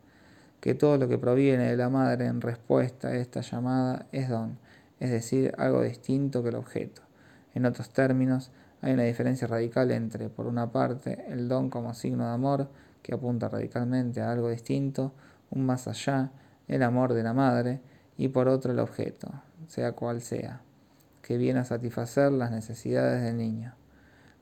que 0.60 0.74
todo 0.74 0.98
lo 0.98 1.08
que 1.08 1.18
proviene 1.18 1.70
de 1.70 1.78
la 1.78 1.90
madre 1.90 2.26
en 2.26 2.42
respuesta 2.42 3.10
a 3.10 3.16
esta 3.16 3.42
llamada 3.42 4.08
es 4.12 4.30
don, 4.30 4.58
es 5.00 5.12
decir, 5.12 5.54
algo 5.58 5.82
distinto 5.82 6.44
que 6.44 6.50
el 6.50 6.56
objeto. 6.56 7.02
En 7.54 7.66
otros 7.66 7.90
términos, 7.90 8.52
hay 8.86 8.94
una 8.94 9.02
diferencia 9.02 9.48
radical 9.48 9.90
entre, 9.90 10.30
por 10.30 10.46
una 10.46 10.72
parte, 10.72 11.26
el 11.30 11.48
don 11.48 11.72
como 11.72 11.96
signo 11.96 12.28
de 12.28 12.34
amor, 12.36 12.70
que 13.02 13.16
apunta 13.16 13.50
radicalmente 13.50 14.22
a 14.22 14.32
algo 14.32 14.48
distinto, 14.52 15.12
un 15.50 15.66
más 15.66 15.88
allá, 15.88 16.30
el 16.68 16.84
amor 16.84 17.16
de 17.16 17.24
la 17.24 17.34
madre, 17.34 17.82
y 18.16 18.28
por 18.28 18.48
otro 18.48 18.74
el 18.74 18.78
objeto, 18.78 19.28
sea 19.66 19.94
cual 19.94 20.22
sea, 20.22 20.62
que 21.24 21.38
viene 21.38 21.62
a 21.62 21.66
satisfacer 21.66 22.32
las 22.32 22.52
necesidades 22.52 23.24
del 23.24 23.38
niño. 23.38 23.74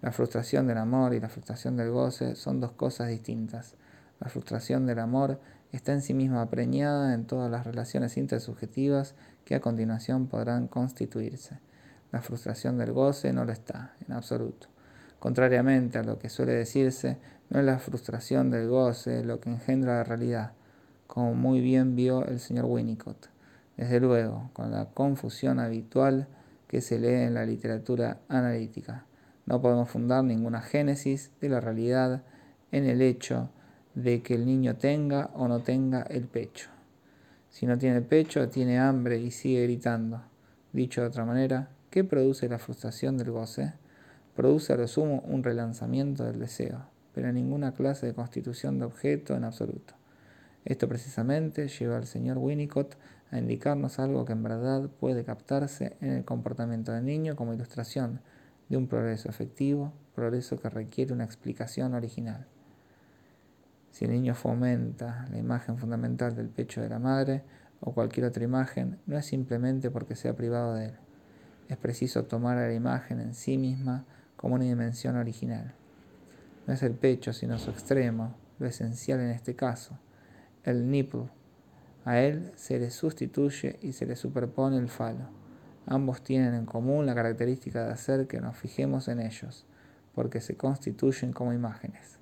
La 0.02 0.12
frustración 0.12 0.68
del 0.68 0.78
amor 0.78 1.14
y 1.14 1.22
la 1.22 1.30
frustración 1.30 1.78
del 1.78 1.92
goce 1.92 2.36
son 2.36 2.60
dos 2.60 2.74
cosas 2.74 3.08
distintas. 3.08 3.76
La 4.20 4.28
frustración 4.28 4.86
del 4.86 5.00
amor 5.00 5.40
está 5.72 5.94
en 5.94 6.02
sí 6.02 6.14
misma 6.14 6.50
preñada 6.50 7.14
en 7.14 7.24
todas 7.28 7.50
las 7.50 7.66
relaciones 7.66 8.18
intersubjetivas 8.18 9.16
que 9.46 9.56
a 9.56 9.62
continuación 9.62 10.28
podrán 10.28 10.68
constituirse. 10.68 11.62
La 12.14 12.22
frustración 12.22 12.78
del 12.78 12.92
goce 12.94 13.34
no 13.34 13.44
lo 13.44 13.52
está, 13.52 13.96
en 14.08 14.14
absoluto. 14.14 14.68
Contrariamente 15.18 15.98
a 15.98 16.04
lo 16.04 16.20
que 16.20 16.30
suele 16.30 16.54
decirse, 16.54 17.18
no 17.50 17.60
es 17.60 17.66
la 17.66 17.80
frustración 17.80 18.52
del 18.52 18.70
goce 18.70 19.24
lo 19.24 19.40
que 19.40 19.50
engendra 19.50 19.96
la 19.96 20.04
realidad, 20.04 20.52
como 21.08 21.34
muy 21.34 21.60
bien 21.60 21.96
vio 21.96 22.24
el 22.24 22.40
señor 22.40 22.66
Winnicott. 22.66 23.30
Desde 23.78 24.00
luego, 24.00 24.52
con 24.54 24.70
la 24.70 24.86
confusión 24.86 25.60
habitual 25.60 26.28
que 26.68 26.82
se 26.82 27.00
lee 27.00 27.24
en 27.24 27.34
la 27.34 27.48
literatura 27.48 28.20
analítica. 28.30 29.06
No 29.48 29.60
podemos 29.60 29.90
fundar 29.90 30.24
ninguna 30.24 30.62
génesis 30.62 31.32
de 31.42 31.50
la 31.50 31.62
realidad 31.62 32.22
en 32.72 32.86
el 32.86 33.02
hecho 33.02 33.50
de 33.96 34.22
que 34.22 34.36
el 34.36 34.46
niño 34.46 34.76
tenga 34.76 35.32
o 35.34 35.48
no 35.48 35.62
tenga 35.62 36.04
el 36.04 36.26
pecho. 36.26 36.70
Si 37.50 37.66
no 37.66 37.76
tiene 37.80 38.02
pecho, 38.02 38.50
tiene 38.50 38.78
hambre 38.78 39.18
y 39.18 39.32
sigue 39.32 39.64
gritando. 39.64 40.22
Dicho 40.74 41.02
de 41.02 41.08
otra 41.08 41.26
manera, 41.26 41.70
¿qué 41.94 42.04
produce 42.04 42.50
la 42.50 42.58
frustración 42.58 43.20
del 43.20 43.30
goce? 43.30 43.76
Produce 44.36 44.74
a 44.74 44.78
lo 44.78 44.88
sumo 44.88 45.24
un 45.28 45.44
relanzamiento 45.44 46.24
del 46.24 46.40
deseo, 46.40 46.88
pero 47.14 47.32
ninguna 47.32 47.76
clase 47.76 48.08
de 48.08 48.16
constitución 48.16 48.80
de 48.80 48.86
objeto 48.86 49.36
en 49.36 49.44
absoluto. 49.44 49.94
Esto 50.66 50.90
precisamente 50.90 51.68
lleva 51.68 51.98
al 51.98 52.08
señor 52.08 52.40
Winnicott 52.40 52.96
a 53.30 53.38
indicarnos 53.38 54.00
algo 54.00 54.26
que 54.26 54.34
en 54.34 54.42
verdad 54.42 54.90
puede 54.90 55.24
captarse 55.24 55.96
en 56.02 56.14
el 56.14 56.26
comportamiento 56.26 56.92
del 56.92 57.06
niño 57.06 57.36
como 57.36 57.54
ilustración 57.54 58.22
de 58.70 58.78
un 58.78 58.88
progreso 58.88 59.30
efectivo, 59.30 59.94
progreso 60.16 60.60
que 60.60 60.72
requiere 60.72 61.14
una 61.14 61.26
explicación 61.26 61.94
original. 61.94 62.48
Si 63.92 64.06
el 64.06 64.12
niño 64.14 64.34
fomenta 64.34 65.28
la 65.30 65.38
imagen 65.38 65.78
fundamental 65.78 66.36
del 66.36 66.50
pecho 66.50 66.82
de 66.82 66.90
la 66.90 66.98
madre 66.98 67.44
o 67.82 67.94
cualquier 67.94 68.26
otra 68.26 68.44
imagen, 68.44 68.98
no 69.06 69.16
es 69.16 69.28
simplemente 69.28 69.92
porque 69.92 70.16
sea 70.16 70.36
privado 70.36 70.74
de 70.74 70.86
él. 70.86 71.03
Es 71.74 71.80
preciso 71.80 72.26
tomar 72.26 72.60
a 72.60 72.68
la 72.68 72.74
imagen 72.76 73.20
en 73.20 73.34
sí 73.34 73.58
misma 73.58 74.06
como 74.36 74.54
una 74.54 74.66
dimensión 74.66 75.18
original. 75.18 75.74
No 76.68 76.74
es 76.76 76.84
el 76.84 76.94
pecho, 76.94 77.34
sino 77.34 77.58
su 77.58 77.72
extremo, 77.72 78.36
lo 78.60 78.68
esencial 78.68 79.20
en 79.22 79.32
este 79.32 79.56
caso, 79.56 79.98
el 80.64 80.92
nipple 80.92 81.32
a 82.06 82.20
él 82.20 82.52
se 82.56 82.78
le 82.78 82.92
sustituye 82.92 83.80
y 83.82 83.94
se 83.94 84.06
le 84.06 84.16
superpone 84.16 84.78
el 84.78 84.88
falo. 84.88 85.32
Ambos 85.88 86.24
tienen 86.24 86.54
en 86.54 86.68
común 86.68 87.08
la 87.08 87.16
característica 87.16 87.84
de 87.84 87.92
hacer 87.92 88.28
que 88.28 88.40
nos 88.40 88.56
fijemos 88.56 89.08
en 89.08 89.20
ellos, 89.20 89.66
porque 90.14 90.42
se 90.42 90.56
constituyen 90.56 91.34
como 91.34 91.54
imágenes. 91.54 92.20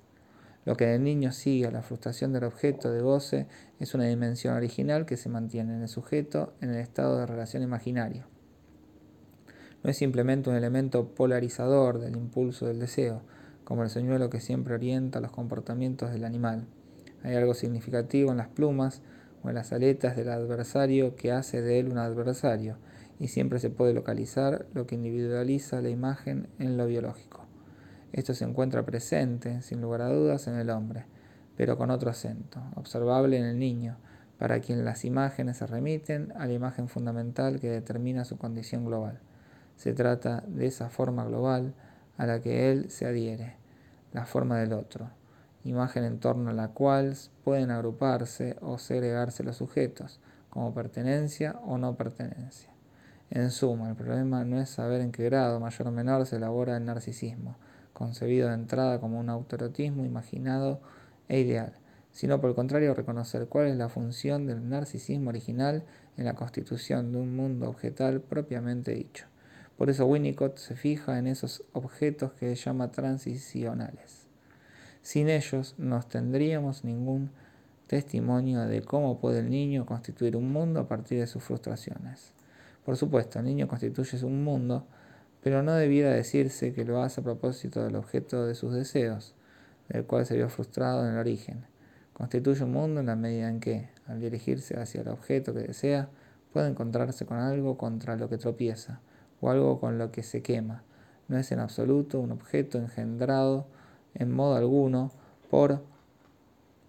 Lo 0.64 0.76
que 0.76 0.84
en 0.84 0.90
el 0.92 1.04
niño 1.04 1.30
sigue 1.30 1.66
a 1.66 1.70
la 1.70 1.82
frustración 1.82 2.32
del 2.32 2.44
objeto 2.44 2.90
de 2.90 3.02
goce 3.02 3.48
es 3.78 3.92
una 3.94 4.04
dimensión 4.04 4.54
original 4.54 5.04
que 5.04 5.18
se 5.18 5.28
mantiene 5.28 5.74
en 5.74 5.82
el 5.82 5.88
sujeto 5.88 6.54
en 6.62 6.70
el 6.70 6.78
estado 6.78 7.18
de 7.18 7.26
relación 7.26 7.62
imaginario. 7.62 8.31
No 9.82 9.90
es 9.90 9.96
simplemente 9.96 10.48
un 10.48 10.56
elemento 10.56 11.08
polarizador 11.08 11.98
del 11.98 12.16
impulso 12.16 12.66
del 12.66 12.78
deseo, 12.78 13.22
como 13.64 13.82
el 13.82 13.90
señuelo 13.90 14.30
que 14.30 14.40
siempre 14.40 14.74
orienta 14.74 15.20
los 15.20 15.32
comportamientos 15.32 16.12
del 16.12 16.24
animal. 16.24 16.66
Hay 17.22 17.34
algo 17.34 17.54
significativo 17.54 18.30
en 18.30 18.36
las 18.36 18.48
plumas, 18.48 19.02
o 19.42 19.48
en 19.48 19.56
las 19.56 19.72
aletas 19.72 20.16
del 20.16 20.28
adversario 20.28 21.16
que 21.16 21.32
hace 21.32 21.62
de 21.62 21.80
él 21.80 21.88
un 21.88 21.98
adversario, 21.98 22.76
y 23.18 23.28
siempre 23.28 23.58
se 23.58 23.70
puede 23.70 23.92
localizar 23.92 24.66
lo 24.72 24.86
que 24.86 24.94
individualiza 24.94 25.80
la 25.80 25.90
imagen 25.90 26.48
en 26.58 26.76
lo 26.76 26.86
biológico. 26.86 27.44
Esto 28.12 28.34
se 28.34 28.44
encuentra 28.44 28.84
presente, 28.84 29.62
sin 29.62 29.80
lugar 29.80 30.02
a 30.02 30.12
dudas, 30.12 30.46
en 30.46 30.54
el 30.54 30.70
hombre, 30.70 31.06
pero 31.56 31.76
con 31.76 31.90
otro 31.90 32.10
acento, 32.10 32.60
observable 32.74 33.38
en 33.38 33.44
el 33.44 33.58
niño, 33.58 33.96
para 34.38 34.60
quien 34.60 34.84
las 34.84 35.04
imágenes 35.04 35.58
se 35.58 35.66
remiten 35.66 36.32
a 36.36 36.46
la 36.46 36.52
imagen 36.52 36.88
fundamental 36.88 37.60
que 37.60 37.70
determina 37.70 38.24
su 38.24 38.38
condición 38.38 38.84
global. 38.84 39.20
Se 39.76 39.92
trata 39.92 40.44
de 40.46 40.66
esa 40.66 40.88
forma 40.90 41.24
global 41.24 41.74
a 42.16 42.26
la 42.26 42.40
que 42.40 42.70
él 42.70 42.90
se 42.90 43.06
adhiere, 43.06 43.56
la 44.12 44.26
forma 44.26 44.58
del 44.58 44.72
otro 44.72 45.10
imagen 45.64 46.04
en 46.04 46.18
torno 46.18 46.50
a 46.50 46.54
la 46.54 46.68
cual 46.68 47.16
pueden 47.44 47.70
agruparse 47.70 48.56
o 48.60 48.78
segregarse 48.78 49.44
los 49.44 49.56
sujetos, 49.56 50.20
como 50.50 50.74
pertenencia 50.74 51.58
o 51.64 51.78
no 51.78 51.96
pertenencia. 51.96 52.70
En 53.30 53.50
suma, 53.50 53.88
el 53.88 53.96
problema 53.96 54.44
no 54.44 54.60
es 54.60 54.68
saber 54.68 55.00
en 55.00 55.12
qué 55.12 55.24
grado, 55.24 55.60
mayor 55.60 55.88
o 55.88 55.92
menor, 55.92 56.26
se 56.26 56.36
elabora 56.36 56.76
el 56.76 56.84
narcisismo, 56.84 57.56
concebido 57.92 58.48
de 58.48 58.54
entrada 58.54 59.00
como 59.00 59.18
un 59.18 59.30
autorotismo 59.30 60.04
imaginado 60.04 60.80
e 61.28 61.40
ideal, 61.40 61.72
sino 62.10 62.40
por 62.40 62.50
el 62.50 62.56
contrario 62.56 62.92
reconocer 62.94 63.46
cuál 63.46 63.68
es 63.68 63.76
la 63.76 63.88
función 63.88 64.46
del 64.46 64.68
narcisismo 64.68 65.30
original 65.30 65.84
en 66.18 66.26
la 66.26 66.34
constitución 66.34 67.12
de 67.12 67.18
un 67.18 67.34
mundo 67.34 67.70
objetal 67.70 68.20
propiamente 68.20 68.92
dicho. 68.92 69.31
Por 69.82 69.90
eso 69.90 70.06
Winnicott 70.06 70.58
se 70.58 70.76
fija 70.76 71.18
en 71.18 71.26
esos 71.26 71.64
objetos 71.72 72.34
que 72.34 72.54
llama 72.54 72.92
transicionales. 72.92 74.28
Sin 75.00 75.28
ellos 75.28 75.74
no 75.76 76.00
tendríamos 76.04 76.84
ningún 76.84 77.32
testimonio 77.88 78.60
de 78.60 78.82
cómo 78.82 79.18
puede 79.18 79.40
el 79.40 79.50
niño 79.50 79.84
constituir 79.84 80.36
un 80.36 80.52
mundo 80.52 80.78
a 80.78 80.86
partir 80.86 81.18
de 81.18 81.26
sus 81.26 81.42
frustraciones. 81.42 82.32
Por 82.84 82.96
supuesto, 82.96 83.40
el 83.40 83.44
niño 83.44 83.66
constituye 83.66 84.24
un 84.24 84.44
mundo, 84.44 84.86
pero 85.42 85.64
no 85.64 85.74
debiera 85.74 86.12
decirse 86.12 86.72
que 86.72 86.84
lo 86.84 87.02
hace 87.02 87.20
a 87.20 87.24
propósito 87.24 87.82
del 87.82 87.96
objeto 87.96 88.46
de 88.46 88.54
sus 88.54 88.72
deseos, 88.74 89.34
del 89.88 90.04
cual 90.04 90.26
se 90.26 90.36
vio 90.36 90.48
frustrado 90.48 91.04
en 91.04 91.14
el 91.14 91.18
origen. 91.18 91.66
Constituye 92.12 92.62
un 92.62 92.70
mundo 92.70 93.00
en 93.00 93.06
la 93.06 93.16
medida 93.16 93.48
en 93.48 93.58
que, 93.58 93.88
al 94.06 94.20
dirigirse 94.20 94.78
hacia 94.78 95.00
el 95.00 95.08
objeto 95.08 95.52
que 95.52 95.62
desea, 95.62 96.08
puede 96.52 96.68
encontrarse 96.68 97.26
con 97.26 97.38
algo 97.38 97.76
contra 97.76 98.14
lo 98.14 98.28
que 98.28 98.38
tropieza, 98.38 99.00
o 99.42 99.50
algo 99.50 99.78
con 99.78 99.98
lo 99.98 100.10
que 100.10 100.22
se 100.22 100.40
quema. 100.40 100.82
No 101.28 101.36
es 101.36 101.52
en 101.52 101.58
absoluto 101.58 102.18
un 102.18 102.32
objeto 102.32 102.78
engendrado 102.78 103.66
en 104.14 104.32
modo 104.32 104.56
alguno 104.56 105.10
por 105.50 105.82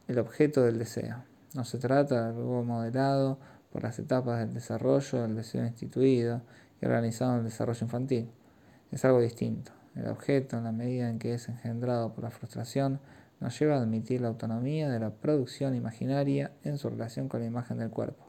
el 0.08 0.20
objeto 0.20 0.62
del 0.62 0.80
deseo. 0.80 1.26
No 1.54 1.66
se 1.66 1.78
trata 1.78 2.22
de 2.22 2.28
algo 2.30 2.64
modelado 2.64 3.38
por 3.72 3.84
las 3.84 4.00
etapas 4.00 4.40
del 4.40 4.54
desarrollo 4.54 5.24
del 5.24 5.36
deseo 5.36 5.66
instituido 5.66 6.42
y 6.82 6.86
organizado 6.86 7.34
en 7.34 7.40
el 7.40 7.46
desarrollo 7.46 7.84
infantil. 7.84 8.30
Es 8.92 9.04
algo 9.04 9.20
distinto. 9.20 9.72
El 9.96 10.08
objeto, 10.08 10.58
en 10.58 10.64
la 10.64 10.72
medida 10.72 11.10
en 11.10 11.20
que 11.20 11.34
es 11.34 11.50
engendrado 11.50 12.14
por 12.14 12.24
la 12.24 12.32
frustración, 12.32 13.00
nos 13.40 13.60
lleva 13.60 13.76
a 13.76 13.82
admitir 13.82 14.22
la 14.22 14.30
autonomía 14.30 14.90
de 14.90 15.00
la 15.00 15.10
producción 15.10 15.76
imaginaria 15.76 16.52
en 16.64 16.78
su 16.78 16.90
relación 16.90 17.28
con 17.28 17.42
la 17.42 17.48
imagen 17.48 17.80
del 17.80 17.90
cuerpo. 17.90 18.26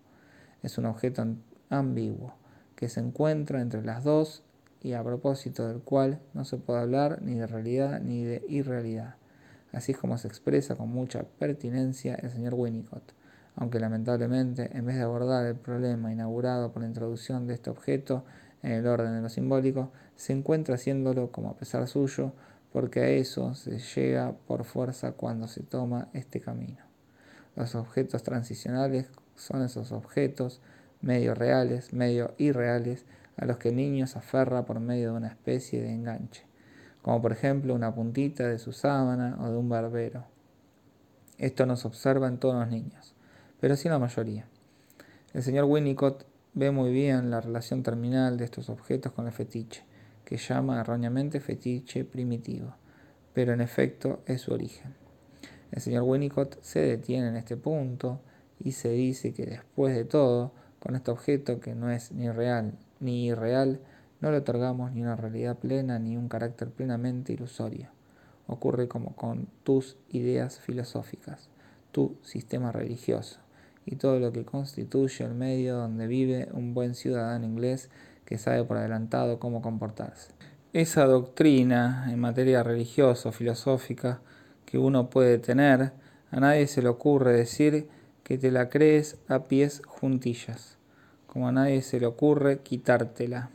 Es 0.62 0.78
un 0.78 0.86
objeto 0.86 1.26
ambiguo, 1.70 2.34
que 2.76 2.88
se 2.88 3.00
encuentra 3.00 3.60
entre 3.60 3.82
las 3.82 4.04
dos 4.04 4.42
y 4.80 4.92
a 4.92 5.02
propósito 5.02 5.66
del 5.66 5.80
cual 5.80 6.20
no 6.34 6.44
se 6.44 6.58
puede 6.58 6.80
hablar 6.80 7.22
ni 7.22 7.34
de 7.34 7.46
realidad 7.46 8.00
ni 8.00 8.24
de 8.24 8.44
irrealidad, 8.48 9.16
así 9.72 9.92
es 9.92 9.98
como 9.98 10.18
se 10.18 10.28
expresa 10.28 10.76
con 10.76 10.88
mucha 10.90 11.24
pertinencia 11.38 12.14
el 12.16 12.30
señor 12.30 12.54
Winnicott, 12.54 13.12
aunque 13.56 13.80
lamentablemente 13.80 14.76
en 14.76 14.86
vez 14.86 14.96
de 14.96 15.02
abordar 15.02 15.46
el 15.46 15.56
problema 15.56 16.12
inaugurado 16.12 16.72
por 16.72 16.82
la 16.82 16.88
introducción 16.88 17.46
de 17.46 17.54
este 17.54 17.70
objeto 17.70 18.24
en 18.62 18.72
el 18.72 18.86
orden 18.86 19.14
de 19.14 19.22
lo 19.22 19.28
simbólico, 19.28 19.90
se 20.16 20.32
encuentra 20.32 20.76
haciéndolo 20.76 21.30
como 21.30 21.50
a 21.50 21.56
pesar 21.56 21.86
suyo, 21.86 22.32
porque 22.72 23.00
a 23.00 23.08
eso 23.08 23.54
se 23.54 23.78
llega 23.78 24.32
por 24.46 24.64
fuerza 24.64 25.12
cuando 25.12 25.46
se 25.46 25.62
toma 25.62 26.08
este 26.12 26.40
camino. 26.40 26.78
Los 27.56 27.74
objetos 27.74 28.22
transicionales 28.22 29.10
son 29.36 29.62
esos 29.62 29.92
objetos 29.92 30.60
medio 31.04 31.34
reales, 31.34 31.92
medio 31.92 32.34
irreales, 32.38 33.04
a 33.36 33.44
los 33.44 33.58
que 33.58 33.68
el 33.68 33.76
niño 33.76 34.06
se 34.06 34.18
aferra 34.18 34.64
por 34.64 34.80
medio 34.80 35.10
de 35.10 35.16
una 35.16 35.28
especie 35.28 35.82
de 35.82 35.92
enganche, 35.92 36.44
como 37.02 37.20
por 37.20 37.32
ejemplo 37.32 37.74
una 37.74 37.94
puntita 37.94 38.48
de 38.48 38.58
su 38.58 38.72
sábana 38.72 39.36
o 39.40 39.50
de 39.50 39.56
un 39.56 39.68
barbero. 39.68 40.24
Esto 41.38 41.66
no 41.66 41.76
se 41.76 41.88
observa 41.88 42.28
en 42.28 42.38
todos 42.38 42.54
los 42.54 42.68
niños, 42.68 43.14
pero 43.60 43.76
sí 43.76 43.88
en 43.88 43.92
la 43.92 43.98
mayoría. 43.98 44.46
El 45.32 45.42
señor 45.42 45.64
Winnicott 45.64 46.24
ve 46.54 46.70
muy 46.70 46.92
bien 46.92 47.30
la 47.30 47.40
relación 47.40 47.82
terminal 47.82 48.36
de 48.36 48.44
estos 48.44 48.68
objetos 48.70 49.12
con 49.12 49.26
el 49.26 49.32
fetiche, 49.32 49.84
que 50.24 50.36
llama 50.36 50.80
erróneamente 50.80 51.40
fetiche 51.40 52.04
primitivo, 52.04 52.76
pero 53.32 53.52
en 53.52 53.60
efecto 53.60 54.22
es 54.26 54.42
su 54.42 54.52
origen. 54.52 54.94
El 55.72 55.82
señor 55.82 56.04
Winnicott 56.04 56.62
se 56.62 56.80
detiene 56.80 57.28
en 57.28 57.36
este 57.36 57.56
punto 57.56 58.20
y 58.60 58.72
se 58.72 58.90
dice 58.90 59.34
que 59.34 59.44
después 59.44 59.94
de 59.94 60.04
todo, 60.04 60.52
con 60.84 60.96
este 60.96 61.10
objeto 61.10 61.60
que 61.60 61.74
no 61.74 61.90
es 61.90 62.12
ni 62.12 62.30
real 62.30 62.74
ni 63.00 63.26
irreal, 63.26 63.80
no 64.20 64.30
le 64.30 64.38
otorgamos 64.38 64.92
ni 64.92 65.02
una 65.02 65.16
realidad 65.16 65.58
plena 65.58 65.98
ni 65.98 66.16
un 66.16 66.28
carácter 66.28 66.70
plenamente 66.70 67.32
ilusorio. 67.32 67.88
Ocurre 68.46 68.86
como 68.86 69.16
con 69.16 69.48
tus 69.62 69.96
ideas 70.10 70.60
filosóficas, 70.60 71.48
tu 71.90 72.18
sistema 72.22 72.70
religioso 72.70 73.40
y 73.86 73.96
todo 73.96 74.20
lo 74.20 74.30
que 74.30 74.44
constituye 74.44 75.24
el 75.24 75.34
medio 75.34 75.76
donde 75.76 76.06
vive 76.06 76.48
un 76.52 76.74
buen 76.74 76.94
ciudadano 76.94 77.46
inglés 77.46 77.88
que 78.26 78.36
sabe 78.36 78.62
por 78.64 78.76
adelantado 78.76 79.38
cómo 79.38 79.62
comportarse. 79.62 80.32
Esa 80.74 81.06
doctrina 81.06 82.08
en 82.10 82.18
materia 82.18 82.62
religiosa 82.62 83.30
o 83.30 83.32
filosófica 83.32 84.20
que 84.66 84.76
uno 84.76 85.08
puede 85.08 85.38
tener, 85.38 85.92
a 86.30 86.40
nadie 86.40 86.66
se 86.66 86.82
le 86.82 86.88
ocurre 86.88 87.32
decir 87.32 87.88
que 88.24 88.38
te 88.38 88.50
la 88.50 88.70
crees 88.70 89.18
a 89.28 89.44
pies 89.44 89.82
juntillas, 89.86 90.78
como 91.26 91.46
a 91.46 91.52
nadie 91.52 91.82
se 91.82 92.00
le 92.00 92.06
ocurre 92.06 92.60
quitártela. 92.60 93.50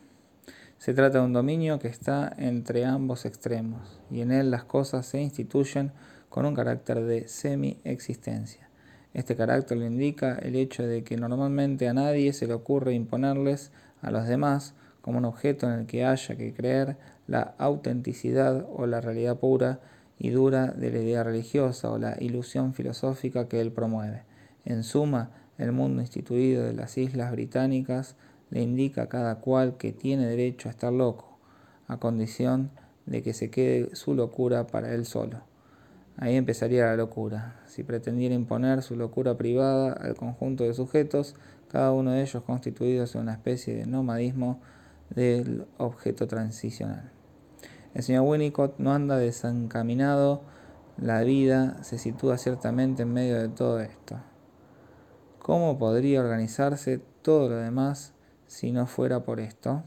Se 0.77 0.93
trata 0.93 1.17
de 1.17 1.25
un 1.25 1.33
dominio 1.33 1.79
que 1.79 1.87
está 1.87 2.31
entre 2.37 2.85
ambos 2.85 3.25
extremos, 3.25 3.99
y 4.11 4.21
en 4.21 4.31
él 4.31 4.51
las 4.51 4.63
cosas 4.63 5.07
se 5.07 5.19
instituyen 5.19 5.91
con 6.29 6.45
un 6.45 6.53
carácter 6.53 7.01
de 7.01 7.27
semi-existencia. 7.27 8.69
Este 9.15 9.35
carácter 9.35 9.79
lo 9.79 9.87
indica 9.87 10.37
el 10.37 10.55
hecho 10.55 10.83
de 10.83 11.03
que 11.03 11.17
normalmente 11.17 11.89
a 11.89 11.93
nadie 11.95 12.31
se 12.31 12.45
le 12.45 12.53
ocurre 12.53 12.93
imponerles 12.93 13.71
a 14.03 14.11
los 14.11 14.27
demás 14.27 14.75
como 15.01 15.17
un 15.17 15.25
objeto 15.25 15.65
en 15.65 15.79
el 15.79 15.85
que 15.87 16.05
haya 16.05 16.35
que 16.35 16.53
creer 16.53 16.95
la 17.27 17.55
autenticidad 17.57 18.67
o 18.71 18.85
la 18.85 19.01
realidad 19.01 19.39
pura 19.39 19.79
y 20.19 20.29
dura 20.29 20.67
de 20.67 20.91
la 20.91 20.99
idea 20.99 21.23
religiosa 21.23 21.89
o 21.89 21.97
la 21.97 22.17
ilusión 22.19 22.75
filosófica 22.75 23.47
que 23.47 23.61
él 23.61 23.71
promueve. 23.71 24.28
En 24.69 24.83
suma, 24.83 25.31
el 25.57 25.71
mundo 25.71 25.99
instituido 25.99 26.63
de 26.63 26.73
las 26.73 26.95
islas 26.99 27.31
británicas 27.31 28.15
le 28.51 28.61
indica 28.61 29.01
a 29.01 29.09
cada 29.09 29.39
cual 29.39 29.77
que 29.77 29.91
tiene 29.91 30.27
derecho 30.27 30.69
a 30.69 30.71
estar 30.71 30.93
loco, 30.93 31.39
a 31.87 31.97
condición 31.97 32.69
de 33.07 33.23
que 33.23 33.33
se 33.33 33.49
quede 33.49 33.95
su 33.95 34.13
locura 34.13 34.67
para 34.67 34.93
él 34.93 35.07
solo. 35.07 35.41
Ahí 36.17 36.35
empezaría 36.35 36.85
la 36.85 36.95
locura. 36.95 37.59
Si 37.65 37.81
pretendiera 37.81 38.35
imponer 38.35 38.83
su 38.83 38.95
locura 38.95 39.37
privada 39.37 39.93
al 39.93 40.13
conjunto 40.15 40.65
de 40.65 40.75
sujetos, 40.75 41.35
cada 41.67 41.91
uno 41.91 42.11
de 42.11 42.21
ellos 42.21 42.43
constituidos 42.43 43.15
en 43.15 43.21
una 43.21 43.33
especie 43.33 43.75
de 43.75 43.87
nomadismo 43.87 44.61
del 45.09 45.65
objeto 45.79 46.27
transicional. 46.27 47.11
El 47.95 48.03
señor 48.03 48.27
Winnicott 48.27 48.77
no 48.77 48.93
anda 48.93 49.17
desencaminado, 49.17 50.43
la 50.97 51.23
vida 51.23 51.83
se 51.83 51.97
sitúa 51.97 52.37
ciertamente 52.37 53.01
en 53.01 53.13
medio 53.13 53.35
de 53.41 53.49
todo 53.49 53.79
esto. 53.79 54.28
¿Cómo 55.49 55.79
podría 55.79 56.21
organizarse 56.21 57.01
todo 57.23 57.49
lo 57.49 57.55
demás 57.55 58.13
si 58.45 58.71
no 58.71 58.85
fuera 58.85 59.23
por 59.23 59.39
esto? 59.39 59.83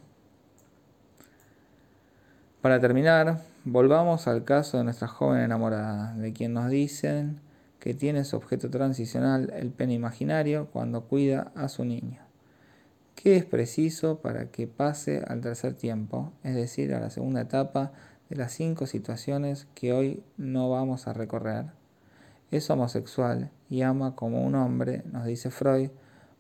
Para 2.61 2.81
terminar, 2.81 3.43
volvamos 3.63 4.27
al 4.27 4.43
caso 4.43 4.79
de 4.79 4.83
nuestra 4.83 5.07
joven 5.07 5.41
enamorada, 5.41 6.15
de 6.15 6.33
quien 6.33 6.53
nos 6.53 6.69
dicen 6.69 7.39
que 7.79 7.95
tiene 7.95 8.25
su 8.25 8.35
objeto 8.35 8.71
transicional 8.71 9.53
el 9.55 9.71
pene 9.71 9.93
imaginario 9.93 10.67
cuando 10.73 11.05
cuida 11.05 11.53
a 11.55 11.69
su 11.69 11.85
niño. 11.85 12.19
¿Qué 13.15 13.37
es 13.37 13.45
preciso 13.45 14.19
para 14.19 14.47
que 14.47 14.67
pase 14.67 15.23
al 15.25 15.43
tercer 15.43 15.75
tiempo, 15.75 16.33
es 16.43 16.57
decir, 16.57 16.93
a 16.93 16.99
la 16.99 17.11
segunda 17.11 17.43
etapa 17.43 17.93
de 18.29 18.35
las 18.35 18.51
cinco 18.51 18.87
situaciones 18.87 19.69
que 19.77 19.93
hoy 19.93 20.25
no 20.37 20.71
vamos 20.71 21.07
a 21.07 21.13
recorrer? 21.13 21.67
Es 22.53 22.69
homosexual 22.69 23.51
y 23.71 23.81
ama 23.81 24.15
como 24.15 24.45
un 24.45 24.55
hombre, 24.55 25.03
nos 25.11 25.25
dice 25.25 25.51
Freud, 25.51 25.89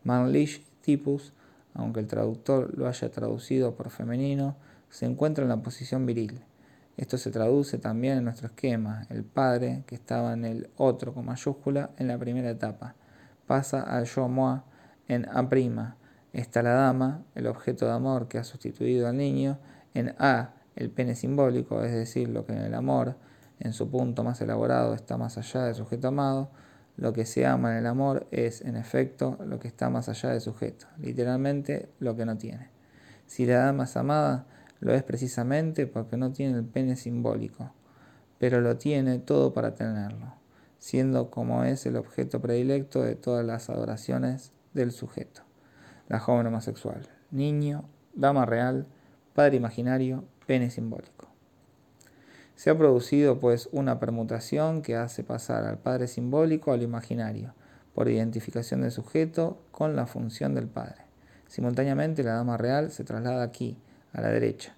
manlich 0.04 0.62
typus, 0.82 1.32
aunque 1.72 2.00
el 2.00 2.06
traductor 2.06 2.76
lo 2.76 2.86
haya 2.86 3.10
traducido 3.10 3.74
por 3.74 3.88
femenino, 3.88 4.54
se 4.90 5.06
encuentra 5.06 5.42
en 5.42 5.48
la 5.48 5.62
posición 5.62 6.04
viril. 6.04 6.44
Esto 6.98 7.16
se 7.16 7.30
traduce 7.30 7.78
también 7.78 8.18
en 8.18 8.24
nuestro 8.24 8.48
esquema. 8.48 9.06
El 9.08 9.24
padre, 9.24 9.84
que 9.86 9.94
estaba 9.94 10.34
en 10.34 10.44
el 10.44 10.68
otro 10.76 11.14
con 11.14 11.24
mayúscula 11.24 11.90
en 11.96 12.08
la 12.08 12.18
primera 12.18 12.50
etapa, 12.50 12.94
pasa 13.46 13.80
al 13.80 14.04
yo 14.04 14.28
moi 14.28 14.60
en 15.08 15.26
A' 15.30 15.96
Está 16.34 16.62
la 16.62 16.72
dama, 16.72 17.24
el 17.34 17.46
objeto 17.46 17.86
de 17.86 17.92
amor 17.92 18.28
que 18.28 18.36
ha 18.36 18.44
sustituido 18.44 19.08
al 19.08 19.16
niño, 19.16 19.58
en 19.94 20.14
A, 20.18 20.52
el 20.76 20.90
pene 20.90 21.14
simbólico, 21.14 21.82
es 21.82 21.92
decir, 21.92 22.28
lo 22.28 22.44
que 22.44 22.52
en 22.52 22.60
el 22.60 22.74
amor, 22.74 23.16
en 23.62 23.72
su 23.72 23.90
punto 23.90 24.24
más 24.24 24.40
elaborado, 24.40 24.94
está 24.94 25.16
más 25.16 25.38
allá 25.38 25.64
del 25.64 25.74
sujeto 25.74 26.08
amado. 26.08 26.50
Lo 26.96 27.12
que 27.12 27.24
se 27.24 27.46
ama 27.46 27.72
en 27.72 27.78
el 27.78 27.86
amor 27.86 28.26
es, 28.30 28.60
en 28.60 28.76
efecto, 28.76 29.38
lo 29.46 29.58
que 29.58 29.68
está 29.68 29.88
más 29.88 30.08
allá 30.08 30.30
del 30.30 30.40
sujeto, 30.40 30.86
literalmente 30.98 31.88
lo 32.00 32.16
que 32.16 32.26
no 32.26 32.36
tiene. 32.36 32.68
Si 33.26 33.46
la 33.46 33.58
dama 33.64 33.84
es 33.84 33.96
amada, 33.96 34.46
lo 34.80 34.92
es 34.92 35.02
precisamente 35.02 35.86
porque 35.86 36.16
no 36.16 36.32
tiene 36.32 36.58
el 36.58 36.64
pene 36.64 36.96
simbólico, 36.96 37.72
pero 38.38 38.60
lo 38.60 38.76
tiene 38.76 39.18
todo 39.18 39.54
para 39.54 39.74
tenerlo, 39.74 40.34
siendo 40.78 41.30
como 41.30 41.64
es 41.64 41.86
el 41.86 41.96
objeto 41.96 42.40
predilecto 42.40 43.02
de 43.02 43.14
todas 43.14 43.46
las 43.46 43.70
adoraciones 43.70 44.52
del 44.74 44.92
sujeto 44.92 45.42
la 46.12 46.18
joven 46.18 46.46
homosexual, 46.46 47.08
niño, 47.30 47.84
dama 48.12 48.44
real, 48.44 48.86
padre 49.34 49.56
imaginario, 49.56 50.24
pene 50.46 50.68
simbólico. 50.70 51.22
Se 52.62 52.70
ha 52.70 52.78
producido 52.78 53.40
pues 53.40 53.68
una 53.72 53.98
permutación 53.98 54.82
que 54.82 54.94
hace 54.94 55.24
pasar 55.24 55.64
al 55.64 55.78
padre 55.78 56.06
simbólico 56.06 56.72
al 56.72 56.84
imaginario, 56.84 57.54
por 57.92 58.08
identificación 58.08 58.82
del 58.82 58.92
sujeto 58.92 59.58
con 59.72 59.96
la 59.96 60.06
función 60.06 60.54
del 60.54 60.68
padre. 60.68 61.02
Simultáneamente 61.48 62.22
la 62.22 62.34
dama 62.34 62.56
real 62.56 62.92
se 62.92 63.02
traslada 63.02 63.42
aquí, 63.42 63.78
a 64.12 64.20
la 64.20 64.28
derecha, 64.28 64.76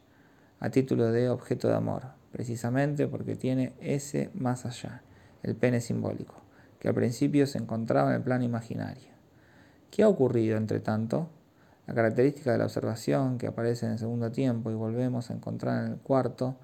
a 0.61 0.70
título 0.70 1.12
de 1.12 1.28
objeto 1.28 1.68
de 1.68 1.74
amor, 1.74 2.05
precisamente 2.32 3.07
porque 3.07 3.37
tiene 3.37 3.74
ese 3.82 4.30
más 4.32 4.64
allá, 4.64 5.03
el 5.43 5.55
pene 5.55 5.82
simbólico, 5.82 6.37
que 6.78 6.89
al 6.89 6.95
principio 6.95 7.47
se 7.47 7.59
encontraba 7.59 8.09
en 8.09 8.16
el 8.16 8.22
plano 8.22 8.45
imaginario. 8.45 9.11
¿Qué 9.91 10.05
ha 10.05 10.09
ocurrido 10.09 10.57
entre 10.57 10.80
tanto? 10.80 11.28
La 11.87 11.93
característica 11.93 12.51
de 12.51 12.57
la 12.57 12.64
observación 12.64 13.37
que 13.37 13.49
aparece 13.49 13.85
en 13.85 13.93
el 13.93 13.99
segundo 13.99 14.32
tiempo 14.32 14.70
y 14.70 14.74
volvemos 14.74 15.28
a 15.28 15.35
encontrar 15.35 15.85
en 15.85 15.93
el 15.93 15.99
cuarto 15.99 16.57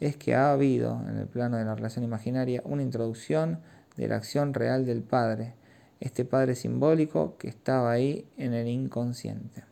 es 0.00 0.16
que 0.16 0.34
ha 0.34 0.52
habido 0.52 1.02
en 1.08 1.16
el 1.16 1.26
plano 1.26 1.56
de 1.56 1.64
la 1.64 1.74
relación 1.74 2.04
imaginaria 2.04 2.62
una 2.64 2.82
introducción 2.82 3.60
de 3.96 4.08
la 4.08 4.16
acción 4.16 4.54
real 4.54 4.86
del 4.86 5.02
padre, 5.02 5.54
este 6.00 6.24
padre 6.24 6.54
simbólico 6.54 7.36
que 7.38 7.48
estaba 7.48 7.90
ahí 7.90 8.26
en 8.36 8.54
el 8.54 8.68
inconsciente. 8.68 9.64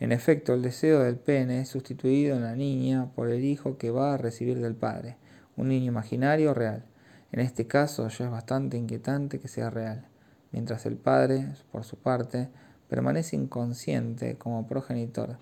En 0.00 0.12
efecto, 0.12 0.54
el 0.54 0.62
deseo 0.62 1.00
del 1.00 1.16
pene 1.16 1.62
es 1.62 1.68
sustituido 1.68 2.36
en 2.36 2.44
la 2.44 2.54
niña 2.54 3.10
por 3.16 3.30
el 3.30 3.44
hijo 3.44 3.78
que 3.78 3.90
va 3.90 4.14
a 4.14 4.18
recibir 4.18 4.60
del 4.60 4.76
padre, 4.76 5.16
un 5.56 5.68
niño 5.68 5.86
imaginario 5.86 6.54
real. 6.54 6.84
En 7.32 7.40
este 7.40 7.66
caso 7.66 8.08
ya 8.08 8.26
es 8.26 8.30
bastante 8.30 8.76
inquietante 8.76 9.40
que 9.40 9.48
sea 9.48 9.70
real 9.70 10.06
mientras 10.52 10.86
el 10.86 10.96
padre, 10.96 11.46
por 11.70 11.84
su 11.84 11.96
parte, 11.96 12.48
permanece 12.88 13.36
inconsciente 13.36 14.36
como 14.36 14.66
progenitor, 14.66 15.38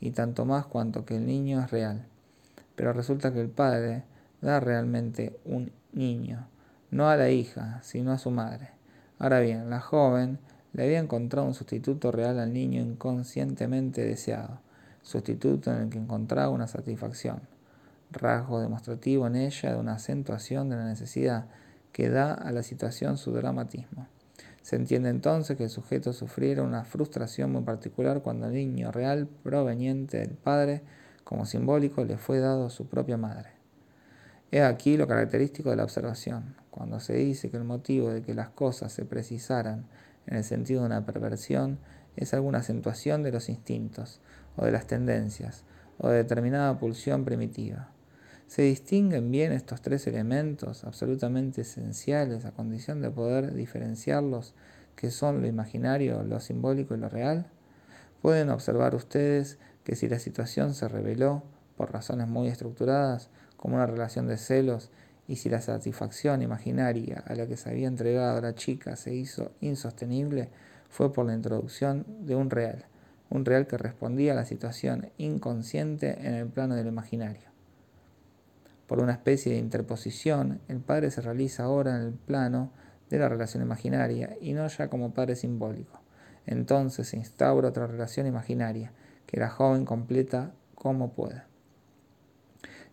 y 0.00 0.10
tanto 0.10 0.44
más 0.44 0.66
cuanto 0.66 1.04
que 1.04 1.16
el 1.16 1.26
niño 1.26 1.60
es 1.60 1.70
real. 1.70 2.06
Pero 2.76 2.92
resulta 2.92 3.32
que 3.32 3.40
el 3.40 3.48
padre 3.48 4.04
da 4.40 4.60
realmente 4.60 5.40
un 5.44 5.72
niño, 5.92 6.48
no 6.90 7.08
a 7.08 7.16
la 7.16 7.30
hija, 7.30 7.80
sino 7.82 8.12
a 8.12 8.18
su 8.18 8.30
madre. 8.30 8.70
Ahora 9.18 9.40
bien, 9.40 9.68
la 9.70 9.80
joven 9.80 10.38
le 10.72 10.84
había 10.84 10.98
encontrado 10.98 11.48
un 11.48 11.54
sustituto 11.54 12.12
real 12.12 12.38
al 12.38 12.52
niño 12.52 12.80
inconscientemente 12.80 14.04
deseado, 14.04 14.60
sustituto 15.02 15.72
en 15.72 15.84
el 15.84 15.88
que 15.88 15.98
encontraba 15.98 16.50
una 16.50 16.66
satisfacción, 16.66 17.40
rasgo 18.10 18.60
demostrativo 18.60 19.26
en 19.26 19.36
ella 19.36 19.72
de 19.72 19.78
una 19.78 19.94
acentuación 19.94 20.68
de 20.68 20.76
la 20.76 20.84
necesidad 20.84 21.46
que 21.92 22.10
da 22.10 22.34
a 22.34 22.52
la 22.52 22.62
situación 22.62 23.16
su 23.16 23.32
dramatismo. 23.32 24.06
Se 24.60 24.76
entiende 24.76 25.08
entonces 25.08 25.56
que 25.56 25.64
el 25.64 25.70
sujeto 25.70 26.12
sufriera 26.12 26.62
una 26.62 26.84
frustración 26.84 27.52
muy 27.52 27.62
particular 27.62 28.20
cuando 28.20 28.48
el 28.48 28.52
niño 28.52 28.90
real 28.92 29.28
proveniente 29.28 30.18
del 30.18 30.32
padre, 30.32 30.82
como 31.26 31.44
simbólico, 31.44 32.04
le 32.04 32.18
fue 32.18 32.38
dado 32.38 32.70
su 32.70 32.86
propia 32.86 33.16
madre. 33.16 33.48
He 34.52 34.62
aquí 34.62 34.96
lo 34.96 35.08
característico 35.08 35.70
de 35.70 35.76
la 35.76 35.82
observación. 35.82 36.54
Cuando 36.70 37.00
se 37.00 37.14
dice 37.14 37.50
que 37.50 37.56
el 37.56 37.64
motivo 37.64 38.10
de 38.10 38.22
que 38.22 38.32
las 38.32 38.50
cosas 38.50 38.92
se 38.92 39.04
precisaran 39.04 39.86
en 40.28 40.36
el 40.36 40.44
sentido 40.44 40.82
de 40.82 40.86
una 40.86 41.04
perversión 41.04 41.80
es 42.14 42.32
alguna 42.32 42.58
acentuación 42.58 43.24
de 43.24 43.32
los 43.32 43.48
instintos, 43.48 44.20
o 44.54 44.64
de 44.64 44.70
las 44.70 44.86
tendencias, 44.86 45.64
o 45.98 46.10
de 46.10 46.18
determinada 46.18 46.78
pulsión 46.78 47.24
primitiva. 47.24 47.90
Se 48.46 48.62
distinguen 48.62 49.32
bien 49.32 49.50
estos 49.50 49.82
tres 49.82 50.06
elementos 50.06 50.84
absolutamente 50.84 51.62
esenciales 51.62 52.44
a 52.44 52.52
condición 52.52 53.02
de 53.02 53.10
poder 53.10 53.52
diferenciarlos 53.52 54.54
que 54.94 55.10
son 55.10 55.40
lo 55.40 55.48
imaginario, 55.48 56.22
lo 56.22 56.38
simbólico 56.38 56.94
y 56.94 56.98
lo 56.98 57.08
real? 57.08 57.50
Pueden 58.22 58.48
observar 58.50 58.94
ustedes 58.94 59.58
que 59.86 59.94
si 59.94 60.08
la 60.08 60.18
situación 60.18 60.74
se 60.74 60.88
reveló 60.88 61.44
por 61.76 61.92
razones 61.92 62.26
muy 62.26 62.48
estructuradas, 62.48 63.30
como 63.56 63.76
una 63.76 63.86
relación 63.86 64.26
de 64.26 64.36
celos, 64.36 64.90
y 65.28 65.36
si 65.36 65.48
la 65.48 65.60
satisfacción 65.60 66.42
imaginaria 66.42 67.22
a 67.24 67.36
la 67.36 67.46
que 67.46 67.56
se 67.56 67.70
había 67.70 67.86
entregado 67.86 68.40
la 68.40 68.56
chica 68.56 68.96
se 68.96 69.14
hizo 69.14 69.52
insostenible, 69.60 70.48
fue 70.90 71.12
por 71.12 71.24
la 71.24 71.34
introducción 71.34 72.04
de 72.26 72.34
un 72.34 72.50
real, 72.50 72.86
un 73.30 73.44
real 73.44 73.68
que 73.68 73.78
respondía 73.78 74.32
a 74.32 74.34
la 74.34 74.44
situación 74.44 75.12
inconsciente 75.18 76.18
en 76.18 76.34
el 76.34 76.48
plano 76.48 76.74
del 76.74 76.88
imaginario. 76.88 77.48
Por 78.88 78.98
una 78.98 79.12
especie 79.12 79.52
de 79.52 79.58
interposición, 79.58 80.58
el 80.66 80.80
padre 80.80 81.12
se 81.12 81.20
realiza 81.20 81.62
ahora 81.62 81.94
en 81.94 82.02
el 82.02 82.12
plano 82.12 82.72
de 83.08 83.20
la 83.20 83.28
relación 83.28 83.62
imaginaria 83.62 84.36
y 84.40 84.52
no 84.52 84.66
ya 84.66 84.88
como 84.88 85.14
padre 85.14 85.36
simbólico. 85.36 86.00
Entonces 86.44 87.06
se 87.06 87.18
instaura 87.18 87.68
otra 87.68 87.86
relación 87.86 88.26
imaginaria 88.26 88.90
que 89.26 89.40
la 89.40 89.50
joven 89.50 89.84
completa 89.84 90.52
como 90.74 91.12
puede. 91.12 91.42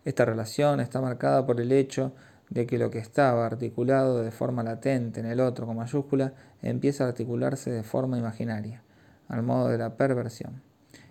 Esta 0.04 0.24
relación 0.24 0.80
está 0.80 1.00
marcada 1.00 1.46
por 1.46 1.60
el 1.60 1.72
hecho 1.72 2.12
de 2.50 2.66
que 2.66 2.78
lo 2.78 2.90
que 2.90 2.98
estaba 2.98 3.46
articulado 3.46 4.22
de 4.22 4.30
forma 4.30 4.62
latente 4.62 5.20
en 5.20 5.26
el 5.26 5.40
otro 5.40 5.66
con 5.66 5.76
mayúscula 5.76 6.34
empieza 6.62 7.04
a 7.04 7.08
articularse 7.08 7.70
de 7.70 7.82
forma 7.82 8.18
imaginaria, 8.18 8.82
al 9.28 9.42
modo 9.42 9.68
de 9.68 9.78
la 9.78 9.96
perversión. 9.96 10.62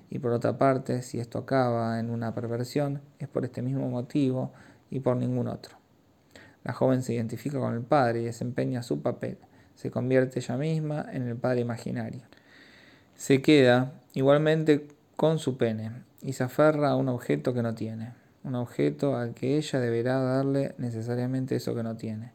Y 0.09 0.19
por 0.19 0.31
otra 0.31 0.59
parte, 0.59 1.01
si 1.01 1.19
esto 1.19 1.39
acaba 1.39 1.99
en 1.99 2.11
una 2.11 2.35
perversión, 2.35 3.01
es 3.17 3.27
por 3.27 3.45
este 3.45 3.63
mismo 3.63 3.89
motivo 3.89 4.53
y 4.91 4.99
por 4.99 5.17
ningún 5.17 5.47
otro. 5.47 5.77
La 6.63 6.71
joven 6.71 7.01
se 7.01 7.13
identifica 7.13 7.59
con 7.59 7.73
el 7.73 7.81
padre 7.81 8.21
y 8.21 8.25
desempeña 8.25 8.83
su 8.83 9.01
papel, 9.01 9.39
se 9.75 9.89
convierte 9.89 10.39
ella 10.39 10.55
misma 10.55 11.05
en 11.11 11.27
el 11.27 11.35
padre 11.35 11.61
imaginario. 11.61 12.21
Se 13.15 13.41
queda 13.41 13.93
igualmente 14.13 14.87
con 15.15 15.39
su 15.39 15.57
pene 15.57 15.91
y 16.21 16.33
se 16.33 16.43
aferra 16.43 16.89
a 16.89 16.95
un 16.95 17.09
objeto 17.09 17.53
que 17.53 17.63
no 17.63 17.73
tiene 17.75 18.23
un 18.43 18.55
objeto 18.55 19.15
al 19.15 19.33
que 19.33 19.57
ella 19.57 19.79
deberá 19.79 20.19
darle 20.19 20.75
necesariamente 20.77 21.55
eso 21.55 21.73
que 21.73 21.83
no 21.83 21.95
tiene. 21.95 22.31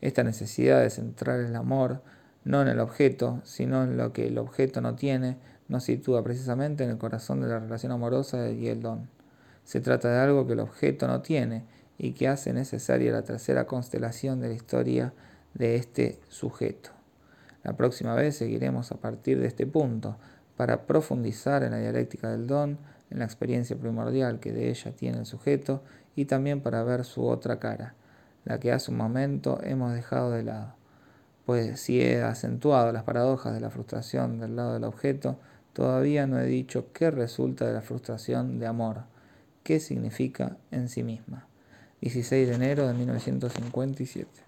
Esta 0.00 0.24
necesidad 0.24 0.82
de 0.82 0.90
centrar 0.90 1.40
el 1.40 1.54
amor 1.56 2.02
no 2.44 2.62
en 2.62 2.68
el 2.68 2.80
objeto, 2.80 3.40
sino 3.44 3.84
en 3.84 3.96
lo 3.96 4.12
que 4.12 4.28
el 4.28 4.38
objeto 4.38 4.80
no 4.80 4.94
tiene, 4.94 5.38
nos 5.68 5.84
sitúa 5.84 6.22
precisamente 6.22 6.84
en 6.84 6.90
el 6.90 6.98
corazón 6.98 7.40
de 7.40 7.48
la 7.48 7.58
relación 7.58 7.92
amorosa 7.92 8.50
y 8.50 8.68
el 8.68 8.82
don. 8.82 9.08
Se 9.64 9.80
trata 9.80 10.12
de 10.12 10.18
algo 10.18 10.46
que 10.46 10.52
el 10.52 10.60
objeto 10.60 11.08
no 11.08 11.22
tiene 11.22 11.64
y 11.98 12.12
que 12.12 12.28
hace 12.28 12.52
necesaria 12.52 13.10
la 13.10 13.22
tercera 13.22 13.66
constelación 13.66 14.40
de 14.40 14.48
la 14.48 14.54
historia 14.54 15.12
de 15.54 15.76
este 15.76 16.20
sujeto. 16.28 16.90
La 17.64 17.76
próxima 17.76 18.14
vez 18.14 18.36
seguiremos 18.36 18.92
a 18.92 18.96
partir 18.96 19.40
de 19.40 19.48
este 19.48 19.66
punto 19.66 20.18
para 20.56 20.86
profundizar 20.86 21.62
en 21.62 21.72
la 21.72 21.78
dialéctica 21.78 22.30
del 22.30 22.46
don, 22.46 22.78
en 23.10 23.18
la 23.18 23.24
experiencia 23.24 23.76
primordial 23.76 24.40
que 24.40 24.52
de 24.52 24.70
ella 24.70 24.92
tiene 24.92 25.18
el 25.18 25.26
sujeto 25.26 25.82
y 26.14 26.24
también 26.24 26.60
para 26.60 26.82
ver 26.82 27.04
su 27.04 27.26
otra 27.26 27.58
cara, 27.58 27.94
la 28.44 28.58
que 28.58 28.72
hace 28.72 28.90
un 28.90 28.96
momento 28.96 29.60
hemos 29.62 29.92
dejado 29.92 30.30
de 30.30 30.42
lado. 30.42 30.74
Pues 31.44 31.80
si 31.80 32.00
he 32.00 32.22
acentuado 32.22 32.92
las 32.92 33.04
paradojas 33.04 33.54
de 33.54 33.60
la 33.60 33.70
frustración 33.70 34.40
del 34.40 34.56
lado 34.56 34.74
del 34.74 34.84
objeto, 34.84 35.38
todavía 35.72 36.26
no 36.26 36.40
he 36.40 36.46
dicho 36.46 36.92
qué 36.92 37.10
resulta 37.10 37.66
de 37.66 37.74
la 37.74 37.82
frustración 37.82 38.58
de 38.58 38.66
amor, 38.66 39.02
qué 39.62 39.78
significa 39.78 40.56
en 40.70 40.88
sí 40.88 41.02
misma. 41.02 41.46
16 42.00 42.48
de 42.48 42.54
enero 42.54 42.86
de 42.88 42.94
1957. 42.94 44.45